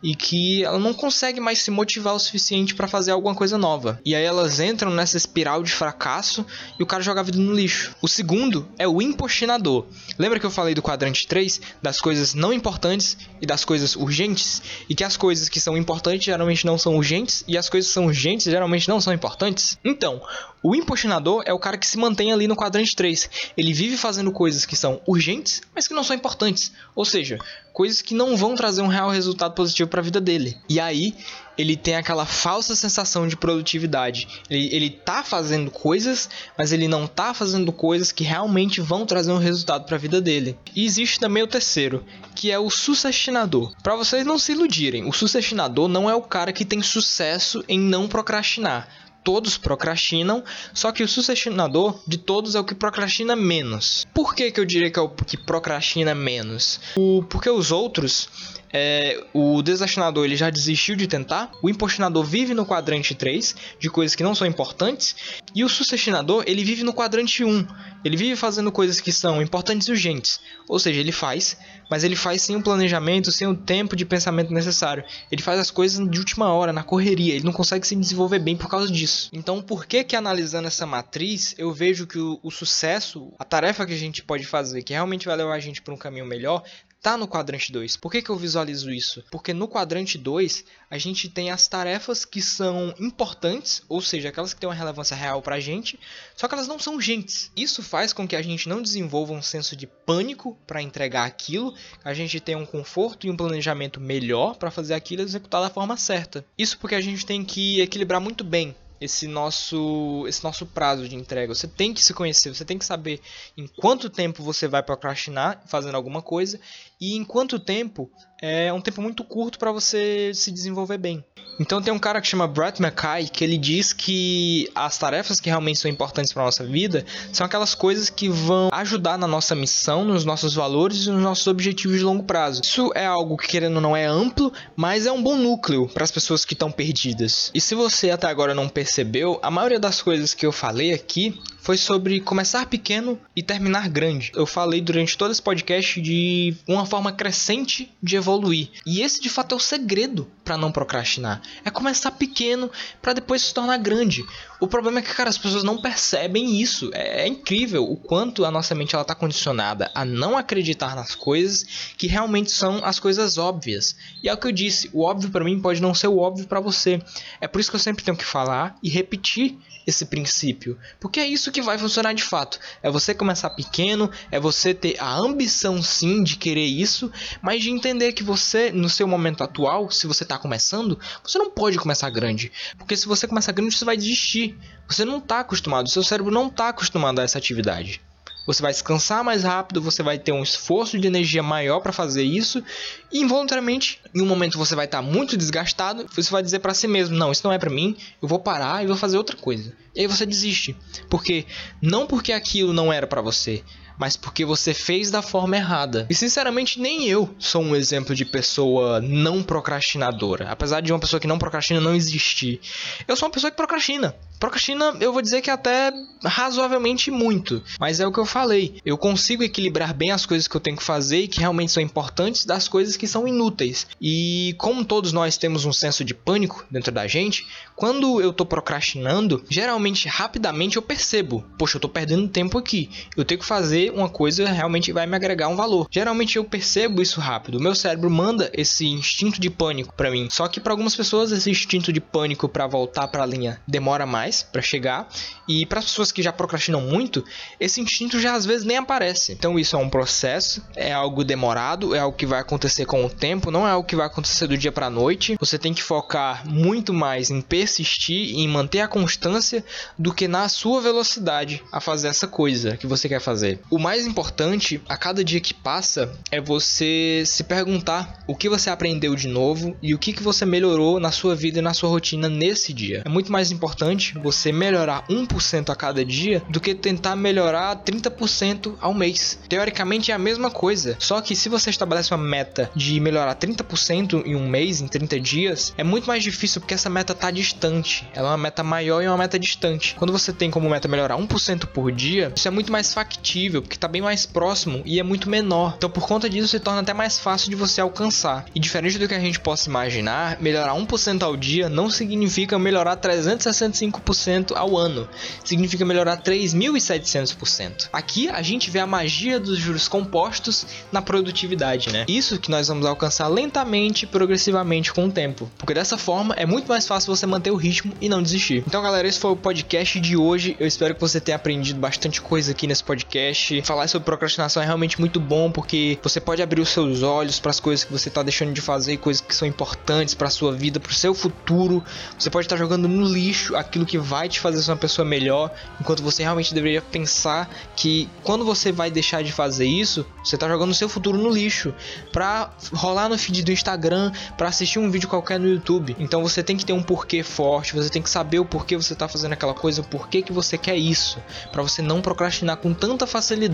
e 0.06 0.14
que 0.14 0.64
ela 0.64 0.78
não 0.78 0.94
consegue 0.94 1.40
mais 1.40 1.58
se 1.58 1.72
motivar 1.72 2.14
o 2.14 2.20
suficiente 2.20 2.76
para 2.76 2.88
fazer 2.88 3.10
alguma 3.10 3.34
coisa 3.34 3.58
nova. 3.58 4.00
E 4.06 4.14
aí 4.14 4.24
elas 4.24 4.60
entram 4.60 4.92
nessa 4.92 5.18
espiral 5.18 5.64
de 5.64 5.72
fracasso 5.72 6.46
e 6.80 6.84
o 6.84 6.86
cara 6.86 7.02
joga 7.02 7.22
a 7.22 7.24
vida 7.24 7.40
no 7.40 7.52
lixo. 7.52 7.96
O 8.04 8.08
segundo 8.08 8.68
é 8.78 8.88
o 8.88 9.02
impostinador. 9.02 9.88
Lembra 10.20 10.40
que 10.40 10.46
eu 10.46 10.52
falei 10.52 10.76
do 10.76 10.82
quadrante 10.84 11.26
3 11.26 11.60
das 11.82 12.00
coisas 12.00 12.36
não 12.36 12.54
importantes 12.54 13.18
e 13.42 13.48
das 13.48 13.66
coisas 13.66 13.96
urgentes? 13.96 14.62
E 14.88 14.94
que 14.94 15.04
as 15.04 15.18
coisas 15.18 15.50
que 15.50 15.60
são 15.60 15.76
importantes 15.76 16.26
geralmente 16.26 16.68
não 16.68 16.78
são 16.78 16.96
urgentes 16.96 17.44
e 17.48 17.58
as 17.58 17.68
coisas 17.68 17.90
que 17.90 17.94
são 17.96 18.06
urgentes 18.06 18.46
geralmente 18.46 18.88
não 18.88 19.02
são 19.02 19.12
importantes? 19.12 19.80
Então, 19.84 20.22
o 20.68 20.76
impostinador 20.76 21.44
é 21.46 21.54
o 21.54 21.60
cara 21.60 21.78
que 21.78 21.86
se 21.86 21.96
mantém 21.96 22.34
ali 22.34 22.48
no 22.48 22.56
quadrante 22.56 22.96
3. 22.96 23.30
Ele 23.56 23.72
vive 23.72 23.96
fazendo 23.96 24.32
coisas 24.32 24.66
que 24.66 24.76
são 24.76 25.00
urgentes, 25.06 25.62
mas 25.76 25.88
que 25.88 25.94
não 25.94 26.04
são 26.04 26.16
importantes. 26.16 26.72
Ou 26.96 27.06
seja, 27.06 27.38
coisas 27.72 28.02
que 28.02 28.16
não 28.16 28.36
vão 28.36 28.56
trazer 28.56 28.82
um 28.82 28.88
real 28.88 29.12
resultado 29.12 29.54
positivo 29.54 29.88
para 29.88 30.02
a 30.02 30.04
vida 30.04 30.20
dele. 30.20 30.58
E 30.68 30.80
aí 30.80 31.14
ele 31.56 31.76
tem 31.76 31.96
aquela 31.96 32.26
falsa 32.26 32.76
sensação 32.76 33.28
de 33.28 33.38
produtividade. 33.38 34.28
Ele, 34.50 34.74
ele 34.74 34.90
tá 34.90 35.24
fazendo 35.24 35.70
coisas, 35.70 36.28
mas 36.58 36.72
ele 36.72 36.88
não 36.88 37.06
tá 37.06 37.32
fazendo 37.32 37.72
coisas 37.72 38.12
que 38.12 38.24
realmente 38.24 38.82
vão 38.82 39.06
trazer 39.06 39.32
um 39.32 39.38
resultado 39.38 39.86
para 39.86 39.98
a 39.98 40.00
vida 40.00 40.20
dele. 40.20 40.58
E 40.76 40.84
existe 40.84 41.20
também 41.20 41.44
o 41.44 41.48
terceiro, 41.48 42.04
que 42.34 42.50
é 42.50 42.58
o 42.58 42.72
sucessionador. 42.72 43.72
Para 43.84 43.96
vocês 43.96 44.26
não 44.26 44.40
se 44.40 44.54
iludirem, 44.54 45.08
o 45.08 45.14
sucessionador 45.14 45.88
não 45.88 46.10
é 46.10 46.16
o 46.16 46.24
cara 46.24 46.52
que 46.52 46.66
tem 46.66 46.82
sucesso 46.82 47.64
em 47.68 47.80
não 47.80 48.08
procrastinar 48.08 49.05
todos 49.26 49.58
procrastinam, 49.58 50.44
só 50.74 50.92
que 50.92 51.04
o 51.04 51.08
sucessionador 51.08 52.00
de 52.08 52.18
todos 52.18 52.54
é 52.54 52.60
o 52.60 52.64
que 52.64 52.76
procrastina 52.76 53.36
menos. 53.36 54.06
Por 54.14 54.36
que, 54.36 54.52
que 54.52 54.60
eu 54.60 54.66
diria 54.66 54.92
que 54.92 55.00
é 55.00 55.02
o 55.02 55.10
que 55.10 55.36
procrastina 55.36 56.14
menos? 56.14 56.80
O, 56.96 57.24
porque 57.28 57.50
os 57.50 57.72
outros 57.72 58.30
é, 58.78 59.24
o 59.34 59.62
desastinador 59.62 60.26
ele 60.26 60.36
já 60.36 60.50
desistiu 60.50 60.98
de 60.98 61.08
tentar, 61.08 61.50
o 61.64 61.70
impostinador 61.70 62.26
vive 62.26 62.54
no 62.54 62.66
quadrante 62.66 63.16
3, 63.16 63.56
de 63.80 63.90
coisas 63.90 64.16
que 64.16 64.24
não 64.24 64.36
são 64.36 64.46
importantes, 64.46 65.16
e 65.56 65.64
o 65.64 65.70
sucessionador 65.70 66.44
ele 66.46 66.62
vive 66.64 66.84
no 66.84 66.94
quadrante 66.94 67.42
1, 67.42 67.66
ele 68.06 68.16
vive 68.16 68.36
fazendo 68.36 68.72
coisas 68.72 69.02
que 69.02 69.12
são 69.12 69.42
importantes 69.42 69.88
e 69.88 69.92
urgentes, 69.92 70.40
ou 70.68 70.78
seja, 70.78 71.00
ele 71.00 71.12
faz, 71.12 71.58
mas 71.90 72.04
ele 72.04 72.16
faz 72.16 72.44
sem 72.44 72.56
o 72.56 72.62
planejamento, 72.62 73.32
sem 73.32 73.48
o 73.48 73.56
tempo 73.56 73.96
de 73.96 74.06
pensamento 74.06 74.54
necessário, 74.54 75.04
ele 75.32 75.42
faz 75.42 75.60
as 75.60 75.72
coisas 75.72 76.08
de 76.10 76.20
última 76.20 76.54
hora, 76.54 76.72
na 76.72 76.84
correria, 76.84 77.34
ele 77.34 77.44
não 77.44 77.52
consegue 77.52 77.86
se 77.86 77.96
desenvolver 77.96 78.38
bem 78.38 78.56
por 78.56 78.70
causa 78.70 78.92
disso. 78.92 79.30
Então, 79.34 79.60
por 79.60 79.88
que 79.88 80.04
que 80.04 80.16
analisando 80.16 80.68
essa 80.68 80.86
matriz, 80.86 81.56
eu 81.58 81.74
vejo 81.74 82.06
que 82.06 82.20
o, 82.20 82.40
o 82.44 82.52
sucesso, 82.52 83.34
a 83.40 83.44
tarefa 83.44 83.86
que 83.86 83.94
a 83.94 83.98
gente 83.98 84.24
pode 84.24 84.46
fazer, 84.46 84.84
que 84.84 84.94
realmente 84.94 85.26
vai 85.26 85.36
levar 85.36 85.56
a 85.56 85.60
gente 85.60 85.82
para 85.82 85.94
um 85.94 85.98
caminho 85.98 86.28
melhor, 86.28 86.64
está 87.06 87.16
no 87.16 87.28
quadrante 87.28 87.72
2. 87.72 87.98
Por 87.98 88.12
que, 88.12 88.20
que 88.20 88.32
eu 88.32 88.36
visualizo 88.36 88.90
isso? 88.90 89.24
Porque 89.30 89.54
no 89.54 89.68
quadrante 89.68 90.18
2 90.18 90.66
a 90.90 90.98
gente 90.98 91.30
tem 91.30 91.52
as 91.52 91.68
tarefas 91.68 92.26
que 92.26 92.42
são 92.42 92.96
importantes, 93.00 93.84
ou 93.88 94.02
seja, 94.02 94.30
aquelas 94.30 94.56
que 94.56 94.60
têm 94.60 94.68
uma 94.68 94.74
relevância 94.74 95.16
real 95.16 95.40
para 95.40 95.58
a 95.58 95.60
gente, 95.60 96.00
só 96.36 96.48
que 96.48 96.56
elas 96.56 96.68
não 96.68 96.80
são 96.80 96.96
urgentes. 96.96 97.52
Isso 97.56 97.84
faz 97.84 98.12
com 98.12 98.28
que 98.28 98.36
a 98.36 98.42
gente 98.42 98.68
não 98.68 98.82
desenvolva 98.82 99.34
um 99.34 99.42
senso 99.42 99.76
de 99.76 99.86
pânico 99.86 100.58
para 100.66 100.82
entregar 100.82 101.26
aquilo, 101.26 101.76
a 102.04 102.12
gente 102.12 102.40
tenha 102.40 102.58
um 102.58 102.66
conforto 102.66 103.28
e 103.28 103.30
um 103.30 103.38
planejamento 103.38 104.02
melhor 104.02 104.56
para 104.56 104.72
fazer 104.72 104.96
aquilo 104.96 105.22
executar 105.22 105.62
da 105.62 105.70
forma 105.70 105.96
certa. 105.98 106.44
Isso 106.58 106.80
porque 106.80 106.96
a 106.96 107.02
gente 107.02 107.24
tem 107.24 107.46
que 107.46 107.82
equilibrar 107.82 108.20
muito 108.20 108.44
bem 108.44 108.76
esse 109.06 109.28
nosso 109.28 110.26
esse 110.28 110.44
nosso 110.44 110.66
prazo 110.66 111.08
de 111.08 111.16
entrega. 111.16 111.54
Você 111.54 111.68
tem 111.68 111.94
que 111.94 112.04
se 112.04 112.14
conhecer, 112.14 112.54
você 112.54 112.66
tem 112.66 112.78
que 112.78 112.86
saber 112.86 113.22
em 113.58 113.68
quanto 113.68 114.10
tempo 114.10 114.44
você 114.44 114.68
vai 114.68 114.84
procrastinar 114.84 115.62
fazendo 115.66 115.96
alguma 115.96 116.22
coisa 116.22 116.60
e 117.00 117.16
em 117.16 117.24
quanto 117.24 117.60
tempo 117.60 118.10
é 118.42 118.72
um 118.72 118.82
tempo 118.82 119.02
muito 119.02 119.24
curto 119.24 119.58
para 119.58 119.72
você 119.72 120.32
se 120.34 120.52
desenvolver 120.52 120.98
bem. 120.98 121.24
Então 121.60 121.82
tem 121.82 121.94
um 121.94 122.00
cara 122.00 122.20
que 122.20 122.28
chama 122.28 122.48
Brett 122.48 122.82
McKay 122.82 123.30
que 123.30 123.44
ele 123.44 123.58
diz 123.58 123.94
que 123.94 124.70
as 124.76 124.98
tarefas 124.98 125.40
que 125.40 125.50
realmente 125.50 125.80
são 125.80 125.90
importantes 125.90 126.34
para 126.34 126.44
nossa 126.44 126.66
vida 126.66 127.06
são 127.32 127.46
aquelas 127.46 127.74
coisas 127.74 128.10
que 128.10 128.28
vão 128.28 128.70
ajudar 128.74 129.18
na 129.18 129.28
nossa 129.28 129.56
missão, 129.56 130.04
nos 130.04 130.26
nossos 130.26 130.54
valores 130.54 131.06
e 131.06 131.12
nos 131.12 131.22
nossos 131.22 131.48
objetivos 131.48 131.98
de 131.98 132.04
longo 132.04 132.24
prazo. 132.24 132.62
Isso 132.64 132.92
é 132.94 133.06
algo 133.06 133.38
que 133.38 133.48
querendo 133.48 133.80
não 133.80 133.96
é 133.96 134.06
amplo, 134.06 134.52
mas 134.76 135.06
é 135.06 135.12
um 135.12 135.24
bom 135.24 135.38
núcleo 135.38 135.88
para 135.88 136.04
as 136.04 136.12
pessoas 136.12 136.44
que 136.44 136.54
estão 136.54 136.72
perdidas. 136.72 137.52
E 137.54 137.62
se 137.62 137.74
você 137.74 138.10
até 138.10 138.28
agora 138.28 138.54
não 138.54 138.68
percebeu, 138.68 138.95
a 139.42 139.52
maioria 139.52 139.80
das 139.80 140.02
coisas 140.02 140.34
que 140.34 140.46
eu 140.46 140.52
falei 140.52 140.94
aqui 140.94 141.40
foi 141.66 141.78
sobre 141.78 142.20
começar 142.20 142.68
pequeno 142.68 143.20
e 143.36 143.42
terminar 143.42 143.90
grande. 143.90 144.32
Eu 144.36 144.46
falei 144.46 144.82
durante 144.82 145.18
todo 145.18 145.32
esse 145.32 145.42
podcast 145.42 146.00
de 146.00 146.56
uma 146.68 146.86
forma 146.86 147.12
crescente 147.12 147.92
de 148.02 148.16
evoluir. 148.16 148.70
E 148.86 149.02
esse 149.02 149.20
de 149.20 149.30
fato 149.30 149.54
é 149.54 149.56
o 149.56 149.60
segredo 149.60 150.28
para 150.46 150.56
não 150.56 150.72
procrastinar. 150.72 151.42
É 151.66 151.72
começar 151.72 152.12
pequeno 152.12 152.72
para 153.02 153.14
depois 153.14 153.42
se 153.42 153.54
tornar 153.54 153.78
grande. 153.78 154.24
O 154.60 154.68
problema 154.68 155.00
é 155.00 155.02
que, 155.02 155.14
cara, 155.14 155.30
as 155.30 155.38
pessoas 155.38 155.64
não 155.64 155.82
percebem 155.82 156.62
isso. 156.62 156.92
É, 156.94 157.24
é 157.24 157.28
incrível 157.28 157.84
o 157.84 157.98
quanto 157.98 158.46
a 158.46 158.52
nossa 158.52 158.76
mente 158.76 158.94
ela 158.94 159.04
tá 159.04 159.16
condicionada 159.16 159.92
a 159.94 160.06
não 160.06 160.38
acreditar 160.38 160.96
nas 160.96 161.16
coisas 161.16 161.66
que 161.98 162.08
realmente 162.08 162.52
são 162.52 162.86
as 162.86 163.00
coisas 163.00 163.40
óbvias. 163.40 163.96
E 164.24 164.30
é 164.30 164.34
o 164.34 164.38
que 164.38 164.48
eu 164.48 164.52
disse, 164.52 164.90
o 164.94 165.02
óbvio 165.02 165.32
para 165.32 165.44
mim 165.44 165.60
pode 165.60 165.82
não 165.82 165.96
ser 165.96 166.08
o 166.08 166.20
óbvio 166.20 166.48
para 166.48 166.60
você. 166.60 167.02
É 167.42 167.48
por 167.48 167.60
isso 167.60 167.72
que 167.72 167.76
eu 167.76 167.82
sempre 167.82 168.04
tenho 168.04 168.16
que 168.16 168.24
falar 168.24 168.78
e 168.84 168.90
repetir 168.90 169.58
esse 169.86 170.06
princípio, 170.06 170.78
porque 171.00 171.20
é 171.20 171.28
isso 171.28 171.52
que 171.52 171.62
vai 171.62 171.78
funcionar 171.78 172.14
de 172.14 172.24
fato. 172.24 172.60
É 172.82 172.90
você 172.90 173.14
começar 173.14 173.52
pequeno, 173.52 174.10
é 174.32 174.40
você 174.40 174.74
ter 174.74 175.00
a 175.00 175.16
ambição 175.16 175.82
sim 175.82 176.24
de 176.24 176.38
querer 176.38 176.66
isso, 176.66 177.12
mas 177.42 177.62
de 177.62 177.70
entender 177.70 178.14
que 178.14 178.24
você, 178.24 178.72
no 178.72 178.90
seu 178.90 179.08
momento 179.08 179.44
atual, 179.44 179.92
se 179.92 180.08
você 180.08 180.24
está 180.36 180.42
começando, 180.42 181.00
você 181.24 181.38
não 181.38 181.50
pode 181.50 181.78
começar 181.78 182.10
grande, 182.10 182.52
porque 182.78 182.96
se 182.96 183.08
você 183.08 183.28
começar 183.28 183.52
grande, 183.52 183.76
você 183.76 183.86
vai 183.86 183.98
desistir. 183.98 184.58
Você 184.88 185.04
não 185.04 185.18
está 185.18 185.40
acostumado, 185.40 185.90
seu 185.90 186.04
cérebro 186.04 186.32
não 186.32 186.48
está 186.48 186.70
acostumado 186.70 187.20
a 187.20 187.24
essa 187.24 187.38
atividade 187.38 188.02
você 188.46 188.62
vai 188.62 188.74
se 188.74 188.84
cansar 188.84 189.24
mais 189.24 189.44
rápido, 189.44 189.82
você 189.82 190.04
vai 190.04 190.20
ter 190.20 190.32
um 190.32 190.44
esforço 190.44 191.00
de 191.00 191.08
energia 191.08 191.42
maior 191.42 191.80
para 191.80 191.92
fazer 191.92 192.24
isso, 192.24 192.64
e 193.12 193.20
involuntariamente, 193.20 194.00
em 194.14 194.22
um 194.22 194.26
momento 194.26 194.58
você 194.58 194.76
vai 194.76 194.86
estar 194.86 195.02
tá 195.02 195.04
muito 195.04 195.36
desgastado, 195.36 196.06
você 196.14 196.30
vai 196.30 196.44
dizer 196.44 196.60
para 196.60 196.74
si 196.74 196.88
mesmo: 196.88 197.16
"Não, 197.16 197.32
isso 197.32 197.42
não 197.44 197.52
é 197.54 197.58
para 197.58 197.70
mim, 197.70 197.98
eu 198.22 198.28
vou 198.28 198.40
parar 198.40 198.84
e 198.84 198.88
vou 198.88 198.96
fazer 198.96 199.18
outra 199.18 199.36
coisa". 199.36 199.74
E 199.96 200.02
aí 200.02 200.08
você 200.08 200.26
desiste. 200.26 200.76
Porque 201.10 201.46
não 201.82 202.06
porque 202.06 202.32
aquilo 202.32 202.74
não 202.74 202.94
era 202.94 203.08
para 203.08 203.22
você, 203.22 203.64
mas 203.98 204.18
porque 204.18 204.46
você 204.46 204.74
fez 204.74 205.10
da 205.10 205.22
forma 205.22 205.56
errada. 205.56 206.06
E 206.10 206.16
sinceramente, 206.16 206.80
nem 206.80 207.06
eu 207.06 207.34
sou 207.40 207.62
um 207.62 207.76
exemplo 207.76 208.16
de 208.16 208.26
pessoa 208.26 209.02
não 209.02 209.44
procrastinadora. 209.44 210.50
Apesar 210.50 210.82
de 210.82 210.92
uma 210.92 211.00
pessoa 211.00 211.20
que 211.20 211.28
não 211.28 211.40
procrastina 211.40 211.80
não 211.80 211.96
existir. 211.96 212.60
Eu 213.08 213.16
sou 213.16 213.28
uma 213.28 213.34
pessoa 213.34 213.52
que 213.52 213.58
procrastina. 213.58 214.16
Procrastina, 214.40 214.96
eu 215.00 215.14
vou 215.14 215.22
dizer 215.22 215.42
que 215.42 215.50
até 215.50 215.94
razoavelmente 216.24 217.10
muito. 217.10 217.64
Mas 217.80 218.00
é 218.00 218.08
o 218.08 218.12
que 218.12 218.20
eu 218.20 218.26
falei. 218.26 218.80
Eu 218.86 218.98
consigo 218.98 219.44
equilibrar 219.44 219.94
bem 219.94 220.12
as 220.12 220.26
coisas 220.26 220.48
que 220.48 220.56
eu 220.56 220.62
tenho 220.62 220.78
que 220.78 220.84
fazer 220.84 221.20
e 221.20 221.28
que 221.28 221.40
realmente 221.40 221.72
são 221.72 221.82
importantes 221.82 222.46
das 222.46 222.68
coisas 222.68 222.98
que 222.98 223.08
são 223.08 223.28
inúteis. 223.28 223.88
E 224.02 224.54
como 224.58 224.84
todos 224.84 225.14
nós 225.14 225.38
temos 225.38 225.66
um 225.66 225.74
senso 225.74 226.04
de 226.04 226.14
pânico 226.14 226.66
dentro 226.70 226.92
da 226.92 227.08
gente, 227.08 227.48
quando 227.76 228.22
eu 228.22 228.34
tô 228.34 228.46
procrastinando, 228.46 229.44
geralmente 229.50 230.08
rapidamente 230.08 230.76
eu 230.76 230.82
percebo, 230.82 231.46
poxa, 231.58 231.78
eu 231.78 231.82
tô 231.82 231.90
perdendo 231.90 232.28
tempo 232.28 232.58
aqui. 232.58 232.90
Eu 233.16 233.24
tenho 233.24 233.40
que 233.40 233.46
fazer 233.46 233.85
uma 233.92 234.10
coisa 234.10 234.48
realmente 234.50 234.92
vai 234.92 235.06
me 235.06 235.16
agregar 235.16 235.48
um 235.48 235.56
valor. 235.56 235.88
Geralmente 235.92 236.38
eu 236.38 236.44
percebo 236.44 237.02
isso 237.02 237.20
rápido. 237.20 237.60
Meu 237.60 237.76
cérebro 237.76 238.10
manda 238.10 238.50
esse 238.54 238.88
instinto 238.88 239.40
de 239.40 239.50
pânico 239.50 239.94
para 239.96 240.12
mim. 240.12 240.28
Só 240.32 240.48
que 240.48 240.60
para 240.60 240.74
algumas 240.74 240.96
pessoas 240.96 241.32
esse 241.32 241.50
instinto 241.50 241.92
de 241.92 242.02
pânico 242.02 242.48
para 242.48 242.68
voltar 242.68 243.08
para 243.08 243.24
a 243.24 243.26
linha 243.26 243.60
demora 243.68 244.06
mais 244.06 244.44
para 244.44 244.62
chegar, 244.62 245.08
e 245.48 245.66
para 245.66 245.80
as 245.80 245.86
pessoas 245.86 246.12
que 246.12 246.22
já 246.22 246.32
procrastinam 246.32 246.82
muito, 246.82 247.24
esse 247.60 247.80
instinto 247.82 248.20
já 248.20 248.34
às 248.34 248.46
vezes 248.46 248.66
nem 248.66 248.78
aparece. 248.78 249.32
Então 249.32 249.60
isso 249.60 249.76
é 249.76 249.80
um 249.80 249.90
processo, 249.90 250.64
é 250.76 250.92
algo 250.92 251.24
demorado, 251.24 251.94
é 251.94 252.00
algo 252.00 252.18
que 252.18 252.26
vai 252.26 252.40
acontecer 252.40 252.86
com 252.86 253.06
o 253.06 253.10
tempo, 253.10 253.52
não 253.52 253.68
é 253.68 253.72
algo 253.72 253.88
que 253.88 253.96
vai 253.96 254.08
acontecer 254.08 254.48
do 254.48 254.58
dia 254.58 254.72
para 254.72 254.90
noite. 254.90 255.36
Você 255.40 255.58
tem 255.58 255.74
que 255.74 255.84
focar 255.84 256.48
muito 256.48 256.94
mais 256.94 257.30
em 257.30 257.42
persistir 257.42 258.36
em 258.38 258.48
manter 258.48 258.82
a 258.82 258.88
constância 258.88 259.64
do 259.98 260.14
que 260.14 260.28
na 260.28 260.50
sua 260.50 260.82
velocidade 260.82 261.64
a 261.72 261.80
fazer 261.80 262.08
essa 262.08 262.28
coisa 262.28 262.78
que 262.78 262.88
você 262.88 263.08
quer 263.08 263.20
fazer. 263.20 263.60
O 263.76 263.78
mais 263.78 264.08
importante 264.08 264.82
a 264.88 264.96
cada 264.96 265.22
dia 265.22 265.42
que 265.42 265.54
passa 265.54 266.10
é 266.32 266.40
você 266.40 267.24
se 267.26 267.44
perguntar 267.44 268.24
o 268.26 268.34
que 268.34 268.48
você 268.48 268.70
aprendeu 268.70 269.14
de 269.16 269.28
novo 269.28 269.76
e 269.84 269.94
o 269.94 270.00
que, 270.00 270.14
que 270.14 270.24
você 270.24 270.46
melhorou 270.46 270.98
na 270.98 271.12
sua 271.12 271.36
vida 271.36 271.60
e 271.60 271.62
na 271.62 271.74
sua 271.74 271.90
rotina 271.90 272.30
nesse 272.30 272.72
dia. 272.72 273.02
É 273.04 273.10
muito 273.10 273.30
mais 273.30 273.52
importante 273.52 274.18
você 274.18 274.50
melhorar 274.50 275.06
1% 275.10 275.70
a 275.72 275.76
cada 275.76 276.06
dia 276.06 276.42
do 276.50 276.62
que 276.62 276.74
tentar 276.74 277.18
melhorar 277.18 277.76
30% 277.84 278.76
ao 278.80 278.94
mês. 278.94 279.40
Teoricamente 279.50 280.10
é 280.10 280.16
a 280.16 280.20
mesma 280.20 280.50
coisa, 280.50 280.96
só 280.98 281.20
que 281.20 281.36
se 281.36 281.50
você 281.50 281.70
estabelece 281.70 282.14
uma 282.14 282.24
meta 282.24 282.72
de 282.74 282.98
melhorar 283.02 283.36
30% 283.36 284.26
em 284.26 284.38
um 284.38 284.48
mês, 284.48 284.80
em 284.80 284.88
30 284.88 285.20
dias, 285.20 285.74
é 285.78 285.84
muito 285.84 286.08
mais 286.08 286.24
difícil 286.24 286.62
porque 286.62 286.76
essa 286.76 286.90
meta 286.90 287.12
está 287.12 287.30
distante. 287.30 288.08
Ela 288.14 288.30
é 288.30 288.32
uma 288.32 288.38
meta 288.38 288.64
maior 288.64 289.04
e 289.04 289.08
uma 289.10 289.18
meta 289.18 289.38
distante. 289.38 289.96
Quando 289.96 290.14
você 290.14 290.32
tem 290.32 290.50
como 290.50 290.70
meta 290.70 290.88
melhorar 290.88 291.18
1% 291.18 291.66
por 291.66 291.92
dia, 291.92 292.32
isso 292.34 292.48
é 292.48 292.52
muito 292.52 292.72
mais 292.72 292.94
factível 292.94 293.65
porque 293.66 293.76
está 293.76 293.88
bem 293.88 294.02
mais 294.02 294.26
próximo 294.26 294.82
e 294.86 295.00
é 295.00 295.04
muito 295.04 295.30
menor. 295.30 295.74
Então, 295.78 295.90
por 295.90 296.08
conta 296.08 296.30
disso, 296.30 296.48
se 296.48 296.60
torna 296.60 296.82
até 296.82 296.94
mais 296.94 297.20
fácil 297.20 297.50
de 297.50 297.56
você 297.56 297.82
alcançar. 297.82 298.46
E 298.54 298.60
diferente 298.60 298.98
do 298.98 299.08
que 299.08 299.14
a 299.14 299.20
gente 299.20 299.40
possa 299.40 299.70
imaginar, 299.70 300.38
melhorar 300.40 300.74
1% 300.74 301.24
ao 301.24 301.36
dia 301.36 301.68
não 301.68 301.90
significa 301.90 302.58
melhorar 302.58 302.98
365% 302.98 304.54
ao 304.56 304.78
ano. 304.78 305.08
Significa 305.44 305.84
melhorar 305.84 306.22
3.700%. 306.22 307.90
Aqui 307.92 308.30
a 308.30 308.42
gente 308.42 308.70
vê 308.70 308.80
a 308.80 308.88
magia 308.88 309.40
dos 309.40 309.58
juros 309.58 309.88
compostos 309.88 310.66
na 310.92 311.02
produtividade, 311.02 311.92
né? 311.92 312.06
Isso 312.08 312.40
que 312.40 312.52
nós 312.52 312.68
vamos 312.68 312.86
alcançar 312.86 313.28
lentamente, 313.28 314.06
progressivamente 314.06 314.94
com 314.94 315.06
o 315.08 315.12
tempo. 315.12 315.50
Porque 315.58 315.74
dessa 315.74 315.98
forma 315.98 316.34
é 316.36 316.46
muito 316.46 316.68
mais 316.68 316.88
fácil 316.88 317.16
você 317.16 317.26
manter 317.26 317.52
o 317.52 317.56
ritmo 317.56 317.94
e 318.00 318.08
não 318.08 318.22
desistir. 318.22 318.64
Então, 318.68 318.82
galera, 318.82 319.08
esse 319.08 319.20
foi 319.20 319.32
o 319.32 319.36
podcast 319.36 320.00
de 320.00 320.16
hoje. 320.16 320.56
Eu 320.60 320.68
espero 320.68 320.94
que 320.94 321.02
você 321.02 321.20
tenha 321.20 321.36
aprendido 321.36 321.80
bastante 321.80 322.22
coisa 322.22 322.52
aqui 322.52 322.68
nesse 322.68 322.84
podcast 322.84 323.55
falar 323.62 323.88
sobre 323.88 324.06
procrastinação 324.06 324.62
é 324.62 324.66
realmente 324.66 325.00
muito 325.00 325.20
bom 325.20 325.52
porque 325.52 325.98
você 326.02 326.20
pode 326.20 326.42
abrir 326.42 326.62
os 326.62 326.70
seus 326.70 327.04
olhos 327.04 327.40
para 327.40 327.52
as 327.52 327.60
coisas 327.60 327.86
que 327.86 327.92
você 327.92 328.10
está 328.10 328.22
deixando 328.24 328.54
de 328.54 328.62
fazer, 328.62 328.98
coisas 328.98 329.22
que 329.22 329.36
são 329.36 329.48
importantes 329.48 330.14
para 330.14 330.30
sua 330.30 330.54
vida, 330.54 330.80
para 330.80 330.92
o 330.92 330.96
seu 330.96 331.14
futuro. 331.14 331.84
Você 332.18 332.30
pode 332.30 332.46
estar 332.46 332.56
tá 332.56 332.62
jogando 332.62 332.88
no 332.88 333.06
lixo 333.06 333.56
aquilo 333.56 333.86
que 333.86 333.98
vai 333.98 334.28
te 334.28 334.40
fazer 334.40 334.62
ser 334.62 334.72
uma 334.72 334.78
pessoa 334.78 335.06
melhor, 335.06 335.52
enquanto 335.80 336.04
você 336.04 336.24
realmente 336.24 336.54
deveria 336.54 336.82
pensar 336.82 337.50
que 337.76 338.10
quando 338.24 338.44
você 338.44 338.72
vai 338.72 338.92
deixar 338.92 339.24
de 339.24 339.32
fazer 339.32 339.66
isso, 339.66 340.06
você 340.24 340.36
está 340.36 340.48
jogando 340.48 340.72
o 340.72 340.76
seu 340.76 340.90
futuro 340.90 341.18
no 341.18 341.30
lixo 341.30 341.74
para 342.12 342.52
rolar 342.74 343.08
no 343.10 343.18
feed 343.18 343.44
do 343.44 343.52
Instagram, 343.52 344.12
para 344.38 344.50
assistir 344.50 344.80
um 344.80 344.90
vídeo 344.90 345.08
qualquer 345.08 345.40
no 345.40 345.48
YouTube. 345.48 345.96
Então 346.00 346.22
você 346.22 346.44
tem 346.44 346.58
que 346.58 346.66
ter 346.66 346.74
um 346.74 346.84
porquê 346.84 347.24
forte, 347.24 347.74
você 347.74 347.90
tem 347.90 348.02
que 348.02 348.10
saber 348.10 348.40
o 348.40 348.46
porquê 348.46 348.76
você 348.76 348.94
está 348.94 349.08
fazendo 349.08 349.34
aquela 349.34 349.54
coisa, 349.54 349.82
o 349.82 349.84
porquê 349.84 350.22
que 350.22 350.34
você 350.34 350.58
quer 350.58 350.76
isso, 350.76 351.20
para 351.52 351.62
você 351.62 351.82
não 351.82 352.02
procrastinar 352.02 352.58
com 352.58 352.74
tanta 352.74 353.08
facilidade 353.08 353.45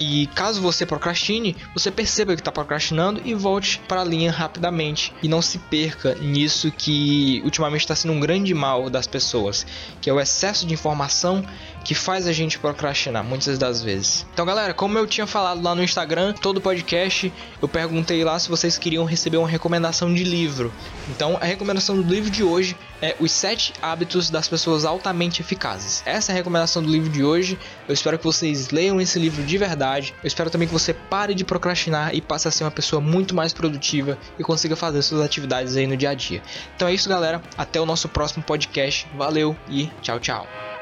E 0.00 0.26
caso 0.28 0.60
você 0.60 0.84
procrastine, 0.84 1.56
você 1.74 1.90
perceba 1.90 2.34
que 2.34 2.40
está 2.40 2.52
procrastinando 2.52 3.20
e 3.24 3.34
volte 3.34 3.80
para 3.88 4.02
a 4.02 4.04
linha 4.04 4.30
rapidamente. 4.30 5.12
E 5.22 5.28
não 5.28 5.42
se 5.42 5.58
perca 5.58 6.14
nisso 6.14 6.70
que 6.70 7.40
ultimamente 7.44 7.82
está 7.82 7.94
sendo 7.94 8.14
um 8.14 8.20
grande 8.20 8.52
mal 8.54 8.90
das 8.90 9.06
pessoas, 9.06 9.66
que 10.00 10.10
é 10.10 10.12
o 10.12 10.20
excesso 10.20 10.66
de 10.66 10.74
informação 10.74 11.44
que 11.84 11.94
faz 11.94 12.26
a 12.26 12.32
gente 12.32 12.58
procrastinar 12.58 13.24
muitas 13.24 13.58
das 13.58 13.82
vezes. 13.82 14.26
Então, 14.32 14.44
galera, 14.44 14.74
como 14.74 14.98
eu 14.98 15.06
tinha 15.06 15.26
falado 15.26 15.62
lá 15.62 15.74
no 15.74 15.82
Instagram, 15.82 16.34
todo 16.34 16.60
podcast, 16.60 17.32
eu 17.62 17.68
perguntei 17.68 18.22
lá 18.24 18.38
se 18.38 18.48
vocês 18.48 18.76
queriam 18.76 19.04
receber 19.04 19.38
uma 19.38 19.48
recomendação 19.48 20.12
de 20.12 20.24
livro. 20.24 20.72
Então, 21.08 21.38
a 21.40 21.44
recomendação 21.44 21.96
do 21.96 22.02
livro 22.02 22.30
de 22.30 22.42
hoje 22.42 22.76
é 23.00 23.14
Os 23.18 23.32
Sete 23.32 23.72
Hábitos 23.80 24.30
das 24.30 24.48
Pessoas 24.48 24.84
Altamente 24.84 25.40
Eficazes. 25.40 26.02
Essa 26.04 26.30
é 26.30 26.34
a 26.34 26.36
recomendação 26.36 26.82
do 26.82 26.90
livro 26.90 27.08
de 27.08 27.24
hoje. 27.24 27.58
Eu 27.86 27.94
espero 27.94 28.18
que 28.18 28.24
vocês 28.24 28.70
leiam 28.70 29.00
esse 29.00 29.18
livro 29.18 29.42
de 29.42 29.58
verdade. 29.58 30.14
Eu 30.22 30.26
espero 30.26 30.50
também 30.50 30.68
que 30.68 30.74
você 30.74 30.92
pare 30.92 31.34
de 31.34 31.44
procrastinar 31.44 32.14
e 32.14 32.20
passe 32.20 32.48
a 32.48 32.50
ser 32.50 32.64
uma 32.64 32.70
pessoa 32.70 33.00
muito 33.00 33.34
mais 33.34 33.52
produtiva 33.52 34.18
e 34.38 34.42
consiga 34.42 34.76
fazer 34.76 35.02
suas 35.02 35.22
atividades 35.22 35.76
aí 35.76 35.86
no 35.86 35.96
dia 35.96 36.10
a 36.10 36.14
dia. 36.14 36.42
Então 36.76 36.88
é 36.88 36.94
isso, 36.94 37.08
galera. 37.08 37.42
Até 37.56 37.80
o 37.80 37.86
nosso 37.86 38.08
próximo 38.08 38.42
podcast. 38.42 39.06
Valeu 39.16 39.56
e 39.68 39.86
tchau, 40.02 40.18
tchau. 40.20 40.77